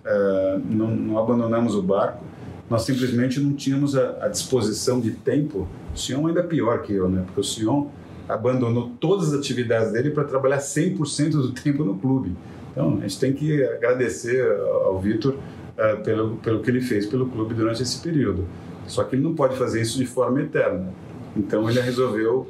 É, 0.04 0.60
não, 0.70 0.88
não, 0.88 1.18
abandonamos 1.18 1.76
o 1.76 1.82
barco. 1.82 2.26
Nós 2.70 2.82
simplesmente 2.82 3.40
não 3.40 3.54
tínhamos 3.54 3.96
a, 3.96 4.26
a 4.26 4.28
disposição 4.28 5.00
de 5.00 5.12
tempo. 5.12 5.66
O 5.96 5.98
Sion 5.98 6.28
ainda 6.28 6.42
é 6.42 6.44
pior 6.44 6.82
que 6.82 6.92
eu, 6.92 7.08
né? 7.08 7.24
Porque 7.26 7.40
o 7.40 7.44
Sion 7.44 7.88
abandonou 8.34 8.92
todas 9.00 9.34
as 9.34 9.40
atividades 9.40 9.92
dele 9.92 10.12
para 10.12 10.24
trabalhar 10.24 10.58
100% 10.58 11.32
do 11.32 11.52
tempo 11.52 11.84
no 11.84 11.98
clube. 11.98 12.36
Então, 12.72 12.98
a 12.98 13.02
gente 13.02 13.20
tem 13.20 13.34
que 13.34 13.64
agradecer 13.64 14.50
ao 14.86 15.00
Vitor 15.00 15.34
uh, 15.34 16.04
pelo, 16.04 16.38
pelo 16.38 16.62
que 16.62 16.70
ele 16.70 16.82
fez 16.82 17.06
pelo 17.06 17.28
clube 17.28 17.54
durante 17.54 17.82
esse 17.84 18.02
período. 18.02 18.48
Só 18.88 19.04
que 19.04 19.16
ele 19.16 19.24
não 19.24 19.36
pode 19.36 19.58
fazer 19.58 19.82
isso 19.82 19.98
de 19.98 20.06
forma 20.06 20.42
eterna. 20.42 20.94
Então, 21.36 21.70
ele 21.70 21.82
resolveu 21.82 22.48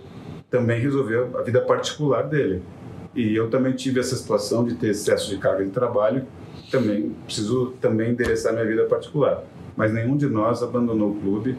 também 0.51 0.81
resolveu 0.81 1.31
a 1.39 1.41
vida 1.41 1.61
particular 1.61 2.23
dele. 2.23 2.61
E 3.15 3.33
eu 3.33 3.49
também 3.49 3.73
tive 3.73 4.01
essa 4.01 4.15
situação 4.15 4.65
de 4.65 4.75
ter 4.75 4.89
excesso 4.89 5.29
de 5.29 5.37
carga 5.37 5.63
de 5.63 5.71
trabalho, 5.71 6.25
também 6.69 7.15
preciso 7.25 7.73
também 7.79 8.11
endereçar 8.11 8.53
minha 8.53 8.65
vida 8.65 8.83
particular. 8.83 9.43
Mas 9.77 9.93
nenhum 9.93 10.17
de 10.17 10.27
nós 10.27 10.61
abandonou 10.61 11.11
o 11.11 11.15
clube. 11.15 11.51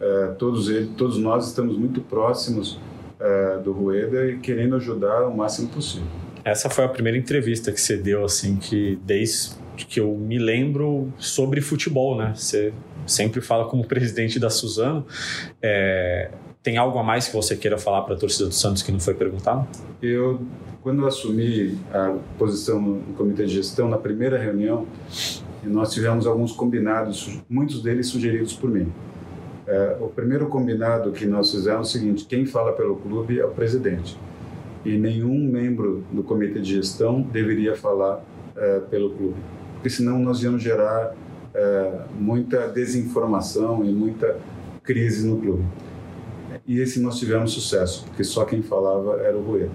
Uh, 0.00 0.34
todos 0.38 0.68
ele, 0.68 0.90
todos 0.96 1.16
nós 1.16 1.48
estamos 1.48 1.78
muito 1.78 2.02
próximos 2.02 2.78
uh, 3.20 3.62
do 3.62 3.72
Rueda 3.72 4.26
e 4.30 4.38
querendo 4.38 4.76
ajudar 4.76 5.26
o 5.26 5.36
máximo 5.36 5.68
possível. 5.68 6.06
Essa 6.44 6.68
foi 6.68 6.84
a 6.84 6.88
primeira 6.88 7.16
entrevista 7.16 7.72
que 7.72 7.80
você 7.80 7.96
deu, 7.96 8.24
assim, 8.24 8.56
que 8.56 8.98
desde 9.02 9.54
que 9.76 9.98
eu 9.98 10.14
me 10.14 10.38
lembro 10.38 11.12
sobre 11.18 11.60
futebol, 11.60 12.16
né? 12.16 12.32
Você 12.36 12.72
sempre 13.06 13.40
fala 13.40 13.64
como 13.64 13.86
presidente 13.86 14.38
da 14.38 14.50
Suzano. 14.50 15.06
É, 15.60 16.30
tem 16.62 16.76
algo 16.76 16.98
a 16.98 17.02
mais 17.02 17.28
que 17.28 17.34
você 17.34 17.56
queira 17.56 17.76
falar 17.76 18.02
para 18.02 18.14
a 18.14 18.18
torcida 18.18 18.46
do 18.46 18.54
Santos 18.54 18.82
que 18.82 18.92
não 18.92 19.00
foi 19.00 19.14
perguntado? 19.14 19.66
Eu, 20.00 20.40
quando 20.82 21.02
eu 21.02 21.06
assumi 21.06 21.78
a 21.92 22.16
posição 22.38 22.80
no 22.80 23.14
comitê 23.14 23.46
de 23.46 23.54
gestão, 23.54 23.88
na 23.88 23.98
primeira 23.98 24.38
reunião, 24.38 24.86
nós 25.62 25.92
tivemos 25.92 26.26
alguns 26.26 26.52
combinados, 26.52 27.40
muitos 27.48 27.82
deles 27.82 28.06
sugeridos 28.08 28.52
por 28.52 28.70
mim. 28.70 28.92
É, 29.66 29.96
o 30.00 30.08
primeiro 30.08 30.46
combinado 30.48 31.10
que 31.12 31.26
nós 31.26 31.50
fizemos 31.50 31.78
é 31.78 31.80
o 31.80 31.84
seguinte: 31.84 32.26
quem 32.26 32.44
fala 32.44 32.72
pelo 32.72 32.96
clube 32.96 33.38
é 33.38 33.44
o 33.44 33.50
presidente. 33.50 34.18
E 34.84 34.98
nenhum 34.98 35.38
membro 35.50 36.04
do 36.12 36.22
comitê 36.22 36.60
de 36.60 36.74
gestão 36.74 37.22
deveria 37.22 37.74
falar 37.74 38.22
é, 38.54 38.80
pelo 38.80 39.10
clube. 39.10 39.36
Porque 39.74 39.88
senão 39.88 40.18
nós 40.18 40.42
íamos 40.42 40.62
gerar 40.62 41.14
é, 41.54 42.00
muita 42.18 42.68
desinformação 42.68 43.84
e 43.84 43.92
muita 43.92 44.36
crise 44.82 45.26
no 45.26 45.38
clube. 45.40 45.64
E 46.66 46.80
esse 46.80 47.00
nós 47.00 47.18
tivemos 47.18 47.52
sucesso, 47.52 48.04
porque 48.04 48.24
só 48.24 48.44
quem 48.44 48.62
falava 48.62 49.20
era 49.20 49.36
o 49.36 49.42
Rueda. 49.42 49.70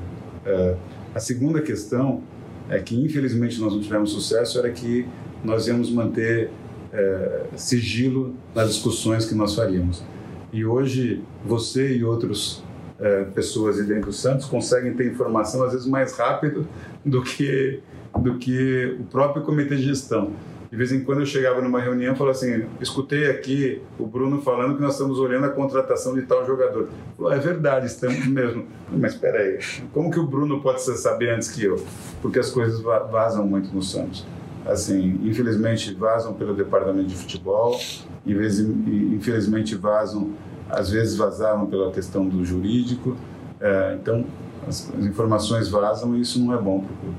É, 0.46 0.76
a 1.14 1.20
segunda 1.20 1.62
questão 1.62 2.22
é 2.70 2.80
que, 2.80 2.96
infelizmente, 2.96 3.60
nós 3.60 3.74
não 3.74 3.82
tivemos 3.82 4.12
sucesso, 4.12 4.60
era 4.60 4.70
que 4.70 5.08
nós 5.44 5.68
íamos 5.68 5.92
manter 5.92 6.52
é, 6.94 7.46
sigilo 7.56 8.36
nas 8.54 8.70
discussões 8.70 9.26
que 9.26 9.36
nós 9.36 9.56
faríamos. 9.56 10.04
E 10.52 10.66
hoje 10.66 11.24
você 11.46 11.96
e 11.96 12.04
outras 12.04 12.64
é, 13.00 13.24
pessoas 13.26 13.78
dentro 13.86 14.08
do 14.08 14.14
Santos 14.14 14.46
conseguem 14.46 14.94
ter 14.94 15.08
informação 15.08 15.64
às 15.64 15.74
vezes 15.74 15.88
mais 15.88 16.18
rápido 16.18 16.68
do 17.06 17.24
que 17.24 17.80
do 18.20 18.40
que 18.40 18.98
o 19.00 19.04
próprio 19.04 19.44
comitê 19.44 19.76
de 19.76 19.84
gestão. 19.84 20.32
De 20.72 20.76
vez 20.76 20.92
em 20.92 21.04
quando 21.04 21.20
eu 21.20 21.26
chegava 21.26 21.62
numa 21.62 21.80
reunião 21.80 22.14
e 22.14 22.18
falava 22.18 22.36
assim: 22.36 22.66
escutei 22.82 23.30
aqui 23.30 23.82
o 23.98 24.06
Bruno 24.06 24.42
falando 24.42 24.76
que 24.76 24.82
nós 24.82 24.94
estamos 24.94 25.18
olhando 25.20 25.46
a 25.46 25.50
contratação 25.50 26.14
de 26.16 26.24
tal 26.24 26.46
jogador. 26.46 26.90
Falou, 27.16 27.32
é 27.32 27.40
verdade, 27.40 27.88
estamos 27.88 28.26
mesmo. 28.28 28.66
Mas 28.92 29.14
espera 29.14 29.40
aí, 29.40 29.60
como 29.92 30.12
que 30.12 30.20
o 30.20 30.26
Bruno 30.26 30.62
pode 30.62 30.82
saber 30.82 31.30
antes 31.30 31.50
que 31.50 31.64
eu? 31.64 31.84
Porque 32.22 32.40
as 32.40 32.52
coisas 32.52 32.82
vazam 32.82 33.46
muito 33.48 33.74
no 33.74 33.82
Santos 33.82 34.26
assim, 34.66 35.20
infelizmente 35.24 35.94
vazam 35.94 36.34
pelo 36.34 36.54
departamento 36.54 37.08
de 37.08 37.16
futebol, 37.16 37.80
infelizmente 38.26 39.76
vazam, 39.76 40.32
às 40.70 40.90
vezes 40.90 41.18
vazaram 41.18 41.66
pela 41.66 41.92
questão 41.92 42.28
do 42.28 42.44
jurídico, 42.46 43.16
é, 43.60 43.98
então 44.00 44.26
as, 44.68 44.92
as, 44.98 45.06
informações 45.06 45.68
vazam 45.70 46.16
e 46.16 46.22
isso 46.22 46.40
não 46.40 46.54
é 46.54 46.58
bom 46.58 46.82
para 46.82 46.94
o 46.94 46.98
clube. 46.98 47.18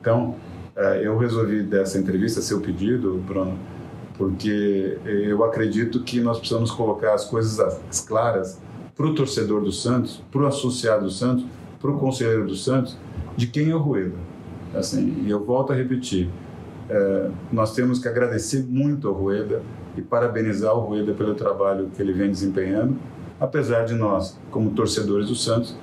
Então, 0.00 0.36
é, 0.76 1.06
eu 1.06 1.16
resolvi 1.16 1.62
dessa 1.62 1.98
entrevista, 1.98 2.40
seu 2.40 2.60
pedido, 2.60 3.22
Bruno, 3.26 3.58
porque 4.16 4.98
eu 5.04 5.44
acredito 5.44 6.02
que 6.02 6.20
nós 6.20 6.38
precisamos 6.38 6.70
colocar 6.70 7.14
as 7.14 7.24
coisas 7.24 8.04
claras 8.06 8.58
para 8.94 9.06
o 9.06 9.14
torcedor 9.14 9.60
do 9.62 9.72
Santos, 9.72 10.22
para 10.30 10.42
o 10.42 10.46
associado 10.46 11.04
do 11.04 11.10
Santos, 11.10 11.44
para 11.78 11.90
o 11.90 11.98
conselheiro 11.98 12.46
do 12.46 12.56
Santos, 12.56 12.96
de 13.36 13.46
quem 13.46 13.70
é 13.70 13.74
o 13.74 13.78
Rueda. 13.78 14.16
Assim, 14.74 15.22
e 15.24 15.30
eu 15.30 15.44
volto 15.44 15.72
a 15.72 15.76
repetir, 15.76 16.30
é, 16.88 17.30
nós 17.52 17.74
temos 17.74 17.98
que 17.98 18.08
agradecer 18.08 18.64
muito 18.64 19.08
ao 19.08 19.14
Rueda 19.14 19.62
e 19.96 20.02
parabenizar 20.02 20.74
o 20.74 20.80
Rueda 20.80 21.12
pelo 21.12 21.34
trabalho 21.34 21.90
que 21.94 22.00
ele 22.00 22.12
vem 22.12 22.30
desempenhando, 22.30 22.96
apesar 23.40 23.84
de 23.84 23.94
nós, 23.94 24.38
como 24.50 24.70
torcedores 24.70 25.28
do 25.28 25.34
Santos, 25.34 25.76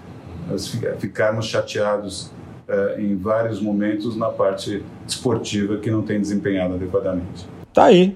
ficarmos 0.99 1.45
chateados 1.45 2.31
é, 2.67 3.01
em 3.01 3.15
vários 3.15 3.61
momentos 3.61 4.15
na 4.15 4.29
parte 4.29 4.83
esportiva 5.07 5.77
que 5.77 5.91
não 5.91 6.01
tem 6.01 6.19
desempenhado 6.19 6.75
adequadamente. 6.75 7.47
Tá 7.73 7.85
aí. 7.85 8.15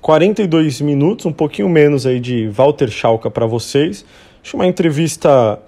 42 0.00 0.80
minutos, 0.80 1.26
um 1.26 1.32
pouquinho 1.32 1.68
menos 1.68 2.06
aí 2.06 2.18
de 2.20 2.48
Walter 2.48 2.88
Schalka 2.88 3.30
para 3.30 3.44
vocês. 3.44 4.04
Acho 4.42 4.56
uma 4.56 4.66
entrevista 4.66 5.58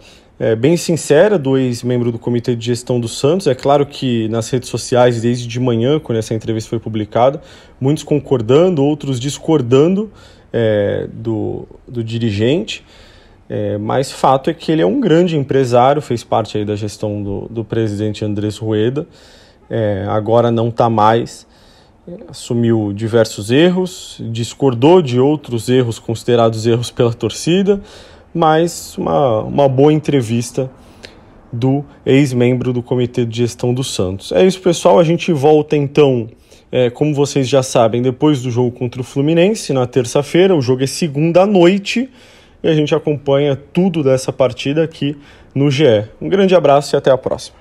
é, 0.42 0.56
bem 0.56 0.76
sincera 0.76 1.38
do 1.38 1.56
ex-membro 1.56 2.10
do 2.10 2.18
Comitê 2.18 2.56
de 2.56 2.66
Gestão 2.66 2.98
do 2.98 3.06
Santos. 3.06 3.46
É 3.46 3.54
claro 3.54 3.86
que 3.86 4.28
nas 4.28 4.50
redes 4.50 4.68
sociais, 4.68 5.22
desde 5.22 5.46
de 5.46 5.60
manhã, 5.60 6.00
quando 6.00 6.18
essa 6.18 6.34
entrevista 6.34 6.68
foi 6.68 6.80
publicada, 6.80 7.40
muitos 7.80 8.02
concordando, 8.02 8.82
outros 8.82 9.20
discordando 9.20 10.10
é, 10.52 11.06
do, 11.12 11.68
do 11.86 12.02
dirigente. 12.02 12.84
É, 13.48 13.78
mas 13.78 14.10
fato 14.10 14.50
é 14.50 14.54
que 14.54 14.72
ele 14.72 14.82
é 14.82 14.86
um 14.86 14.98
grande 14.98 15.36
empresário, 15.36 16.02
fez 16.02 16.24
parte 16.24 16.58
aí 16.58 16.64
da 16.64 16.74
gestão 16.74 17.22
do, 17.22 17.46
do 17.48 17.64
presidente 17.64 18.24
Andrés 18.24 18.58
Rueda, 18.58 19.06
é, 19.70 20.04
agora 20.08 20.50
não 20.50 20.70
está 20.70 20.90
mais, 20.90 21.46
assumiu 22.28 22.92
diversos 22.92 23.52
erros, 23.52 24.20
discordou 24.32 25.00
de 25.00 25.20
outros 25.20 25.68
erros 25.68 26.00
considerados 26.00 26.66
erros 26.66 26.90
pela 26.90 27.14
torcida, 27.14 27.80
mas 28.34 28.96
uma, 28.96 29.40
uma 29.40 29.68
boa 29.68 29.92
entrevista 29.92 30.70
do 31.52 31.84
ex-membro 32.06 32.72
do 32.72 32.82
Comitê 32.82 33.26
de 33.26 33.38
Gestão 33.38 33.74
do 33.74 33.84
Santos. 33.84 34.32
É 34.32 34.44
isso, 34.44 34.60
pessoal. 34.60 34.98
A 34.98 35.04
gente 35.04 35.32
volta 35.32 35.76
então 35.76 36.28
é, 36.72 36.88
como 36.88 37.14
vocês 37.14 37.46
já 37.46 37.62
sabem, 37.62 38.00
depois 38.00 38.40
do 38.40 38.50
jogo 38.50 38.72
contra 38.72 39.02
o 39.02 39.04
Fluminense, 39.04 39.74
na 39.74 39.86
terça-feira. 39.86 40.56
O 40.56 40.62
jogo 40.62 40.82
é 40.82 40.86
segunda 40.86 41.44
noite 41.44 42.08
e 42.62 42.68
a 42.68 42.74
gente 42.74 42.94
acompanha 42.94 43.54
tudo 43.54 44.02
dessa 44.02 44.32
partida 44.32 44.82
aqui 44.82 45.14
no 45.54 45.70
GE. 45.70 46.08
Um 46.18 46.30
grande 46.30 46.54
abraço 46.54 46.96
e 46.96 46.96
até 46.96 47.10
a 47.10 47.18
próxima. 47.18 47.56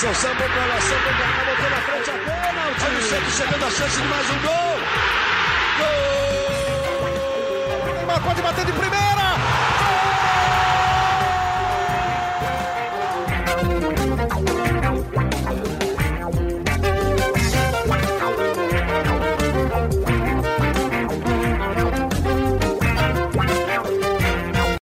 Pra 0.00 0.06
lá, 0.06 0.80
sambou 0.80 1.12
pra 1.12 1.26
cá, 1.26 1.44
botou 1.44 1.70
na 1.70 1.76
frente 1.78 2.10
a 2.10 2.12
pênalti. 2.12 2.84
Olha 2.84 2.98
o 2.98 3.02
Santos 3.02 3.34
chegando 3.34 3.64
a 3.64 3.70
chance 3.70 4.00
de 4.00 4.06
mais 4.06 4.30
um 4.30 4.38
gol. 4.38 4.78
Gol! 7.84 7.94
Neymar 7.94 8.20
pode 8.22 8.40
bater 8.42 8.64
de 8.64 8.72
primeira. 8.72 9.27